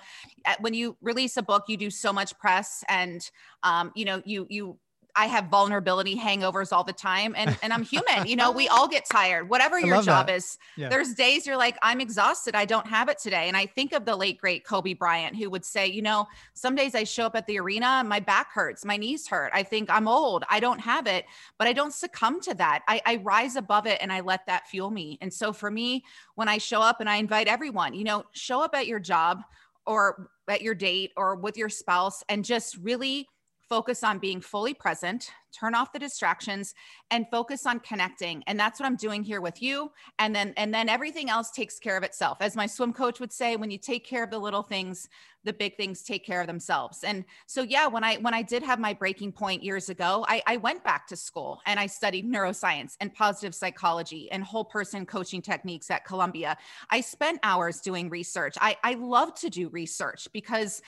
when 0.61 0.73
you 0.73 0.97
release 1.03 1.37
a 1.37 1.43
book 1.43 1.65
you 1.69 1.77
do 1.77 1.91
so 1.91 2.13
much 2.13 2.39
press 2.39 2.83
and 2.89 3.31
um, 3.63 3.93
you 3.95 4.05
know 4.05 4.23
you 4.25 4.47
you 4.49 4.79
I 5.17 5.27
have 5.27 5.47
vulnerability 5.47 6.17
hangovers 6.17 6.73
all 6.73 6.85
the 6.85 6.93
time 6.93 7.35
and 7.37 7.57
and 7.63 7.73
I'm 7.73 7.83
human. 7.83 8.27
You 8.27 8.37
know, 8.37 8.51
we 8.51 8.69
all 8.69 8.89
get 8.89 9.05
tired. 9.05 9.49
Whatever 9.49 9.77
I 9.77 9.81
your 9.81 10.03
job 10.03 10.27
that. 10.27 10.37
is. 10.37 10.59
Yeah. 10.77 10.89
There's 10.89 11.15
days 11.15 11.47
you're 11.47 11.57
like 11.57 11.77
I'm 11.83 12.01
exhausted. 12.01 12.55
I 12.55 12.65
don't 12.65 12.87
have 12.87 13.09
it 13.09 13.19
today. 13.19 13.49
And 13.49 13.57
I 13.57 13.67
think 13.67 13.93
of 13.93 14.05
the 14.05 14.17
late 14.17 14.39
great 14.39 14.65
Kobe 14.65 14.95
Bryant 14.95 15.37
who 15.37 15.51
would 15.51 15.65
say, 15.65 15.87
you 15.87 16.03
know, 16.03 16.27
some 16.55 16.75
days 16.75 16.95
I 16.95 17.05
show 17.05 17.27
up 17.27 17.37
at 17.37 17.47
the 17.47 17.59
arena, 17.59 18.03
my 18.07 18.21
back 18.21 18.53
hurts, 18.53 18.85
my 18.85 18.97
knees 18.97 19.27
hurt. 19.27 19.51
I 19.55 19.63
think 19.63 19.91
I'm 19.91 20.09
old. 20.09 20.45
I 20.51 20.61
don't 20.61 20.81
have 20.81 21.07
it, 21.07 21.25
but 21.59 21.67
I 21.67 21.73
don't 21.73 21.93
succumb 21.93 22.41
to 22.43 22.55
that. 22.55 22.83
I, 22.89 23.03
I 23.07 23.17
rise 23.17 23.57
above 23.57 23.87
it 23.87 23.99
and 24.01 24.13
I 24.13 24.21
let 24.21 24.47
that 24.47 24.69
fuel 24.69 24.91
me. 24.91 25.19
And 25.21 25.33
so 25.33 25.53
for 25.53 25.71
me, 25.71 26.05
when 26.35 26.49
I 26.49 26.59
show 26.59 26.81
up 26.81 27.01
and 27.01 27.09
I 27.09 27.17
invite 27.17 27.49
everyone, 27.49 27.95
you 27.95 28.05
know, 28.05 28.25
show 28.33 28.63
up 28.63 28.75
at 28.75 28.87
your 28.87 29.01
job 29.01 29.43
or 29.87 30.31
at 30.49 30.63
your 30.63 30.75
date 30.75 31.13
or 31.17 31.37
with 31.37 31.57
your 31.57 31.69
spouse 31.69 32.23
and 32.29 32.45
just 32.45 32.77
really 32.79 33.29
focus 33.71 34.03
on 34.03 34.19
being 34.19 34.41
fully 34.41 34.75
present, 34.75 35.31
turn 35.53 35.75
off 35.75 35.93
the 35.93 35.99
distractions 35.99 36.75
and 37.11 37.27
focus 37.31 37.67
on 37.67 37.79
connecting. 37.81 38.43
And 38.47 38.59
that's 38.59 38.81
what 38.81 38.87
I'm 38.87 38.97
doing 38.97 39.23
here 39.23 39.41
with 39.41 39.63
you. 39.63 39.93
And 40.19 40.35
then 40.35 40.53
and 40.57 40.75
then 40.75 40.89
everything 40.89 41.31
else 41.31 41.51
takes 41.51 41.79
care 41.79 41.97
of 41.97 42.03
itself. 42.03 42.39
As 42.41 42.57
my 42.57 42.67
swim 42.67 42.93
coach 42.93 43.21
would 43.21 43.33
say, 43.33 43.57
when 43.57 43.71
you 43.71 43.79
take 43.79 44.05
care 44.05 44.25
of 44.25 44.31
the 44.31 44.39
little 44.39 44.63
things, 44.63 45.09
the 45.45 45.53
big 45.53 45.77
things 45.77 46.03
take 46.03 46.25
care 46.25 46.41
of 46.41 46.47
themselves. 46.47 47.03
And 47.03 47.25
so 47.47 47.63
yeah, 47.63 47.87
when 47.87 48.05
I 48.05 48.17
when 48.17 48.35
I 48.35 48.43
did 48.43 48.63
have 48.63 48.79
my 48.79 48.93
breaking 48.93 49.33
point 49.33 49.63
years 49.63 49.89
ago, 49.89 50.25
I, 50.29 50.43
I 50.47 50.57
went 50.59 50.85
back 50.85 51.07
to 51.09 51.17
school 51.17 51.61
and 51.67 51.81
I 51.81 51.87
studied 51.87 52.31
neuroscience 52.31 52.97
and 53.01 53.15
positive 53.15 53.55
psychology 53.55 54.31
and 54.31 54.43
whole 54.45 54.65
person 54.65 55.07
coaching 55.07 55.41
techniques 55.41 55.91
at 55.91 56.05
Columbia. 56.05 56.59
I 56.91 57.01
spent 57.01 57.39
hours 57.43 57.81
doing 57.81 58.11
research. 58.11 58.57
I, 58.61 58.77
I 58.83 58.95
love 58.95 59.35
to 59.37 59.49
do 59.49 59.69
research 59.69 60.29
because 60.33 60.83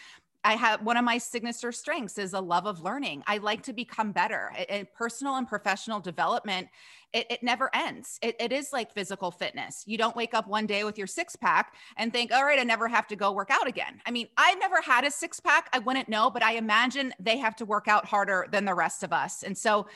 I 0.45 0.55
have 0.55 0.83
one 0.83 0.97
of 0.97 1.05
my 1.05 1.19
signature 1.19 1.71
strengths 1.71 2.19
is 2.19 2.33
a 2.33 2.41
love 2.41 2.67
of 2.67 2.83
learning. 2.83 3.23
I 3.27 3.39
like 3.39 3.63
to 3.65 3.73
become 3.73 4.11
better. 4.11 4.53
And 4.69 4.93
personal 4.93 5.37
and 5.37 5.47
professional 5.47 6.01
development, 6.01 6.69
it, 7.13 7.27
it 7.31 7.43
never 7.43 7.71
ends. 7.75 8.19
It, 8.23 8.35
it 8.41 8.51
is 8.53 8.73
like 8.73 8.93
physical 8.93 9.31
fitness. 9.31 9.85
You 9.87 9.99
don't 9.99 10.17
wake 10.17 10.35
up 10.35 10.49
one 10.49 10.67
day 10.67 10.83
with 10.83 10.99
your 10.99 11.07
six 11.07 11.37
pack 11.37 11.75
and 11.97 12.13
think, 12.13 12.33
all 12.33 12.45
right, 12.45 12.59
I 12.59 12.65
never 12.65 12.89
have 12.89 13.07
to 13.09 13.17
go 13.17 13.31
work 13.31 13.51
out 13.51 13.69
again. 13.69 14.01
I 14.05 14.11
mean, 14.11 14.29
I've 14.37 14.59
never 14.59 14.81
had 14.81 15.05
a 15.05 15.11
six 15.13 15.39
pack. 15.39 15.69
I 15.73 15.79
wouldn't 15.79 16.09
know, 16.09 16.29
but 16.29 16.43
I 16.43 16.55
imagine 16.55 17.15
they 17.21 17.39
have 17.39 17.55
to 17.57 17.65
work 17.65 17.87
out 17.87 18.05
harder 18.05 18.49
than 18.51 18.65
the 18.65 18.75
rest 18.75 19.05
of 19.05 19.13
us. 19.13 19.45
And 19.45 19.57
so, 19.57 19.87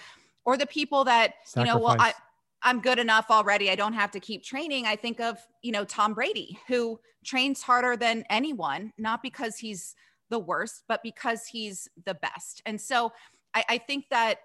or 0.44 0.56
the 0.56 0.66
people 0.66 1.04
that, 1.04 1.34
you 1.56 1.64
know, 1.64 1.78
well, 1.78 1.96
I, 1.98 2.14
I'm 2.62 2.80
good 2.80 3.00
enough 3.00 3.26
already. 3.30 3.70
I 3.70 3.74
don't 3.74 3.94
have 3.94 4.12
to 4.12 4.20
keep 4.20 4.44
training. 4.44 4.86
I 4.86 4.94
think 4.94 5.20
of, 5.20 5.38
you 5.62 5.72
know, 5.72 5.84
Tom 5.84 6.14
Brady, 6.14 6.58
who 6.68 7.00
trains 7.24 7.62
harder 7.62 7.96
than 7.96 8.24
anyone, 8.30 8.92
not 8.96 9.22
because 9.22 9.56
he's 9.56 9.96
the 10.30 10.38
worst, 10.38 10.84
but 10.88 11.02
because 11.02 11.46
he's 11.46 11.88
the 12.04 12.14
best. 12.14 12.62
And 12.66 12.80
so 12.80 13.12
I, 13.54 13.64
I 13.68 13.78
think 13.78 14.06
that 14.10 14.38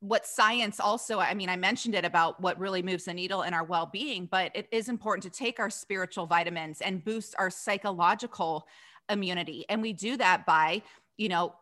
what 0.00 0.26
science 0.26 0.78
also, 0.78 1.18
I 1.18 1.34
mean, 1.34 1.48
I 1.48 1.56
mentioned 1.56 1.94
it 1.94 2.04
about 2.04 2.40
what 2.40 2.58
really 2.58 2.82
moves 2.82 3.04
the 3.04 3.14
needle 3.14 3.42
in 3.42 3.52
our 3.52 3.64
well 3.64 3.86
being, 3.92 4.26
but 4.30 4.52
it 4.54 4.68
is 4.70 4.88
important 4.88 5.24
to 5.24 5.38
take 5.38 5.58
our 5.58 5.70
spiritual 5.70 6.26
vitamins 6.26 6.80
and 6.80 7.04
boost 7.04 7.34
our 7.38 7.50
psychological 7.50 8.66
immunity. 9.10 9.64
And 9.68 9.82
we 9.82 9.92
do 9.92 10.16
that 10.16 10.46
by, 10.46 10.82
you 11.16 11.28
know, 11.28 11.54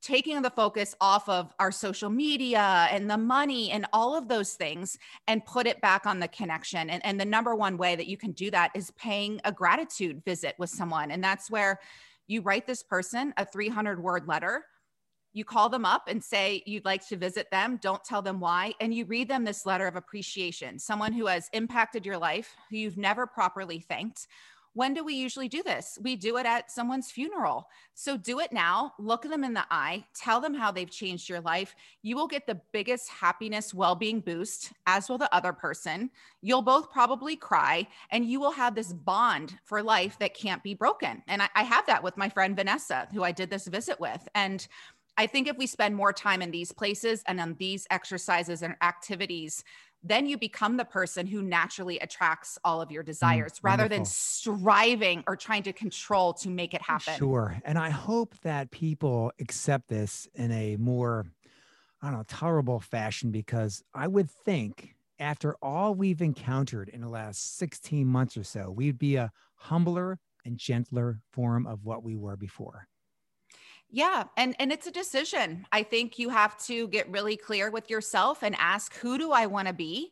taking 0.00 0.40
the 0.42 0.50
focus 0.50 0.94
off 1.00 1.26
of 1.30 1.54
our 1.58 1.72
social 1.72 2.10
media 2.10 2.88
and 2.90 3.10
the 3.10 3.16
money 3.16 3.70
and 3.70 3.86
all 3.90 4.14
of 4.14 4.28
those 4.28 4.52
things 4.52 4.98
and 5.28 5.44
put 5.46 5.66
it 5.66 5.80
back 5.80 6.04
on 6.04 6.20
the 6.20 6.28
connection. 6.28 6.90
And, 6.90 7.04
and 7.06 7.18
the 7.18 7.24
number 7.24 7.54
one 7.54 7.78
way 7.78 7.96
that 7.96 8.06
you 8.06 8.18
can 8.18 8.32
do 8.32 8.50
that 8.50 8.70
is 8.74 8.90
paying 8.92 9.40
a 9.44 9.52
gratitude 9.52 10.22
visit 10.22 10.56
with 10.58 10.68
someone. 10.68 11.10
And 11.10 11.24
that's 11.24 11.50
where 11.50 11.80
you 12.26 12.40
write 12.40 12.66
this 12.66 12.82
person 12.82 13.32
a 13.36 13.44
300 13.44 14.02
word 14.02 14.26
letter. 14.26 14.64
You 15.32 15.44
call 15.44 15.68
them 15.68 15.84
up 15.84 16.04
and 16.06 16.22
say 16.22 16.62
you'd 16.64 16.84
like 16.84 17.06
to 17.08 17.16
visit 17.16 17.50
them. 17.50 17.78
Don't 17.82 18.04
tell 18.04 18.22
them 18.22 18.38
why. 18.38 18.72
And 18.80 18.94
you 18.94 19.04
read 19.04 19.28
them 19.28 19.44
this 19.44 19.66
letter 19.66 19.86
of 19.88 19.96
appreciation, 19.96 20.78
someone 20.78 21.12
who 21.12 21.26
has 21.26 21.50
impacted 21.52 22.06
your 22.06 22.18
life, 22.18 22.54
who 22.70 22.76
you've 22.76 22.96
never 22.96 23.26
properly 23.26 23.80
thanked. 23.80 24.28
When 24.74 24.92
do 24.92 25.04
we 25.04 25.14
usually 25.14 25.48
do 25.48 25.62
this? 25.62 25.98
We 26.02 26.16
do 26.16 26.36
it 26.36 26.46
at 26.46 26.70
someone's 26.70 27.10
funeral. 27.10 27.68
So 27.94 28.16
do 28.16 28.40
it 28.40 28.52
now. 28.52 28.92
Look 28.98 29.22
them 29.22 29.44
in 29.44 29.54
the 29.54 29.64
eye. 29.70 30.04
Tell 30.14 30.40
them 30.40 30.52
how 30.52 30.72
they've 30.72 30.90
changed 30.90 31.28
your 31.28 31.40
life. 31.40 31.74
You 32.02 32.16
will 32.16 32.26
get 32.26 32.46
the 32.46 32.60
biggest 32.72 33.08
happiness, 33.08 33.72
well 33.72 33.94
being 33.94 34.20
boost, 34.20 34.72
as 34.86 35.08
will 35.08 35.18
the 35.18 35.32
other 35.34 35.52
person. 35.52 36.10
You'll 36.42 36.62
both 36.62 36.90
probably 36.90 37.36
cry, 37.36 37.86
and 38.10 38.24
you 38.24 38.40
will 38.40 38.50
have 38.52 38.74
this 38.74 38.92
bond 38.92 39.56
for 39.64 39.82
life 39.82 40.18
that 40.18 40.34
can't 40.34 40.62
be 40.62 40.74
broken. 40.74 41.22
And 41.28 41.40
I, 41.40 41.48
I 41.54 41.62
have 41.62 41.86
that 41.86 42.02
with 42.02 42.16
my 42.16 42.28
friend 42.28 42.56
Vanessa, 42.56 43.08
who 43.14 43.22
I 43.22 43.32
did 43.32 43.50
this 43.50 43.68
visit 43.68 44.00
with. 44.00 44.28
And 44.34 44.66
I 45.16 45.28
think 45.28 45.46
if 45.46 45.56
we 45.56 45.66
spend 45.66 45.94
more 45.94 46.12
time 46.12 46.42
in 46.42 46.50
these 46.50 46.72
places 46.72 47.22
and 47.26 47.40
on 47.40 47.54
these 47.58 47.86
exercises 47.90 48.62
and 48.62 48.74
activities, 48.82 49.62
then 50.04 50.26
you 50.26 50.36
become 50.36 50.76
the 50.76 50.84
person 50.84 51.26
who 51.26 51.42
naturally 51.42 51.98
attracts 51.98 52.58
all 52.62 52.82
of 52.82 52.90
your 52.90 53.02
mm, 53.02 53.06
desires 53.06 53.52
rather 53.62 53.88
than 53.88 54.04
striving 54.04 55.24
or 55.26 55.34
trying 55.34 55.62
to 55.62 55.72
control 55.72 56.34
to 56.34 56.50
make 56.50 56.74
it 56.74 56.82
oh, 56.82 56.92
happen. 56.92 57.14
Sure. 57.16 57.56
And 57.64 57.78
I 57.78 57.88
hope 57.90 58.34
that 58.42 58.70
people 58.70 59.32
accept 59.40 59.88
this 59.88 60.28
in 60.34 60.52
a 60.52 60.76
more, 60.76 61.26
I 62.02 62.08
don't 62.08 62.18
know, 62.18 62.24
tolerable 62.28 62.80
fashion 62.80 63.30
because 63.30 63.82
I 63.94 64.06
would 64.06 64.30
think 64.30 64.94
after 65.18 65.56
all 65.62 65.94
we've 65.94 66.20
encountered 66.20 66.90
in 66.90 67.00
the 67.00 67.08
last 67.08 67.56
16 67.56 68.06
months 68.06 68.36
or 68.36 68.44
so, 68.44 68.70
we'd 68.70 68.98
be 68.98 69.16
a 69.16 69.32
humbler 69.54 70.18
and 70.44 70.58
gentler 70.58 71.20
form 71.32 71.66
of 71.66 71.84
what 71.84 72.02
we 72.02 72.16
were 72.16 72.36
before. 72.36 72.86
Yeah, 73.94 74.24
and 74.36 74.56
and 74.58 74.72
it's 74.72 74.88
a 74.88 74.90
decision. 74.90 75.66
I 75.70 75.84
think 75.84 76.18
you 76.18 76.28
have 76.28 76.58
to 76.64 76.88
get 76.88 77.08
really 77.12 77.36
clear 77.36 77.70
with 77.70 77.88
yourself 77.88 78.42
and 78.42 78.56
ask 78.58 78.92
who 78.96 79.18
do 79.18 79.30
I 79.30 79.46
want 79.46 79.68
to 79.68 79.72
be? 79.72 80.10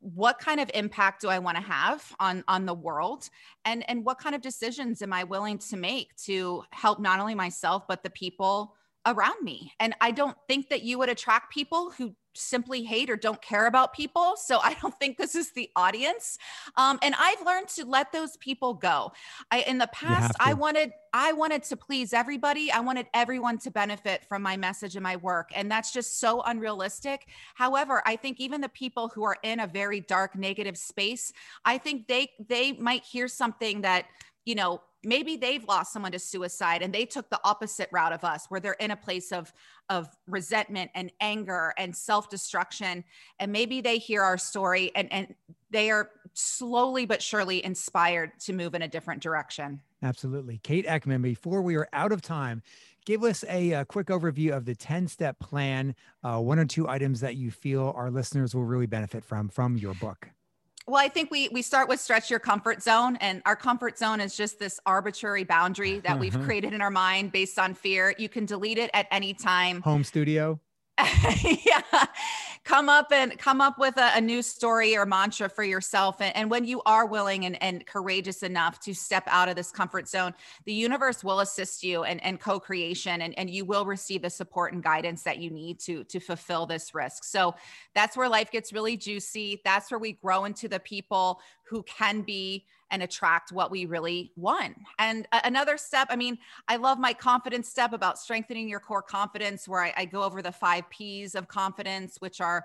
What 0.00 0.38
kind 0.38 0.58
of 0.58 0.70
impact 0.72 1.20
do 1.20 1.28
I 1.28 1.38
want 1.38 1.58
to 1.58 1.62
have 1.62 2.10
on 2.20 2.42
on 2.48 2.64
the 2.64 2.72
world? 2.72 3.28
And 3.66 3.84
and 3.90 4.02
what 4.02 4.18
kind 4.18 4.34
of 4.34 4.40
decisions 4.40 5.02
am 5.02 5.12
I 5.12 5.24
willing 5.24 5.58
to 5.58 5.76
make 5.76 6.16
to 6.24 6.64
help 6.72 7.00
not 7.00 7.20
only 7.20 7.34
myself 7.34 7.86
but 7.86 8.02
the 8.02 8.08
people 8.08 8.74
around 9.04 9.44
me? 9.44 9.74
And 9.78 9.94
I 10.00 10.10
don't 10.10 10.36
think 10.48 10.70
that 10.70 10.82
you 10.82 10.96
would 10.96 11.10
attract 11.10 11.52
people 11.52 11.90
who 11.90 12.14
simply 12.38 12.82
hate 12.84 13.10
or 13.10 13.16
don't 13.16 13.40
care 13.42 13.66
about 13.66 13.92
people. 13.92 14.34
So 14.36 14.58
I 14.58 14.74
don't 14.74 14.98
think 14.98 15.16
this 15.16 15.34
is 15.34 15.52
the 15.52 15.70
audience. 15.76 16.38
Um, 16.76 16.98
and 17.02 17.14
I've 17.18 17.44
learned 17.44 17.68
to 17.68 17.84
let 17.84 18.12
those 18.12 18.36
people 18.38 18.74
go. 18.74 19.12
I 19.50 19.60
in 19.60 19.78
the 19.78 19.88
past 19.88 20.34
I 20.40 20.54
wanted 20.54 20.92
I 21.12 21.32
wanted 21.32 21.62
to 21.64 21.76
please 21.76 22.12
everybody. 22.12 22.70
I 22.70 22.80
wanted 22.80 23.06
everyone 23.14 23.58
to 23.58 23.70
benefit 23.70 24.24
from 24.28 24.42
my 24.42 24.56
message 24.56 24.94
and 24.94 25.02
my 25.02 25.16
work. 25.16 25.50
And 25.54 25.70
that's 25.70 25.92
just 25.92 26.20
so 26.20 26.42
unrealistic. 26.42 27.26
However, 27.54 28.02
I 28.04 28.16
think 28.16 28.40
even 28.40 28.60
the 28.60 28.68
people 28.68 29.08
who 29.08 29.24
are 29.24 29.36
in 29.42 29.60
a 29.60 29.66
very 29.66 30.00
dark 30.00 30.36
negative 30.36 30.76
space, 30.76 31.32
I 31.64 31.78
think 31.78 32.08
they 32.08 32.30
they 32.48 32.72
might 32.72 33.04
hear 33.04 33.28
something 33.28 33.82
that, 33.82 34.06
you 34.44 34.54
know, 34.54 34.82
maybe 35.04 35.36
they've 35.36 35.64
lost 35.64 35.92
someone 35.92 36.12
to 36.12 36.18
suicide 36.18 36.82
and 36.82 36.92
they 36.92 37.04
took 37.04 37.28
the 37.30 37.40
opposite 37.44 37.88
route 37.92 38.12
of 38.12 38.24
us 38.24 38.46
where 38.48 38.60
they're 38.60 38.72
in 38.74 38.90
a 38.90 38.96
place 38.96 39.32
of 39.32 39.52
of 39.88 40.08
resentment 40.26 40.90
and 40.94 41.12
anger 41.20 41.72
and 41.78 41.94
self-destruction 41.94 43.04
and 43.38 43.52
maybe 43.52 43.80
they 43.80 43.98
hear 43.98 44.22
our 44.22 44.38
story 44.38 44.90
and 44.94 45.12
and 45.12 45.34
they 45.70 45.90
are 45.90 46.10
slowly 46.34 47.04
but 47.06 47.22
surely 47.22 47.64
inspired 47.64 48.30
to 48.40 48.52
move 48.52 48.74
in 48.74 48.82
a 48.82 48.88
different 48.88 49.22
direction 49.22 49.80
Absolutely. 50.02 50.60
Kate 50.62 50.86
Eckman, 50.86 51.22
before 51.22 51.60
we 51.60 51.76
are 51.76 51.88
out 51.92 52.12
of 52.12 52.22
time, 52.22 52.62
give 53.04 53.24
us 53.24 53.44
a, 53.48 53.74
uh 53.74 53.84
quick 53.84 54.08
overview 54.08 54.56
of 54.56 54.64
the 54.64 54.74
10 54.74 55.08
step 55.08 55.38
plan, 55.38 55.94
uh, 56.22 56.38
one 56.38 56.58
or 56.58 56.64
two 56.64 56.88
items 56.88 57.20
that 57.20 57.36
you 57.36 57.50
feel 57.50 57.92
our 57.96 58.10
listeners 58.10 58.54
will 58.54 58.64
really 58.64 58.86
benefit 58.86 59.24
from 59.24 59.48
from 59.48 59.76
your 59.76 59.94
book. 59.94 60.28
Well, 60.88 61.04
I 61.04 61.08
think 61.10 61.30
we 61.30 61.50
we 61.50 61.60
start 61.60 61.86
with 61.86 62.00
stretch 62.00 62.30
your 62.30 62.40
comfort 62.40 62.82
zone, 62.82 63.16
and 63.16 63.42
our 63.44 63.54
comfort 63.54 63.98
zone 63.98 64.20
is 64.22 64.34
just 64.34 64.58
this 64.58 64.80
arbitrary 64.86 65.44
boundary 65.44 66.00
that 66.00 66.18
we've 66.18 66.32
Mhm. 66.32 66.44
created 66.46 66.72
in 66.72 66.80
our 66.80 66.90
mind 66.90 67.30
based 67.30 67.58
on 67.58 67.74
fear. 67.74 68.14
You 68.16 68.30
can 68.30 68.46
delete 68.46 68.78
it 68.78 68.90
at 68.94 69.06
any 69.10 69.34
time. 69.34 69.82
Home 69.82 70.02
studio. 70.02 70.60
yeah. 71.64 71.82
Come 72.64 72.88
up 72.88 73.12
and 73.12 73.38
come 73.38 73.60
up 73.60 73.78
with 73.78 73.96
a, 73.96 74.16
a, 74.16 74.20
new 74.20 74.42
story 74.42 74.96
or 74.96 75.06
mantra 75.06 75.48
for 75.48 75.62
yourself 75.62 76.20
and, 76.20 76.36
and 76.36 76.50
when 76.50 76.64
you 76.64 76.82
are 76.84 77.06
willing 77.06 77.46
and, 77.46 77.62
and 77.62 77.86
courageous 77.86 78.42
enough 78.42 78.80
to 78.80 78.94
step 78.94 79.22
out 79.26 79.48
of 79.48 79.56
this 79.56 79.70
comfort 79.70 80.06
zone 80.06 80.34
the 80.64 80.72
universe 80.72 81.24
will 81.24 81.40
assist 81.40 81.82
you 81.82 82.02
and, 82.02 82.22
and 82.22 82.40
co-creation 82.40 83.22
and, 83.22 83.38
and 83.38 83.48
you 83.48 83.64
will 83.64 83.86
receive 83.86 84.20
the 84.20 84.28
support 84.28 84.74
and 84.74 84.82
guidance 84.82 85.22
that 85.22 85.38
you 85.38 85.50
need 85.50 85.78
to 85.80 86.04
to 86.04 86.20
fulfill 86.20 86.66
this 86.66 86.94
risk. 86.94 87.24
So 87.24 87.54
that's 87.94 88.16
where 88.16 88.28
life 88.28 88.50
gets 88.50 88.72
really 88.72 88.96
juicy. 88.96 89.62
That's 89.64 89.90
where 89.90 89.98
we 89.98 90.12
grow 90.12 90.44
into 90.44 90.68
the 90.68 90.80
people 90.80 91.40
who 91.64 91.82
can 91.84 92.22
be 92.22 92.66
and 92.90 93.02
attract 93.02 93.52
what 93.52 93.70
we 93.70 93.84
really 93.86 94.32
want. 94.36 94.76
And 94.98 95.26
another 95.44 95.76
step, 95.76 96.08
I 96.10 96.16
mean, 96.16 96.38
I 96.68 96.76
love 96.76 96.98
my 96.98 97.12
confidence 97.12 97.68
step 97.68 97.92
about 97.92 98.18
strengthening 98.18 98.68
your 98.68 98.80
core 98.80 99.02
confidence, 99.02 99.68
where 99.68 99.82
I, 99.82 99.92
I 99.96 100.04
go 100.04 100.22
over 100.22 100.40
the 100.42 100.52
five 100.52 100.88
P's 100.90 101.34
of 101.34 101.48
confidence, 101.48 102.16
which 102.20 102.40
are 102.40 102.64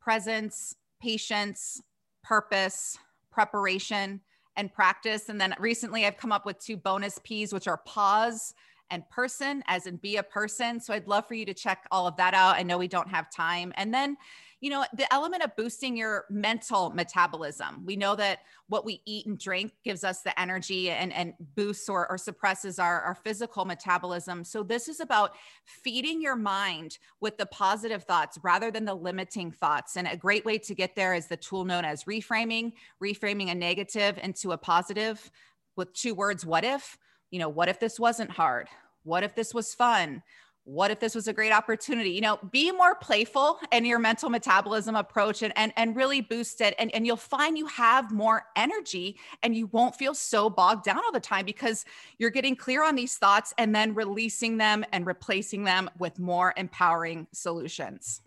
presence, 0.00 0.76
patience, 1.00 1.82
purpose, 2.22 2.98
preparation, 3.30 4.20
and 4.56 4.72
practice. 4.72 5.28
And 5.28 5.40
then 5.40 5.54
recently 5.58 6.06
I've 6.06 6.16
come 6.16 6.30
up 6.30 6.46
with 6.46 6.58
two 6.58 6.76
bonus 6.76 7.18
P's, 7.24 7.52
which 7.52 7.66
are 7.66 7.78
pause 7.78 8.54
and 8.90 9.08
person, 9.10 9.62
as 9.66 9.86
in 9.86 9.96
be 9.96 10.16
a 10.16 10.22
person. 10.22 10.80
So 10.80 10.94
I'd 10.94 11.08
love 11.08 11.26
for 11.26 11.34
you 11.34 11.46
to 11.46 11.54
check 11.54 11.86
all 11.90 12.06
of 12.06 12.16
that 12.16 12.34
out. 12.34 12.56
I 12.56 12.62
know 12.62 12.78
we 12.78 12.88
don't 12.88 13.08
have 13.08 13.30
time. 13.30 13.72
And 13.76 13.92
then 13.92 14.16
you 14.64 14.70
know, 14.70 14.82
the 14.96 15.12
element 15.12 15.44
of 15.44 15.54
boosting 15.56 15.94
your 15.94 16.24
mental 16.30 16.88
metabolism. 16.88 17.84
We 17.84 17.96
know 17.96 18.16
that 18.16 18.38
what 18.68 18.86
we 18.86 19.02
eat 19.04 19.26
and 19.26 19.38
drink 19.38 19.72
gives 19.84 20.04
us 20.04 20.22
the 20.22 20.40
energy 20.40 20.88
and, 20.88 21.12
and 21.12 21.34
boosts 21.54 21.86
or, 21.86 22.10
or 22.10 22.16
suppresses 22.16 22.78
our, 22.78 23.02
our 23.02 23.14
physical 23.14 23.66
metabolism. 23.66 24.42
So, 24.42 24.62
this 24.62 24.88
is 24.88 25.00
about 25.00 25.34
feeding 25.66 26.22
your 26.22 26.34
mind 26.34 26.96
with 27.20 27.36
the 27.36 27.44
positive 27.44 28.04
thoughts 28.04 28.38
rather 28.42 28.70
than 28.70 28.86
the 28.86 28.94
limiting 28.94 29.50
thoughts. 29.50 29.98
And 29.98 30.08
a 30.08 30.16
great 30.16 30.46
way 30.46 30.56
to 30.56 30.74
get 30.74 30.96
there 30.96 31.12
is 31.12 31.26
the 31.26 31.36
tool 31.36 31.66
known 31.66 31.84
as 31.84 32.04
reframing, 32.04 32.72
reframing 33.02 33.50
a 33.50 33.54
negative 33.54 34.18
into 34.22 34.52
a 34.52 34.56
positive 34.56 35.30
with 35.76 35.92
two 35.92 36.14
words 36.14 36.46
what 36.46 36.64
if? 36.64 36.96
You 37.34 37.40
know, 37.40 37.48
what 37.48 37.68
if 37.68 37.80
this 37.80 37.98
wasn't 37.98 38.30
hard? 38.30 38.68
What 39.02 39.24
if 39.24 39.34
this 39.34 39.52
was 39.52 39.74
fun? 39.74 40.22
what 40.66 40.90
if 40.90 40.98
this 40.98 41.14
was 41.14 41.28
a 41.28 41.32
great 41.32 41.52
opportunity 41.52 42.10
you 42.10 42.22
know 42.22 42.38
be 42.50 42.72
more 42.72 42.94
playful 42.94 43.60
in 43.70 43.84
your 43.84 43.98
mental 43.98 44.30
metabolism 44.30 44.96
approach 44.96 45.42
and 45.42 45.52
and, 45.56 45.74
and 45.76 45.94
really 45.94 46.22
boost 46.22 46.62
it 46.62 46.74
and, 46.78 46.92
and 46.94 47.06
you'll 47.06 47.16
find 47.18 47.58
you 47.58 47.66
have 47.66 48.10
more 48.10 48.44
energy 48.56 49.18
and 49.42 49.54
you 49.54 49.66
won't 49.72 49.94
feel 49.94 50.14
so 50.14 50.48
bogged 50.48 50.82
down 50.82 50.96
all 50.96 51.12
the 51.12 51.20
time 51.20 51.44
because 51.44 51.84
you're 52.18 52.30
getting 52.30 52.56
clear 52.56 52.82
on 52.82 52.94
these 52.94 53.18
thoughts 53.18 53.52
and 53.58 53.74
then 53.74 53.94
releasing 53.94 54.56
them 54.56 54.84
and 54.92 55.04
replacing 55.04 55.64
them 55.64 55.90
with 55.98 56.18
more 56.18 56.54
empowering 56.56 57.26
solutions 57.30 58.22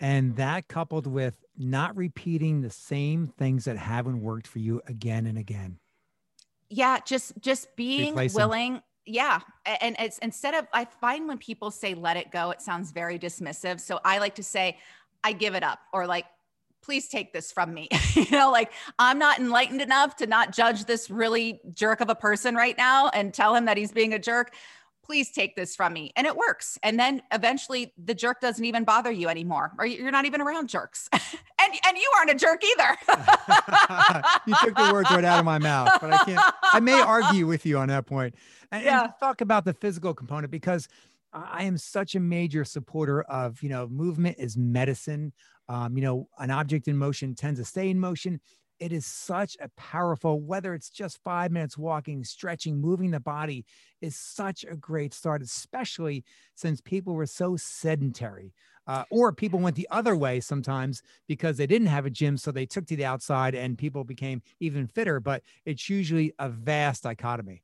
and 0.00 0.34
that 0.36 0.66
coupled 0.66 1.06
with 1.06 1.44
not 1.58 1.94
repeating 1.94 2.62
the 2.62 2.70
same 2.70 3.26
things 3.26 3.66
that 3.66 3.76
haven't 3.76 4.22
worked 4.22 4.46
for 4.46 4.60
you 4.60 4.80
again 4.86 5.26
and 5.26 5.36
again 5.36 5.78
yeah 6.72 6.98
just 7.04 7.32
just 7.40 7.74
being 7.76 8.14
willing 8.34 8.80
yeah 9.04 9.40
and 9.66 9.94
it's 9.98 10.18
instead 10.18 10.54
of 10.54 10.66
i 10.72 10.84
find 10.84 11.28
when 11.28 11.36
people 11.36 11.70
say 11.70 11.92
let 11.94 12.16
it 12.16 12.30
go 12.30 12.50
it 12.50 12.62
sounds 12.62 12.92
very 12.92 13.18
dismissive. 13.18 13.78
So 13.78 14.00
i 14.04 14.18
like 14.18 14.34
to 14.36 14.42
say 14.42 14.78
i 15.22 15.32
give 15.32 15.54
it 15.54 15.62
up 15.62 15.80
or 15.92 16.06
like 16.06 16.24
please 16.82 17.06
take 17.08 17.32
this 17.32 17.52
from 17.52 17.72
me. 17.72 17.88
You 18.14 18.30
know 18.30 18.50
like 18.50 18.72
i'm 18.98 19.18
not 19.18 19.38
enlightened 19.38 19.82
enough 19.82 20.16
to 20.16 20.26
not 20.26 20.52
judge 20.52 20.84
this 20.84 21.10
really 21.10 21.60
jerk 21.74 22.00
of 22.00 22.08
a 22.08 22.14
person 22.14 22.54
right 22.54 22.76
now 22.76 23.08
and 23.08 23.34
tell 23.34 23.54
him 23.54 23.66
that 23.66 23.76
he's 23.76 23.92
being 23.92 24.14
a 24.14 24.18
jerk 24.18 24.54
please 25.04 25.30
take 25.30 25.56
this 25.56 25.74
from 25.74 25.92
me 25.92 26.12
and 26.16 26.26
it 26.26 26.36
works 26.36 26.78
and 26.82 26.98
then 26.98 27.22
eventually 27.32 27.92
the 28.02 28.14
jerk 28.14 28.40
doesn't 28.40 28.64
even 28.64 28.84
bother 28.84 29.10
you 29.10 29.28
anymore 29.28 29.72
or 29.78 29.86
you're 29.86 30.10
not 30.10 30.24
even 30.24 30.40
around 30.40 30.68
jerks 30.68 31.08
and 31.12 31.72
and 31.86 31.96
you 31.96 32.10
aren't 32.16 32.30
a 32.30 32.34
jerk 32.34 32.62
either 32.64 32.96
you 34.46 34.54
took 34.62 34.76
the 34.76 34.90
words 34.92 35.10
right 35.10 35.24
out 35.24 35.38
of 35.38 35.44
my 35.44 35.58
mouth 35.58 35.90
but 36.00 36.12
i 36.12 36.24
can't 36.24 36.54
i 36.72 36.80
may 36.80 37.00
argue 37.00 37.46
with 37.46 37.66
you 37.66 37.78
on 37.78 37.88
that 37.88 38.06
point 38.06 38.34
and, 38.70 38.84
yeah. 38.84 39.04
and 39.04 39.12
talk 39.20 39.40
about 39.40 39.64
the 39.64 39.74
physical 39.74 40.14
component 40.14 40.50
because 40.50 40.88
I 41.32 41.64
am 41.64 41.78
such 41.78 42.14
a 42.14 42.20
major 42.20 42.64
supporter 42.64 43.22
of, 43.22 43.62
you 43.62 43.70
know, 43.70 43.88
movement 43.88 44.36
is 44.38 44.56
medicine. 44.56 45.32
Um, 45.68 45.96
you 45.96 46.02
know, 46.02 46.28
an 46.38 46.50
object 46.50 46.88
in 46.88 46.96
motion 46.96 47.34
tends 47.34 47.58
to 47.58 47.64
stay 47.64 47.88
in 47.88 47.98
motion. 47.98 48.40
It 48.82 48.92
is 48.92 49.06
such 49.06 49.56
a 49.60 49.68
powerful, 49.76 50.40
whether 50.40 50.74
it's 50.74 50.90
just 50.90 51.22
five 51.22 51.52
minutes 51.52 51.78
walking, 51.78 52.24
stretching, 52.24 52.80
moving 52.80 53.12
the 53.12 53.20
body 53.20 53.64
is 54.00 54.16
such 54.16 54.64
a 54.68 54.74
great 54.74 55.14
start, 55.14 55.40
especially 55.40 56.24
since 56.56 56.80
people 56.80 57.14
were 57.14 57.26
so 57.26 57.56
sedentary. 57.56 58.52
Uh, 58.88 59.04
or 59.12 59.32
people 59.32 59.60
went 59.60 59.76
the 59.76 59.86
other 59.92 60.16
way 60.16 60.40
sometimes 60.40 61.00
because 61.28 61.58
they 61.58 61.66
didn't 61.68 61.86
have 61.86 62.06
a 62.06 62.10
gym. 62.10 62.36
So 62.36 62.50
they 62.50 62.66
took 62.66 62.86
to 62.86 62.96
the 62.96 63.04
outside 63.04 63.54
and 63.54 63.78
people 63.78 64.02
became 64.02 64.42
even 64.58 64.88
fitter. 64.88 65.20
But 65.20 65.44
it's 65.64 65.88
usually 65.88 66.32
a 66.40 66.48
vast 66.48 67.04
dichotomy. 67.04 67.62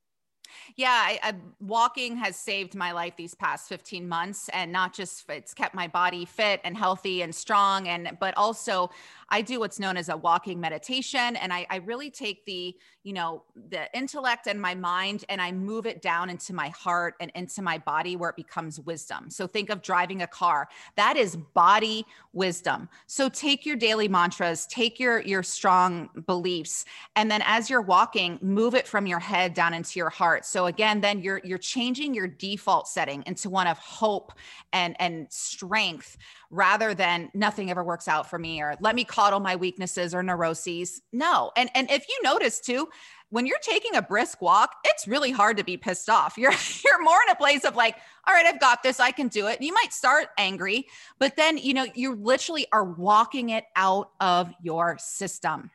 Yeah, 0.77 0.91
I, 0.91 1.19
I, 1.23 1.35
walking 1.61 2.17
has 2.17 2.37
saved 2.37 2.75
my 2.75 2.93
life 2.93 3.15
these 3.17 3.35
past 3.35 3.69
15 3.69 4.09
months, 4.09 4.49
and 4.51 4.73
not 4.73 4.95
just 4.95 5.29
it's 5.29 5.55
kept 5.55 5.75
my 5.75 5.89
body 5.89 6.25
fit 6.25 6.61
and 6.65 6.77
healthy 6.77 7.23
and 7.23 7.35
strong, 7.35 7.89
and 7.89 8.17
but 8.21 8.37
also 8.37 8.91
I 9.31 9.43
do 9.43 9.61
what's 9.61 9.79
known 9.79 9.97
as 9.97 10.09
a 10.09 10.17
walking 10.17 10.61
meditation, 10.61 11.37
and 11.37 11.53
I, 11.53 11.67
I 11.71 11.77
really 11.77 12.11
take 12.11 12.45
the 12.45 12.77
you 13.05 13.15
know 13.15 13.43
the 13.71 13.89
intellect 13.97 14.47
and 14.47 14.61
my 14.61 14.75
mind 14.75 15.25
and 15.29 15.41
I 15.41 15.51
move 15.51 15.87
it 15.87 16.03
down 16.03 16.29
into 16.29 16.53
my 16.53 16.69
heart 16.69 17.15
and 17.21 17.31
into 17.35 17.63
my 17.63 17.79
body 17.79 18.17
where 18.17 18.31
it 18.31 18.37
becomes 18.37 18.81
wisdom. 18.81 19.31
So 19.31 19.47
think 19.47 19.71
of 19.71 19.81
driving 19.81 20.21
a 20.21 20.27
car. 20.27 20.69
That 20.97 21.17
is 21.17 21.37
body 21.55 22.05
wisdom. 22.35 22.89
So 23.07 23.31
take 23.31 23.65
your 23.65 23.77
daily 23.77 24.09
mantras, 24.09 24.67
take 24.67 25.01
your 25.01 25.21
your 25.21 25.43
strong 25.43 26.11
beliefs, 26.27 26.85
and 27.17 27.31
then 27.31 27.43
as 27.47 27.71
you're 27.71 27.81
walking, 27.81 28.39
move 28.43 28.75
it 28.75 28.87
from 28.87 29.07
your 29.07 29.21
head 29.21 29.55
down 29.55 29.73
into 29.73 29.99
your 29.99 30.11
heart. 30.11 30.45
So 30.45 30.67
again, 30.67 31.01
then 31.01 31.21
you're 31.21 31.41
you're 31.45 31.59
changing 31.59 32.15
your 32.15 32.27
default 32.27 32.89
setting 32.89 33.23
into 33.27 33.49
one 33.49 33.67
of 33.67 33.79
hope 33.79 34.33
and 34.73 34.97
and 35.01 35.27
strength 35.31 36.19
rather 36.51 36.95
than 36.95 37.31
nothing 37.35 37.71
ever 37.71 37.85
works 37.85 38.09
out 38.09 38.29
for 38.29 38.39
me 38.39 38.63
or 38.63 38.75
let 38.81 38.95
me 38.95 39.05
coddle 39.19 39.41
my 39.41 39.57
weaknesses 39.57 40.15
or 40.15 40.23
neuroses. 40.23 41.03
No. 41.13 41.51
And 41.57 41.71
and 41.75 41.91
if 41.91 42.07
you 42.09 42.17
notice 42.23 42.61
too, 42.61 42.89
when 43.31 43.47
you're 43.47 43.59
taking 43.63 43.97
a 43.97 44.03
brisk 44.03 44.41
walk, 44.41 44.71
it's 44.85 45.09
really 45.09 45.33
hard 45.33 45.57
to 45.57 45.65
be 45.65 45.77
pissed 45.77 46.09
off. 46.09 46.39
You're 46.39 46.53
you're 46.85 47.03
more 47.03 47.19
in 47.27 47.33
a 47.33 47.35
place 47.35 47.65
of 47.65 47.75
like, 47.75 47.97
all 48.27 48.35
right, 48.35 48.47
I've 48.47 48.61
got 48.61 48.85
this, 48.85 49.01
I 49.01 49.11
can 49.11 49.27
do 49.27 49.49
it. 49.49 49.61
You 49.61 49.73
might 49.73 49.93
start 49.93 50.29
angry, 50.39 50.87
but 51.19 51.35
then, 51.37 51.59
you 51.59 51.75
know, 51.75 51.87
you 51.95 52.15
literally 52.15 52.67
are 52.73 52.85
walking 52.85 53.51
it 53.51 53.65
out 53.75 54.11
of 54.21 54.53
your 54.63 54.97
system. 55.01 55.71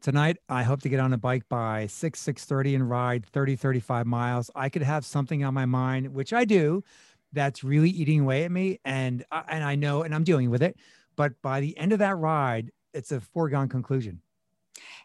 Tonight, 0.00 0.38
I 0.48 0.62
hope 0.62 0.80
to 0.82 0.88
get 0.88 1.00
on 1.00 1.12
a 1.12 1.18
bike 1.18 1.48
by 1.50 1.86
6 1.88 2.18
6:30 2.18 2.74
and 2.76 2.88
ride 2.88 3.26
30 3.26 3.56
35 3.56 4.06
miles. 4.06 4.50
I 4.54 4.70
could 4.70 4.82
have 4.82 5.04
something 5.04 5.44
on 5.44 5.52
my 5.52 5.66
mind, 5.66 6.14
which 6.14 6.32
I 6.32 6.46
do, 6.46 6.82
that's 7.32 7.62
really 7.62 7.90
eating 7.90 8.20
away 8.20 8.44
at 8.44 8.50
me 8.50 8.80
and 8.84 9.24
and 9.48 9.62
I 9.62 9.74
know 9.74 10.02
and 10.02 10.14
I'm 10.14 10.24
dealing 10.24 10.48
with 10.48 10.62
it 10.62 10.76
but 11.16 11.40
by 11.42 11.60
the 11.60 11.76
end 11.76 11.92
of 11.92 11.98
that 11.98 12.16
ride 12.16 12.70
it's 12.94 13.12
a 13.12 13.20
foregone 13.20 13.68
conclusion 13.68 14.20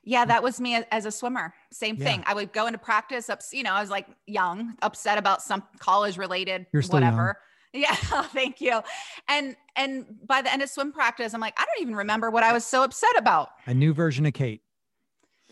yeah, 0.03 0.25
that 0.25 0.41
was 0.41 0.59
me 0.59 0.83
as 0.91 1.05
a 1.05 1.11
swimmer. 1.11 1.53
Same 1.71 1.95
yeah. 1.95 2.05
thing. 2.05 2.23
I 2.25 2.33
would 2.33 2.51
go 2.53 2.65
into 2.67 2.79
practice 2.79 3.29
up, 3.29 3.41
you 3.51 3.63
know, 3.63 3.73
I 3.73 3.81
was 3.81 3.89
like 3.89 4.07
young, 4.25 4.75
upset 4.81 5.17
about 5.17 5.41
some 5.41 5.63
college 5.79 6.17
related 6.17 6.65
whatever. 6.71 7.17
Young. 7.17 7.35
Yeah, 7.73 7.95
thank 7.95 8.59
you. 8.59 8.81
And 9.29 9.55
and 9.77 10.05
by 10.27 10.41
the 10.41 10.51
end 10.51 10.61
of 10.61 10.69
swim 10.69 10.91
practice, 10.91 11.33
I'm 11.33 11.39
like, 11.39 11.57
I 11.57 11.63
don't 11.63 11.81
even 11.81 11.95
remember 11.95 12.29
what 12.29 12.43
I 12.43 12.51
was 12.51 12.65
so 12.65 12.83
upset 12.83 13.17
about. 13.17 13.47
A 13.65 13.73
new 13.73 13.93
version 13.93 14.25
of 14.25 14.33
Kate. 14.33 14.61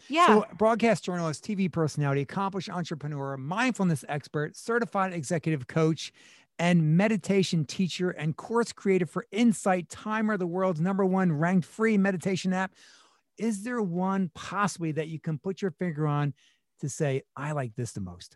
Yeah. 0.09 0.27
So, 0.27 0.45
broadcast 0.57 1.05
journalist, 1.05 1.45
TV 1.45 1.71
personality, 1.71 2.19
accomplished 2.19 2.69
entrepreneur, 2.69 3.37
mindfulness 3.37 4.03
expert, 4.09 4.57
certified 4.57 5.13
executive 5.13 5.67
coach, 5.67 6.11
and 6.59 6.97
meditation 6.97 7.63
teacher 7.63 8.11
and 8.11 8.35
course 8.35 8.73
creator 8.73 9.05
for 9.05 9.25
Insight 9.31 9.89
Timer, 9.89 10.37
the 10.37 10.45
world's 10.45 10.81
number 10.81 11.05
one 11.05 11.31
ranked 11.31 11.65
free 11.65 11.97
meditation 11.97 12.53
app. 12.53 12.73
Is 13.37 13.63
there 13.63 13.81
one 13.81 14.29
possibly 14.35 14.91
that 14.91 15.07
you 15.07 15.19
can 15.19 15.39
put 15.39 15.61
your 15.61 15.71
finger 15.71 16.05
on 16.05 16.33
to 16.81 16.89
say, 16.89 17.23
I 17.35 17.53
like 17.53 17.75
this 17.75 17.93
the 17.93 18.01
most? 18.01 18.35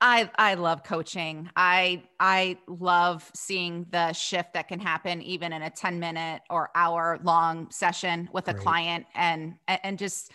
I 0.00 0.30
I 0.36 0.54
love 0.54 0.82
coaching. 0.82 1.48
I 1.54 2.02
I 2.18 2.58
love 2.66 3.30
seeing 3.34 3.86
the 3.90 4.12
shift 4.12 4.54
that 4.54 4.66
can 4.66 4.80
happen 4.80 5.22
even 5.22 5.52
in 5.52 5.62
a 5.62 5.70
10 5.70 6.00
minute 6.00 6.42
or 6.50 6.70
hour 6.74 7.20
long 7.22 7.70
session 7.70 8.28
with 8.32 8.48
a 8.48 8.54
client 8.54 9.06
and 9.14 9.54
and 9.68 9.98
just 9.98 10.32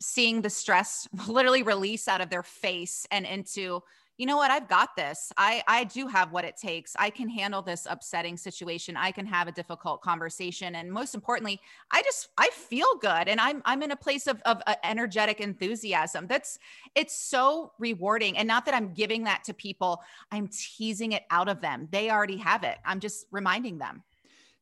seeing 0.00 0.42
the 0.42 0.50
stress 0.50 1.06
literally 1.28 1.62
release 1.62 2.08
out 2.08 2.20
of 2.20 2.30
their 2.30 2.42
face 2.42 3.06
and 3.12 3.26
into 3.26 3.80
you 4.18 4.24
know 4.24 4.36
what? 4.36 4.50
I've 4.50 4.68
got 4.68 4.96
this. 4.96 5.32
I 5.36 5.62
i 5.68 5.84
do 5.84 6.06
have 6.06 6.32
what 6.32 6.44
it 6.44 6.56
takes. 6.56 6.96
I 6.98 7.10
can 7.10 7.28
handle 7.28 7.62
this 7.62 7.86
upsetting 7.88 8.36
situation. 8.36 8.96
I 8.96 9.10
can 9.10 9.26
have 9.26 9.46
a 9.48 9.52
difficult 9.52 10.00
conversation. 10.00 10.74
And 10.74 10.90
most 10.90 11.14
importantly 11.14 11.60
i 11.90 12.02
just 12.02 12.28
i 12.38 12.48
feel 12.52 12.96
good 13.00 13.28
and 13.28 13.40
i'm 13.40 13.62
i'm 13.64 13.82
in 13.82 13.90
a 13.90 13.96
place 13.96 14.26
of, 14.26 14.40
of 14.46 14.62
uh, 14.66 14.74
energetic 14.84 15.40
enthusiasm. 15.40 16.26
That's 16.26 16.58
it's 16.94 17.16
so 17.18 17.72
rewarding. 17.78 18.38
And 18.38 18.48
not 18.48 18.64
that 18.66 18.74
i'm 18.74 18.92
giving 18.92 19.24
that 19.24 19.44
to 19.44 19.54
people. 19.54 20.02
I'm 20.32 20.48
teasing 20.48 21.12
it 21.12 21.24
out 21.30 21.48
of 21.48 21.60
them. 21.60 21.88
They 21.90 22.10
already 22.10 22.38
have 22.38 22.64
it. 22.64 22.78
I'm 22.84 23.00
just 23.00 23.26
reminding 23.30 23.78
them. 23.78 24.02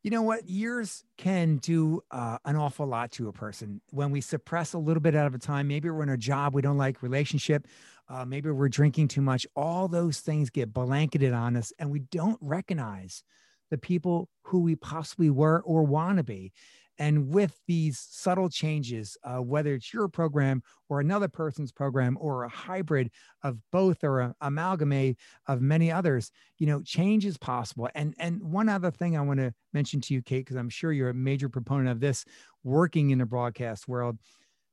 You 0.05 0.11
know 0.11 0.21
what? 0.21 0.47
Years 0.47 1.03
can 1.17 1.57
do 1.57 2.03
uh, 2.11 2.37
an 2.45 2.57
awful 2.57 2.87
lot 2.87 3.11
to 3.13 3.29
a 3.29 3.33
person. 3.33 3.81
When 3.91 4.11
we 4.11 4.21
suppress 4.21 4.75
a 4.75 4.79
little 4.79 5.01
bit 5.01 5.17
out 5.17 5.27
of 5.27 5.35
a 5.35 5.39
time, 5.39 5.67
maybe 5.67 5.89
we're 5.89 6.03
in 6.03 6.11
a 6.11 6.19
job 6.19 6.53
we 6.53 6.61
don't 6.61 6.77
like, 6.77 7.03
relationship, 7.03 7.67
uh, 8.09 8.25
maybe 8.25 8.51
we're 8.51 8.69
drinking 8.69 9.09
too 9.09 9.23
much. 9.23 9.47
All 9.57 9.89
those 9.89 10.21
things 10.21 10.51
get 10.51 10.73
blanketed 10.73 11.33
on 11.33 11.57
us, 11.57 11.73
and 11.79 11.91
we 11.91 12.01
don't 12.01 12.39
recognize 12.41 13.23
the 13.71 13.79
people 13.79 14.29
who 14.43 14.61
we 14.61 14.77
possibly 14.77 15.31
were 15.31 15.63
or 15.63 15.83
want 15.83 16.19
to 16.19 16.25
be. 16.25 16.53
And 16.99 17.31
with 17.31 17.59
these 17.67 17.99
subtle 17.99 18.49
changes, 18.49 19.17
uh, 19.25 19.39
whether 19.39 19.75
it's 19.75 19.93
your 19.93 20.07
program 20.07 20.63
or 20.89 21.01
another 21.01 21.27
person's 21.27 21.73
program 21.73 22.17
or 22.21 22.45
a 22.45 22.49
hybrid 22.49 23.11
of 23.43 23.59
both 23.73 24.05
or 24.05 24.21
an 24.21 24.35
amalgamate 24.41 25.19
of 25.49 25.61
many 25.61 25.91
others, 25.91 26.31
you 26.59 26.67
know, 26.67 26.83
change 26.83 27.27
is 27.27 27.37
possible. 27.37 27.89
And 27.95 28.15
and 28.19 28.41
one 28.43 28.69
other 28.69 28.93
thing 28.93 29.17
I 29.17 29.23
want 29.23 29.41
to 29.41 29.53
mention 29.73 30.01
to 30.03 30.15
you, 30.15 30.23
Kate, 30.23 30.45
because 30.45 30.57
I'm 30.57 30.69
sure 30.69 30.93
you're 30.93 31.09
a 31.09 31.15
major 31.15 31.49
proponent 31.49 31.89
of 31.89 32.01
this, 32.01 32.25
working 32.63 33.11
in 33.11 33.19
the 33.19 33.27
broadcast 33.27 33.89
world, 33.89 34.19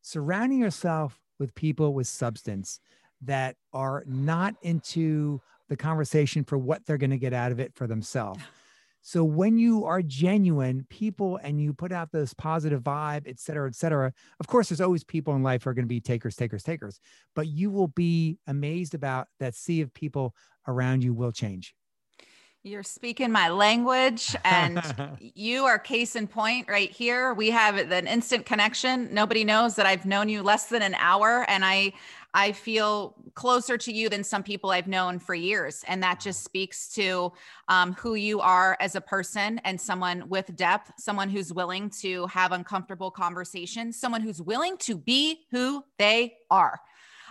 surrounding 0.01 0.59
yourself 0.59 1.19
with 1.39 1.55
people 1.55 1.95
with 1.95 2.07
substance 2.07 2.79
that 3.21 3.55
are 3.73 4.03
not 4.07 4.55
into 4.61 5.41
the 5.69 5.77
conversation 5.77 6.43
for 6.43 6.57
what 6.57 6.85
they're 6.85 6.97
going 6.97 7.11
to 7.11 7.17
get 7.17 7.33
out 7.33 7.51
of 7.51 7.59
it 7.59 7.73
for 7.75 7.87
themselves. 7.87 8.41
So 9.03 9.23
when 9.23 9.57
you 9.57 9.85
are 9.85 10.03
genuine 10.03 10.85
people 10.89 11.39
and 11.41 11.59
you 11.59 11.73
put 11.73 11.91
out 11.91 12.11
this 12.11 12.35
positive 12.35 12.83
vibe, 12.83 13.27
et 13.27 13.39
cetera, 13.39 13.67
et 13.67 13.75
cetera, 13.75 14.13
of 14.39 14.47
course, 14.47 14.69
there's 14.69 14.81
always 14.81 15.03
people 15.03 15.35
in 15.35 15.41
life 15.41 15.63
who 15.63 15.71
are 15.71 15.73
going 15.73 15.85
to 15.85 15.89
be 15.89 15.99
takers, 15.99 16.35
takers, 16.35 16.61
takers, 16.61 16.99
but 17.35 17.47
you 17.47 17.71
will 17.71 17.87
be 17.87 18.37
amazed 18.45 18.93
about 18.93 19.27
that 19.39 19.55
sea 19.55 19.81
of 19.81 19.91
people 19.93 20.35
around 20.67 21.03
you 21.03 21.15
will 21.15 21.31
change. 21.31 21.73
You're 22.63 22.83
speaking 22.83 23.31
my 23.31 23.49
language, 23.49 24.35
and 24.45 24.79
you 25.19 25.65
are 25.65 25.79
case 25.79 26.15
in 26.15 26.27
point 26.27 26.69
right 26.69 26.91
here. 26.91 27.33
We 27.33 27.49
have 27.49 27.75
an 27.77 28.05
instant 28.05 28.45
connection. 28.45 29.11
Nobody 29.11 29.43
knows 29.43 29.75
that 29.77 29.87
I've 29.87 30.05
known 30.05 30.29
you 30.29 30.43
less 30.43 30.67
than 30.67 30.83
an 30.83 30.93
hour, 30.93 31.43
and 31.47 31.65
I 31.65 31.93
I 32.33 32.51
feel 32.51 33.15
closer 33.33 33.77
to 33.77 33.91
you 33.91 34.09
than 34.09 34.23
some 34.23 34.43
people 34.43 34.69
I've 34.69 34.87
known 34.87 35.19
for 35.19 35.35
years. 35.35 35.83
And 35.87 36.01
that 36.03 36.19
just 36.19 36.43
speaks 36.43 36.89
to 36.95 37.33
um, 37.67 37.93
who 37.93 38.15
you 38.15 38.39
are 38.39 38.77
as 38.79 38.95
a 38.95 39.01
person 39.01 39.59
and 39.63 39.79
someone 39.79 40.29
with 40.29 40.55
depth, 40.55 40.91
someone 40.97 41.29
who's 41.29 41.53
willing 41.53 41.89
to 42.01 42.27
have 42.27 42.51
uncomfortable 42.51 43.11
conversations, 43.11 43.99
someone 43.99 44.21
who's 44.21 44.41
willing 44.41 44.77
to 44.77 44.95
be 44.95 45.45
who 45.51 45.83
they 45.97 46.35
are 46.49 46.79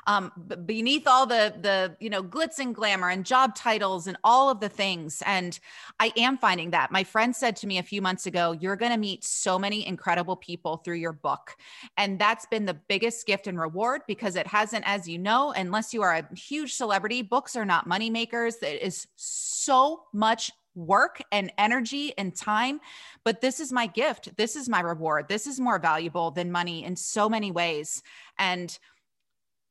um, 0.06 0.32
beneath 0.66 1.06
all 1.06 1.26
the 1.26 1.54
the 1.60 1.96
you 2.00 2.10
know 2.10 2.22
glitz 2.22 2.58
and 2.58 2.74
glamour 2.74 3.10
and 3.10 3.24
job 3.24 3.54
titles 3.54 4.06
and 4.06 4.16
all 4.24 4.50
of 4.50 4.60
the 4.60 4.68
things 4.68 5.22
and 5.26 5.60
i 5.98 6.12
am 6.16 6.36
finding 6.38 6.70
that 6.70 6.90
my 6.90 7.04
friend 7.04 7.34
said 7.34 7.56
to 7.56 7.66
me 7.66 7.78
a 7.78 7.82
few 7.82 8.02
months 8.02 8.26
ago 8.26 8.52
you're 8.52 8.76
going 8.76 8.92
to 8.92 8.98
meet 8.98 9.24
so 9.24 9.58
many 9.58 9.86
incredible 9.86 10.36
people 10.36 10.78
through 10.78 10.96
your 10.96 11.12
book 11.12 11.56
and 11.96 12.18
that's 12.18 12.46
been 12.46 12.64
the 12.64 12.74
biggest 12.88 13.26
gift 13.26 13.46
and 13.46 13.58
reward 13.58 14.02
because 14.06 14.36
it 14.36 14.46
hasn't 14.46 14.84
as 14.86 15.08
you 15.08 15.18
know 15.18 15.52
unless 15.56 15.92
you 15.92 16.02
are 16.02 16.14
a 16.14 16.34
huge 16.34 16.74
celebrity 16.74 17.22
books 17.22 17.56
are 17.56 17.64
not 17.64 17.86
money 17.86 18.10
makers 18.10 18.56
it 18.62 18.82
is 18.82 19.06
so 19.16 20.02
much 20.12 20.50
work 20.74 21.22
and 21.32 21.52
energy 21.58 22.12
and 22.16 22.34
time. 22.34 22.80
But 23.24 23.40
this 23.40 23.60
is 23.60 23.72
my 23.72 23.86
gift. 23.86 24.36
This 24.36 24.56
is 24.56 24.68
my 24.68 24.80
reward. 24.80 25.26
This 25.28 25.46
is 25.46 25.60
more 25.60 25.78
valuable 25.78 26.30
than 26.30 26.52
money 26.52 26.84
in 26.84 26.96
so 26.96 27.28
many 27.28 27.50
ways. 27.50 28.02
And 28.38 28.76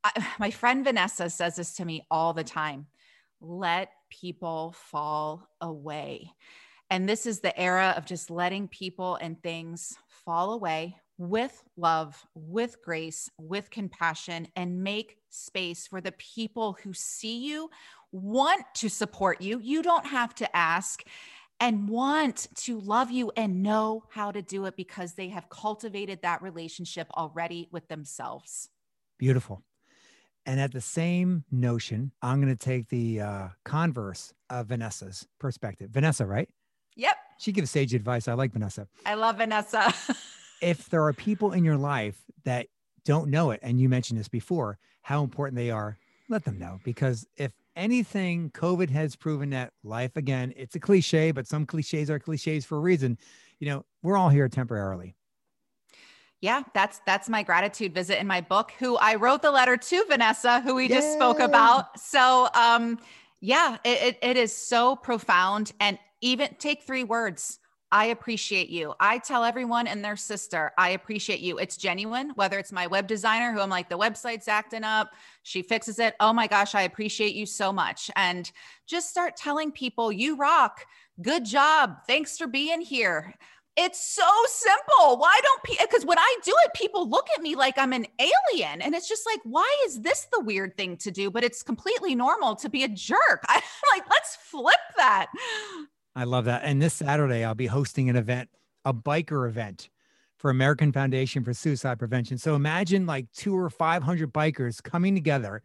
I, 0.04 0.26
my 0.39 0.52
friend 0.52 0.84
Vanessa 0.84 1.30
says 1.30 1.56
this 1.56 1.76
to 1.76 1.86
me 1.86 2.06
all 2.10 2.34
the 2.34 2.43
time 2.43 2.88
let 3.41 3.91
people 4.10 4.76
fall 4.76 5.47
away. 5.62 6.30
And 6.89 7.08
this 7.08 7.26
is 7.26 7.39
the 7.39 7.58
era 7.58 7.93
of 7.95 8.06
just 8.06 8.30
letting 8.30 8.68
people 8.68 9.16
and 9.16 9.41
things 9.41 9.95
fall 10.26 10.52
away 10.52 10.97
with 11.18 11.64
love, 11.78 12.26
with 12.34 12.82
grace, 12.84 13.30
with 13.38 13.70
compassion, 13.70 14.47
and 14.56 14.84
make 14.84 15.18
space 15.30 15.86
for 15.86 16.02
the 16.02 16.14
people 16.14 16.78
who 16.84 16.93
see 16.93 17.45
you, 17.45 17.70
want 18.12 18.64
to 18.76 18.89
support 18.89 19.41
you. 19.41 19.60
You 19.62 19.84
don't 19.84 20.06
have 20.06 20.34
to 20.36 20.56
ask 20.56 21.04
and 21.60 21.89
want 21.89 22.47
to 22.56 22.80
love 22.80 23.12
you 23.12 23.32
and 23.36 23.62
know 23.62 24.04
how 24.10 24.32
to 24.32 24.41
do 24.41 24.66
it 24.66 24.78
because 24.78 25.14
they 25.14 25.30
have 25.30 25.50
cultivated 25.50 26.20
that 26.22 26.41
relationship 26.41 27.08
already 27.16 27.68
with 27.72 27.88
themselves. 27.89 28.70
Beautiful. 29.18 29.62
And 30.50 30.60
at 30.60 30.72
the 30.72 30.82
same 30.82 31.43
notion, 31.52 32.12
I'm 32.24 32.41
going 32.41 32.52
to 32.52 32.58
take 32.58 32.89
the 32.89 33.22
uh, 33.22 33.47
converse 33.66 34.34
of 34.50 34.66
Vanessa's 34.66 35.28
perspective. 35.38 35.91
Vanessa, 35.91 36.26
right? 36.26 36.50
Yep. 36.95 37.16
She 37.38 37.52
gives 37.52 37.70
sage 37.70 37.93
advice. 37.93 38.28
I 38.28 38.34
like 38.34 38.52
Vanessa. 38.52 38.88
I 39.06 39.14
love 39.14 39.38
Vanessa. 39.38 39.93
if 40.64 40.89
there 40.89 41.04
are 41.04 41.14
people 41.14 41.52
in 41.52 41.64
your 41.64 41.78
life 41.78 42.18
that 42.45 42.66
don't 43.06 43.30
know 43.30 43.52
it, 43.52 43.60
and 43.62 43.80
you 43.80 43.89
mentioned 43.89 44.20
this 44.20 44.28
before, 44.28 44.80
how 45.04 45.24
important 45.24 45.56
they 45.56 45.70
are, 45.70 46.00
let 46.30 46.45
them 46.45 46.58
know. 46.58 46.80
Because 46.84 47.28
if 47.38 47.52
anything, 47.76 48.50
COVID 48.50 48.89
has 48.89 49.16
proven 49.16 49.52
that 49.52 49.74
life, 49.84 50.18
again, 50.18 50.52
it's 50.56 50.74
a 50.74 50.80
cliche, 50.80 51.30
but 51.30 51.45
some 51.45 51.68
cliches 51.68 52.10
are 52.10 52.18
cliches 52.18 52.66
for 52.66 52.78
a 52.78 52.82
reason. 52.82 53.20
You 53.60 53.70
know, 53.70 53.86
we're 54.02 54.18
all 54.18 54.30
here 54.30 54.50
temporarily 54.50 55.16
yeah 56.41 56.63
that's 56.73 57.01
that's 57.05 57.29
my 57.29 57.43
gratitude 57.43 57.93
visit 57.93 58.19
in 58.19 58.27
my 58.27 58.41
book 58.41 58.71
who 58.79 58.97
i 58.97 59.15
wrote 59.15 59.41
the 59.41 59.51
letter 59.51 59.77
to 59.77 60.03
vanessa 60.07 60.61
who 60.61 60.75
we 60.75 60.83
Yay. 60.83 60.95
just 60.95 61.13
spoke 61.13 61.39
about 61.39 61.99
so 61.99 62.47
um 62.53 62.97
yeah 63.41 63.77
it, 63.83 64.01
it, 64.01 64.19
it 64.21 64.37
is 64.37 64.55
so 64.55 64.95
profound 64.95 65.71
and 65.79 65.97
even 66.21 66.49
take 66.59 66.83
three 66.83 67.03
words 67.03 67.59
I 67.91 68.05
appreciate 68.05 68.69
you. 68.69 68.93
I 68.99 69.17
tell 69.17 69.43
everyone 69.43 69.87
and 69.87 70.05
their 70.05 70.15
sister, 70.15 70.71
I 70.77 70.89
appreciate 70.89 71.39
you. 71.39 71.57
It's 71.57 71.75
genuine, 71.75 72.31
whether 72.35 72.59
it's 72.59 72.71
my 72.71 72.85
web 72.85 73.07
designer 73.07 73.51
who 73.51 73.59
I'm 73.59 73.69
like, 73.69 73.89
the 73.89 73.97
website's 73.97 74.47
acting 74.47 74.83
up, 74.83 75.09
she 75.41 75.63
fixes 75.63 75.97
it. 75.97 76.15
Oh 76.19 76.31
my 76.31 76.45
gosh, 76.45 76.75
I 76.75 76.83
appreciate 76.83 77.33
you 77.33 77.47
so 77.47 77.73
much. 77.73 78.11
And 78.15 78.51
just 78.85 79.09
start 79.09 79.35
telling 79.35 79.71
people, 79.71 80.11
you 80.11 80.37
rock. 80.37 80.85
Good 81.21 81.45
job. 81.45 81.97
Thanks 82.05 82.37
for 82.37 82.45
being 82.45 82.81
here. 82.81 83.33
It's 83.82 84.03
so 84.03 84.30
simple. 84.47 85.17
Why 85.17 85.39
don't 85.41 85.63
people? 85.63 85.86
Because 85.89 86.05
when 86.05 86.19
I 86.19 86.36
do 86.43 86.53
it, 86.65 86.73
people 86.73 87.09
look 87.09 87.27
at 87.34 87.41
me 87.41 87.55
like 87.55 87.77
I'm 87.77 87.93
an 87.93 88.07
alien. 88.19 88.82
And 88.82 88.93
it's 88.93 89.07
just 89.07 89.25
like, 89.25 89.39
why 89.45 89.73
is 89.86 90.01
this 90.01 90.27
the 90.34 90.41
weird 90.41 90.75
thing 90.75 90.97
to 90.97 91.11
do? 91.11 91.32
But 91.32 91.45
it's 91.45 91.63
completely 91.63 92.13
normal 92.13 92.57
to 92.57 92.69
be 92.69 92.84
a 92.84 92.89
jerk. 92.89 93.45
I'm 93.47 93.61
like, 93.95 94.03
let's 94.09 94.36
flip 94.36 94.75
that. 94.97 95.27
I 96.13 96.25
love 96.25 96.43
that. 96.45 96.63
And 96.65 96.82
this 96.82 96.95
Saturday, 96.95 97.45
I'll 97.45 97.55
be 97.55 97.67
hosting 97.67 98.09
an 98.09 98.17
event, 98.17 98.49
a 98.84 98.93
biker 98.93 99.47
event 99.47 99.89
for 100.36 100.51
American 100.51 100.91
Foundation 100.91 101.45
for 101.45 101.53
Suicide 101.53 101.99
Prevention. 101.99 102.38
So 102.38 102.55
imagine 102.55 103.05
like 103.05 103.32
two 103.32 103.55
or 103.55 103.69
500 103.69 104.34
bikers 104.34 104.84
coming 104.84 105.15
together 105.15 105.63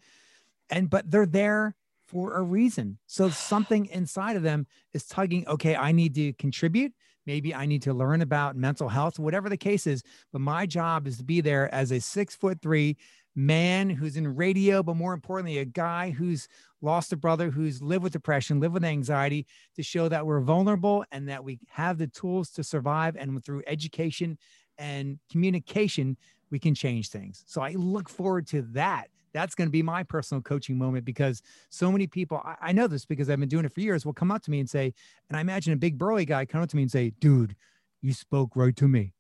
and, 0.70 0.88
but 0.88 1.10
they're 1.10 1.26
there 1.26 1.74
for 2.06 2.34
a 2.34 2.42
reason. 2.42 2.98
So 3.06 3.28
something 3.28 3.86
inside 3.86 4.36
of 4.36 4.44
them 4.44 4.68
is 4.92 5.04
tugging, 5.04 5.48
okay, 5.48 5.74
I 5.74 5.90
need 5.90 6.14
to 6.14 6.32
contribute 6.34 6.92
Maybe 7.26 7.54
I 7.54 7.66
need 7.66 7.82
to 7.82 7.94
learn 7.94 8.22
about 8.22 8.56
mental 8.56 8.88
health, 8.88 9.18
whatever 9.18 9.48
the 9.48 9.56
case 9.56 9.86
is. 9.86 10.02
But 10.32 10.40
my 10.40 10.66
job 10.66 11.06
is 11.06 11.18
to 11.18 11.24
be 11.24 11.40
there 11.40 11.72
as 11.74 11.90
a 11.92 12.00
six 12.00 12.36
foot 12.36 12.60
three 12.60 12.96
man 13.36 13.90
who's 13.90 14.16
in 14.16 14.36
radio, 14.36 14.82
but 14.82 14.96
more 14.96 15.12
importantly, 15.12 15.58
a 15.58 15.64
guy 15.64 16.10
who's 16.10 16.46
lost 16.82 17.12
a 17.12 17.16
brother, 17.16 17.50
who's 17.50 17.82
lived 17.82 18.04
with 18.04 18.12
depression, 18.12 18.60
lived 18.60 18.74
with 18.74 18.84
anxiety, 18.84 19.46
to 19.74 19.82
show 19.82 20.08
that 20.08 20.24
we're 20.24 20.40
vulnerable 20.40 21.04
and 21.10 21.28
that 21.28 21.42
we 21.42 21.58
have 21.68 21.98
the 21.98 22.06
tools 22.06 22.50
to 22.50 22.62
survive. 22.62 23.16
And 23.16 23.44
through 23.44 23.62
education 23.66 24.38
and 24.78 25.18
communication, 25.30 26.16
we 26.50 26.58
can 26.58 26.74
change 26.74 27.08
things. 27.08 27.42
So 27.46 27.62
I 27.62 27.72
look 27.72 28.08
forward 28.08 28.46
to 28.48 28.62
that 28.72 29.08
that's 29.34 29.54
going 29.54 29.66
to 29.66 29.72
be 29.72 29.82
my 29.82 30.02
personal 30.02 30.40
coaching 30.40 30.78
moment 30.78 31.04
because 31.04 31.42
so 31.68 31.92
many 31.92 32.06
people, 32.06 32.40
I, 32.42 32.68
I, 32.68 32.72
know 32.72 32.86
this 32.86 33.04
because 33.04 33.28
I've 33.28 33.40
been 33.40 33.48
doing 33.48 33.66
it 33.66 33.72
for 33.72 33.80
years, 33.80 34.06
will 34.06 34.14
come 34.14 34.30
up 34.30 34.42
to 34.44 34.50
me 34.50 34.60
and 34.60 34.70
say, 34.70 34.94
and 35.28 35.36
I 35.36 35.40
imagine 35.40 35.72
a 35.74 35.76
big 35.76 35.98
burly 35.98 36.24
guy 36.24 36.46
come 36.46 36.62
up 36.62 36.70
to 36.70 36.76
me 36.76 36.82
and 36.82 36.90
say, 36.90 37.10
dude, 37.18 37.56
you 38.00 38.14
spoke 38.14 38.52
right 38.54 38.74
to 38.76 38.88
me. 38.88 39.12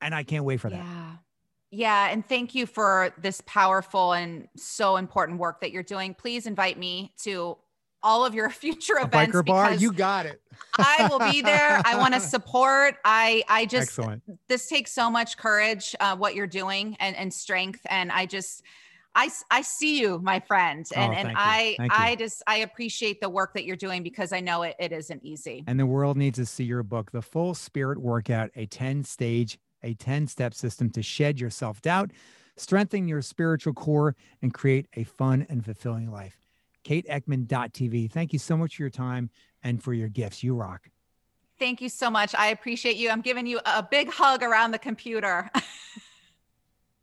And 0.00 0.14
I 0.14 0.22
can't 0.22 0.44
wait 0.44 0.60
for 0.60 0.70
that. 0.70 0.76
Yeah. 0.76 1.12
Yeah. 1.70 2.08
And 2.10 2.26
thank 2.26 2.54
you 2.54 2.64
for 2.64 3.12
this 3.18 3.42
powerful 3.44 4.12
and 4.12 4.48
so 4.56 4.96
important 4.96 5.38
work 5.38 5.60
that 5.60 5.70
you're 5.70 5.82
doing. 5.82 6.14
Please 6.14 6.46
invite 6.46 6.78
me 6.78 7.12
to 7.24 7.58
all 8.02 8.24
of 8.24 8.34
your 8.34 8.48
future 8.50 8.94
a 8.94 9.04
events. 9.04 9.36
Biker 9.36 9.44
bar, 9.44 9.74
you 9.74 9.92
got 9.92 10.24
it. 10.24 10.40
I 10.78 11.08
will 11.10 11.18
be 11.30 11.42
there. 11.42 11.82
I 11.84 11.96
want 11.98 12.14
to 12.14 12.20
support. 12.36 12.96
I 13.04 13.42
I 13.48 13.66
just 13.66 13.88
Excellent. 13.88 14.22
this 14.48 14.68
takes 14.68 14.92
so 14.92 15.10
much 15.10 15.36
courage, 15.36 15.96
uh, 16.00 16.16
what 16.16 16.34
you're 16.34 16.46
doing 16.46 16.96
and 17.00 17.16
and 17.16 17.34
strength. 17.34 17.80
And 17.90 18.12
I 18.12 18.24
just 18.24 18.62
I, 19.14 19.30
I 19.50 19.62
see 19.62 20.00
you, 20.00 20.20
my 20.22 20.40
friend. 20.40 20.86
And, 20.94 21.12
Oh, 21.12 21.16
and. 21.16 21.32
I, 21.36 21.76
I 21.78 22.14
just, 22.14 22.42
I 22.46 22.58
appreciate 22.58 23.20
the 23.20 23.28
work 23.28 23.54
that 23.54 23.64
you're 23.64 23.76
doing 23.76 24.02
because 24.02 24.32
I 24.32 24.40
know 24.40 24.62
it, 24.62 24.76
it 24.78 24.92
isn't 24.92 25.24
easy. 25.24 25.64
And 25.66 25.78
the 25.78 25.86
world 25.86 26.16
needs 26.16 26.38
to 26.38 26.46
see 26.46 26.64
your 26.64 26.82
book, 26.82 27.10
The 27.10 27.22
Full 27.22 27.54
Spirit 27.54 27.98
Workout, 27.98 28.50
a 28.54 28.66
10 28.66 29.04
stage, 29.04 29.58
a 29.82 29.94
10 29.94 30.26
step 30.26 30.54
system 30.54 30.90
to 30.90 31.02
shed 31.02 31.40
your 31.40 31.50
self 31.50 31.82
doubt, 31.82 32.12
strengthen 32.56 33.08
your 33.08 33.22
spiritual 33.22 33.72
core, 33.72 34.14
and 34.42 34.54
create 34.54 34.86
a 34.94 35.04
fun 35.04 35.46
and 35.48 35.64
fulfilling 35.64 36.10
life. 36.10 36.36
KateEckman.tv. 36.84 38.10
Thank 38.10 38.32
you 38.32 38.38
so 38.38 38.56
much 38.56 38.76
for 38.76 38.82
your 38.82 38.90
time 38.90 39.30
and 39.62 39.82
for 39.82 39.92
your 39.92 40.08
gifts. 40.08 40.42
You 40.42 40.54
rock. 40.54 40.88
Thank 41.58 41.80
you 41.80 41.88
so 41.88 42.08
much. 42.08 42.34
I 42.36 42.48
appreciate 42.48 42.96
you. 42.96 43.10
I'm 43.10 43.20
giving 43.20 43.46
you 43.46 43.58
a 43.66 43.82
big 43.82 44.10
hug 44.10 44.42
around 44.42 44.70
the 44.70 44.78
computer. 44.78 45.50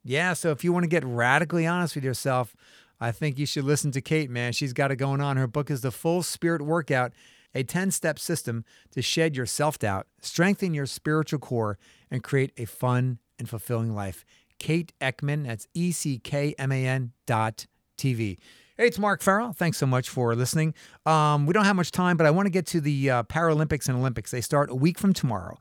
Yeah. 0.06 0.34
So 0.34 0.51
if 0.51 0.64
you 0.64 0.72
want 0.72 0.84
to 0.84 0.89
get 0.89 1.03
radically 1.03 1.66
honest 1.66 1.95
with 1.95 2.03
yourself, 2.03 2.56
I 3.01 3.12
think 3.12 3.38
you 3.39 3.45
should 3.45 3.66
listen 3.66 3.91
to 3.91 4.01
Kate, 4.01 4.30
man. 4.30 4.53
She's 4.53 4.72
got 4.72 4.91
it 4.91 4.97
going 4.97 5.20
on. 5.20 5.36
Her 5.36 5.47
book 5.47 5.70
is 5.70 5.82
The 5.82 5.91
Full 5.91 6.24
Spirit 6.24 6.62
Workout, 6.62 7.12
a 7.53 7.64
10 7.64 7.91
step 7.91 8.20
system 8.20 8.64
to 8.91 9.01
shed 9.01 9.36
your 9.36 9.47
self 9.47 9.80
doubt, 9.80 10.08
strengthen 10.22 10.74
your 10.74 10.86
spiritual 10.86 11.39
core, 11.39 11.80
and 12.12 12.24
create 12.24 12.51
a 12.56 12.66
fun 12.66 13.18
and 13.39 13.49
fulfilling 13.49 13.93
life. 13.93 14.24
Kate 14.60 14.93
Eckman, 15.01 15.45
that's 15.45 15.68
E 15.74 15.91
C 15.91 16.20
K 16.20 16.56
M 16.58 16.72
A 16.72 16.86
N 16.86 17.12
dot 17.26 17.66
TV. 17.97 18.38
Hey, 18.78 18.88
it's 18.88 18.99
Mark 18.99 19.22
Farrell. 19.22 19.53
Thanks 19.53 19.78
so 19.78 19.86
much 19.86 20.10
for 20.10 20.36
listening. 20.36 20.74
Um, 21.06 21.45
we 21.45 21.53
don't 21.53 21.66
have 21.66 21.76
much 21.78 21.91
time, 21.91 22.18
but 22.18 22.26
I 22.28 22.32
want 22.32 22.45
to 22.45 22.49
get 22.49 22.66
to 22.68 22.82
the 22.82 23.10
uh, 23.10 23.24
Paralympics 23.24 23.88
and 23.88 23.97
Olympics. 23.97 24.32
They 24.32 24.41
start 24.41 24.70
a 24.70 24.76
week 24.76 24.99
from 24.99 25.14
tomorrow. 25.14 25.58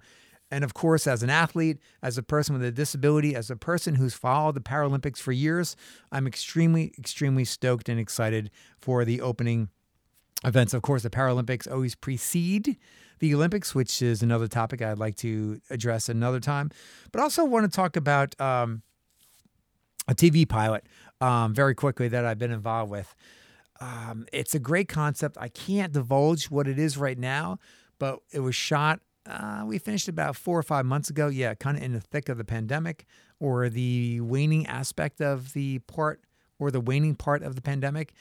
And 0.54 0.62
of 0.62 0.72
course, 0.72 1.08
as 1.08 1.24
an 1.24 1.30
athlete, 1.30 1.78
as 2.00 2.16
a 2.16 2.22
person 2.22 2.52
with 2.52 2.62
a 2.62 2.70
disability, 2.70 3.34
as 3.34 3.50
a 3.50 3.56
person 3.56 3.96
who's 3.96 4.14
followed 4.14 4.54
the 4.54 4.60
Paralympics 4.60 5.18
for 5.18 5.32
years, 5.32 5.74
I'm 6.12 6.28
extremely, 6.28 6.94
extremely 6.96 7.44
stoked 7.44 7.88
and 7.88 7.98
excited 7.98 8.52
for 8.78 9.04
the 9.04 9.20
opening 9.20 9.68
events. 10.44 10.72
Of 10.72 10.82
course, 10.82 11.02
the 11.02 11.10
Paralympics 11.10 11.68
always 11.68 11.96
precede 11.96 12.76
the 13.18 13.34
Olympics, 13.34 13.74
which 13.74 14.00
is 14.00 14.22
another 14.22 14.46
topic 14.46 14.80
I'd 14.80 15.00
like 15.00 15.16
to 15.16 15.60
address 15.70 16.08
another 16.08 16.38
time. 16.38 16.70
But 17.10 17.20
also 17.20 17.44
want 17.44 17.68
to 17.68 17.74
talk 17.74 17.96
about 17.96 18.40
um, 18.40 18.82
a 20.06 20.14
TV 20.14 20.48
pilot 20.48 20.86
um, 21.20 21.52
very 21.52 21.74
quickly 21.74 22.06
that 22.06 22.24
I've 22.24 22.38
been 22.38 22.52
involved 22.52 22.92
with. 22.92 23.12
Um, 23.80 24.26
it's 24.32 24.54
a 24.54 24.60
great 24.60 24.88
concept. 24.88 25.36
I 25.40 25.48
can't 25.48 25.92
divulge 25.92 26.44
what 26.44 26.68
it 26.68 26.78
is 26.78 26.96
right 26.96 27.18
now, 27.18 27.58
but 27.98 28.20
it 28.30 28.38
was 28.38 28.54
shot. 28.54 29.00
Uh, 29.26 29.64
we 29.66 29.78
finished 29.78 30.08
about 30.08 30.36
four 30.36 30.58
or 30.58 30.62
five 30.62 30.84
months 30.84 31.10
ago. 31.10 31.28
Yeah, 31.28 31.54
kind 31.54 31.76
of 31.76 31.82
in 31.82 31.92
the 31.92 32.00
thick 32.00 32.28
of 32.28 32.38
the 32.38 32.44
pandemic 32.44 33.06
or 33.40 33.68
the 33.68 34.20
waning 34.20 34.66
aspect 34.66 35.20
of 35.20 35.52
the 35.52 35.78
part 35.80 36.20
or 36.58 36.70
the 36.70 36.80
waning 36.80 37.14
part 37.14 37.42
of 37.42 37.54
the 37.54 37.62
pandemic. 37.62 38.12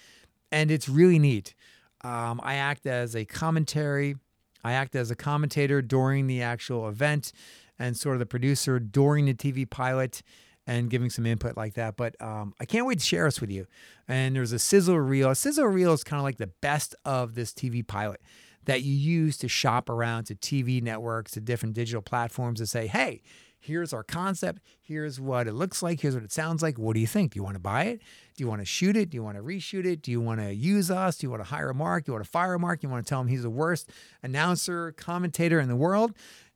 And 0.51 0.71
it's 0.71 0.87
really 0.87 1.19
neat. 1.19 1.55
Um, 2.03 2.39
I 2.43 2.55
act 2.55 2.85
as 2.85 3.15
a 3.15 3.25
commentary, 3.25 4.15
I 4.63 4.73
act 4.73 4.95
as 4.95 5.11
a 5.11 5.15
commentator 5.15 5.81
during 5.81 6.27
the 6.27 6.41
actual 6.41 6.87
event 6.87 7.31
and 7.79 7.97
sort 7.97 8.15
of 8.15 8.19
the 8.19 8.25
producer 8.25 8.79
during 8.79 9.25
the 9.25 9.33
TV 9.33 9.69
pilot 9.69 10.21
and 10.65 10.89
giving 10.89 11.09
some 11.09 11.25
input 11.25 11.57
like 11.57 11.73
that. 11.73 11.97
But 11.97 12.21
um, 12.21 12.53
I 12.59 12.65
can't 12.65 12.85
wait 12.85 12.99
to 12.99 13.05
share 13.05 13.25
this 13.25 13.41
with 13.41 13.51
you. 13.51 13.65
And 14.07 14.35
there's 14.35 14.51
a 14.51 14.59
sizzle 14.59 14.99
reel. 14.99 15.31
A 15.31 15.35
sizzle 15.35 15.65
reel 15.65 15.93
is 15.93 16.03
kind 16.03 16.19
of 16.19 16.23
like 16.23 16.37
the 16.37 16.47
best 16.47 16.95
of 17.03 17.35
this 17.35 17.51
TV 17.51 17.85
pilot 17.85 18.21
that 18.65 18.81
you 18.83 18.93
use 18.93 19.37
to 19.37 19.47
shop 19.47 19.89
around 19.89 20.25
to 20.25 20.35
TV 20.35 20.81
networks, 20.81 21.31
to 21.31 21.41
different 21.41 21.75
digital 21.75 22.01
platforms 22.01 22.59
to 22.59 22.67
say, 22.67 22.87
hey, 22.87 23.21
here's 23.63 23.93
our 23.93 24.03
concept. 24.03 24.61
Here's 24.81 25.19
what 25.19 25.47
it 25.47 25.53
looks 25.53 25.81
like. 25.81 26.01
Here's 26.01 26.13
what 26.13 26.23
it 26.23 26.31
sounds 26.31 26.61
like. 26.61 26.77
What 26.77 26.93
do 26.93 26.99
you 26.99 27.07
think? 27.07 27.33
Do 27.33 27.39
you 27.39 27.43
want 27.43 27.55
to 27.55 27.61
buy 27.61 27.85
it? 27.85 28.01
Do 28.35 28.43
you 28.43 28.47
want 28.47 28.61
to 28.61 28.65
shoot 28.65 28.95
it? 28.97 29.09
Do 29.09 29.15
you 29.15 29.23
want 29.23 29.37
to 29.37 29.43
reshoot 29.43 29.85
it? 29.85 30.01
Do 30.01 30.11
you 30.11 30.21
want 30.21 30.41
to 30.41 30.53
use 30.53 30.91
us? 30.91 31.17
Do 31.17 31.25
you 31.25 31.31
want 31.31 31.41
to 31.41 31.49
hire 31.49 31.69
a 31.69 31.73
Mark? 31.73 32.05
Do 32.05 32.11
you 32.11 32.13
want 32.13 32.25
to 32.25 32.31
fire 32.31 32.53
a 32.53 32.59
Mark? 32.59 32.83
You 32.83 32.89
want 32.89 33.05
to 33.05 33.09
tell 33.09 33.21
him 33.21 33.27
he's 33.27 33.43
the 33.43 33.49
worst 33.49 33.89
announcer, 34.21 34.91
commentator 34.93 35.59
in 35.59 35.69
the 35.69 35.75
world? 35.75 36.13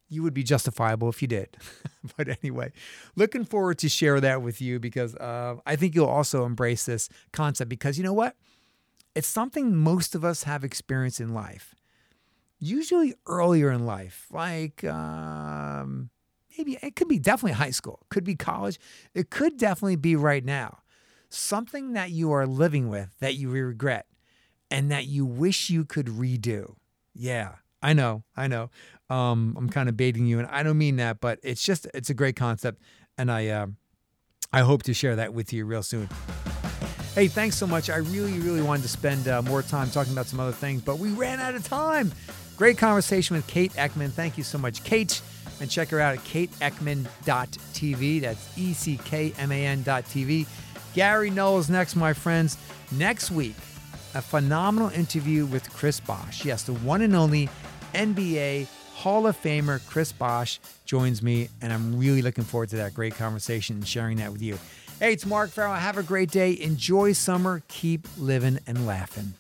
You 0.10 0.24
would 0.24 0.34
be 0.34 0.44
justifiable 0.44 1.10
if 1.10 1.22
you 1.22 1.28
did. 1.28 1.58
but 2.18 2.28
anyway, 2.42 2.72
looking 3.16 3.46
forward 3.46 3.78
to 3.80 3.90
share 3.90 4.20
that 4.22 4.42
with 4.42 4.62
you 4.62 4.80
because 4.80 5.16
uh, 5.16 5.56
I 5.66 5.76
think 5.76 5.96
you'll 5.96 6.08
also 6.08 6.46
embrace 6.46 6.86
this 6.86 7.10
concept 7.32 7.70
because 7.70 7.98
you 7.98 8.04
know 8.04 8.14
what? 8.14 8.36
It's 9.16 9.28
something 9.28 9.76
most 9.76 10.14
of 10.14 10.24
us 10.24 10.44
have 10.44 10.64
experienced 10.64 11.20
in 11.20 11.34
life 11.34 11.74
usually 12.60 13.14
earlier 13.26 13.72
in 13.72 13.86
life, 13.86 14.28
like 14.32 14.84
um, 14.84 16.10
maybe 16.58 16.78
it 16.82 16.96
could 16.96 17.08
be 17.08 17.20
definitely 17.20 17.54
high 17.54 17.72
school, 17.72 18.00
could 18.10 18.24
be 18.24 18.36
college, 18.36 18.80
it 19.14 19.30
could 19.30 19.58
definitely 19.58 19.96
be 19.96 20.16
right 20.16 20.44
now. 20.44 20.80
Something 21.30 21.94
that 21.94 22.12
you 22.12 22.32
are 22.32 22.48
living 22.48 22.90
with 22.90 23.10
that 23.20 23.36
you 23.36 23.50
regret 23.50 24.06
and 24.72 24.92
that 24.92 25.06
you 25.08 25.26
wish 25.26 25.70
you 25.70 25.84
could 25.84 26.08
redo. 26.08 26.76
Yeah, 27.14 27.56
I 27.82 27.94
know, 27.94 28.24
I 28.36 28.48
know. 28.48 28.70
Um, 29.10 29.56
I'm 29.58 29.70
kind 29.70 29.90
of 29.90 29.98
baiting 29.98 30.26
you, 30.26 30.40
and 30.40 30.48
I 30.48 30.64
don't 30.64 30.78
mean 30.78 30.98
that, 30.98 31.20
but 31.20 31.40
it's 31.44 31.64
just 31.64 31.88
it's 31.94 32.10
a 32.10 32.14
great 32.14 32.36
concept, 32.36 32.82
and 33.18 33.32
I 33.32 33.48
uh, 33.48 33.68
I 34.52 34.62
hope 34.62 34.84
to 34.84 34.94
share 34.94 35.16
that 35.18 35.34
with 35.34 35.52
you 35.52 35.66
real 35.66 35.84
soon. 35.84 36.10
Hey, 37.16 37.28
thanks 37.28 37.58
so 37.58 37.66
much. 37.66 37.90
I 37.90 37.98
really, 37.98 38.40
really 38.40 38.62
wanted 38.62 38.84
to 38.84 38.90
spend 38.90 39.28
uh, 39.28 39.42
more 39.42 39.64
time 39.64 39.90
talking 39.90 40.14
about 40.14 40.28
some 40.28 40.40
other 40.40 40.52
things, 40.52 40.84
but 40.84 41.00
we 41.00 41.10
ran 41.10 41.40
out 41.40 41.56
of 41.56 41.64
time. 41.64 42.12
Great 42.58 42.78
conversation 42.78 43.36
with 43.36 43.46
Kate 43.48 43.72
Eckman. 43.74 44.12
Thank 44.12 44.38
you 44.38 44.44
so 44.44 44.58
much, 44.58 44.84
Kate. 44.84 45.22
And 45.62 45.70
check 45.70 45.90
her 45.90 46.00
out 46.00 46.16
at 46.16 46.24
kateeckman.tv. 46.24 48.22
That's 48.22 48.58
E 48.58 48.74
C 48.74 49.00
K 49.06 49.34
M 49.38 49.52
A 49.52 49.66
N.tv. 49.66 50.48
Gary 50.94 51.30
Null's 51.30 51.70
next, 51.70 51.96
my 51.96 52.14
friends. 52.14 52.58
Next 52.92 53.32
week, 53.32 53.56
a 54.16 54.22
phenomenal 54.22 54.90
interview 54.90 55.46
with 55.46 55.72
Chris 55.72 56.00
Bosh. 56.00 56.46
Yes, 56.46 56.64
the 56.64 56.74
one 56.74 57.02
and 57.02 57.16
only 57.16 57.50
NBA 57.94 58.68
Hall 58.96 59.28
of 59.28 59.40
Famer 59.40 59.86
Chris 59.88 60.12
Bosh 60.12 60.60
joins 60.86 61.22
me, 61.22 61.50
and 61.62 61.72
I'm 61.72 62.00
really 62.00 62.24
looking 62.24 62.44
forward 62.44 62.70
to 62.70 62.78
that 62.78 62.96
great 62.96 63.16
conversation 63.16 63.76
and 63.76 63.88
sharing 63.88 64.18
that 64.18 64.32
with 64.32 64.42
you. 64.42 64.58
Hey, 65.00 65.14
it's 65.14 65.26
Mark 65.26 65.52
Farrell. 65.52 65.76
Have 65.76 66.00
a 66.00 66.04
great 66.04 66.32
day. 66.32 66.60
Enjoy 66.60 67.14
summer. 67.14 67.62
Keep 67.68 68.08
living 68.18 68.58
and 68.66 68.88
laughing. 68.88 69.36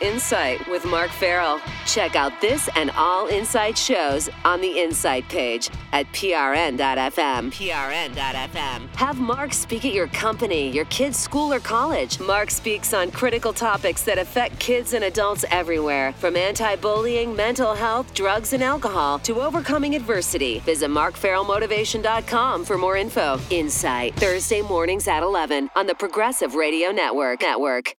Insight 0.00 0.66
with 0.68 0.84
Mark 0.84 1.10
Farrell. 1.10 1.60
Check 1.86 2.16
out 2.16 2.40
this 2.40 2.68
and 2.76 2.90
all 2.92 3.28
Insight 3.28 3.76
shows 3.76 4.28
on 4.44 4.60
the 4.60 4.78
Insight 4.78 5.28
page 5.28 5.70
at 5.92 6.06
prn.fm. 6.12 7.52
prn.fm. 7.52 8.96
Have 8.96 9.18
Mark 9.18 9.52
speak 9.52 9.84
at 9.84 9.92
your 9.92 10.06
company, 10.08 10.70
your 10.70 10.84
kid's 10.86 11.18
school 11.18 11.52
or 11.52 11.60
college. 11.60 12.18
Mark 12.20 12.50
speaks 12.50 12.94
on 12.94 13.10
critical 13.10 13.52
topics 13.52 14.02
that 14.02 14.18
affect 14.18 14.58
kids 14.58 14.94
and 14.94 15.04
adults 15.04 15.44
everywhere, 15.50 16.12
from 16.14 16.36
anti-bullying, 16.36 17.34
mental 17.34 17.74
health, 17.74 18.12
drugs 18.14 18.52
and 18.52 18.62
alcohol 18.62 19.18
to 19.20 19.40
overcoming 19.40 19.94
adversity. 19.94 20.60
Visit 20.60 20.90
markfarrellmotivation.com 20.90 22.64
for 22.64 22.78
more 22.78 22.96
info. 22.96 23.38
Insight, 23.50 24.14
Thursday 24.16 24.62
mornings 24.62 25.08
at 25.08 25.22
11 25.22 25.70
on 25.76 25.86
the 25.86 25.94
Progressive 25.94 26.54
Radio 26.54 26.90
Network. 26.90 27.40
Network. 27.40 27.86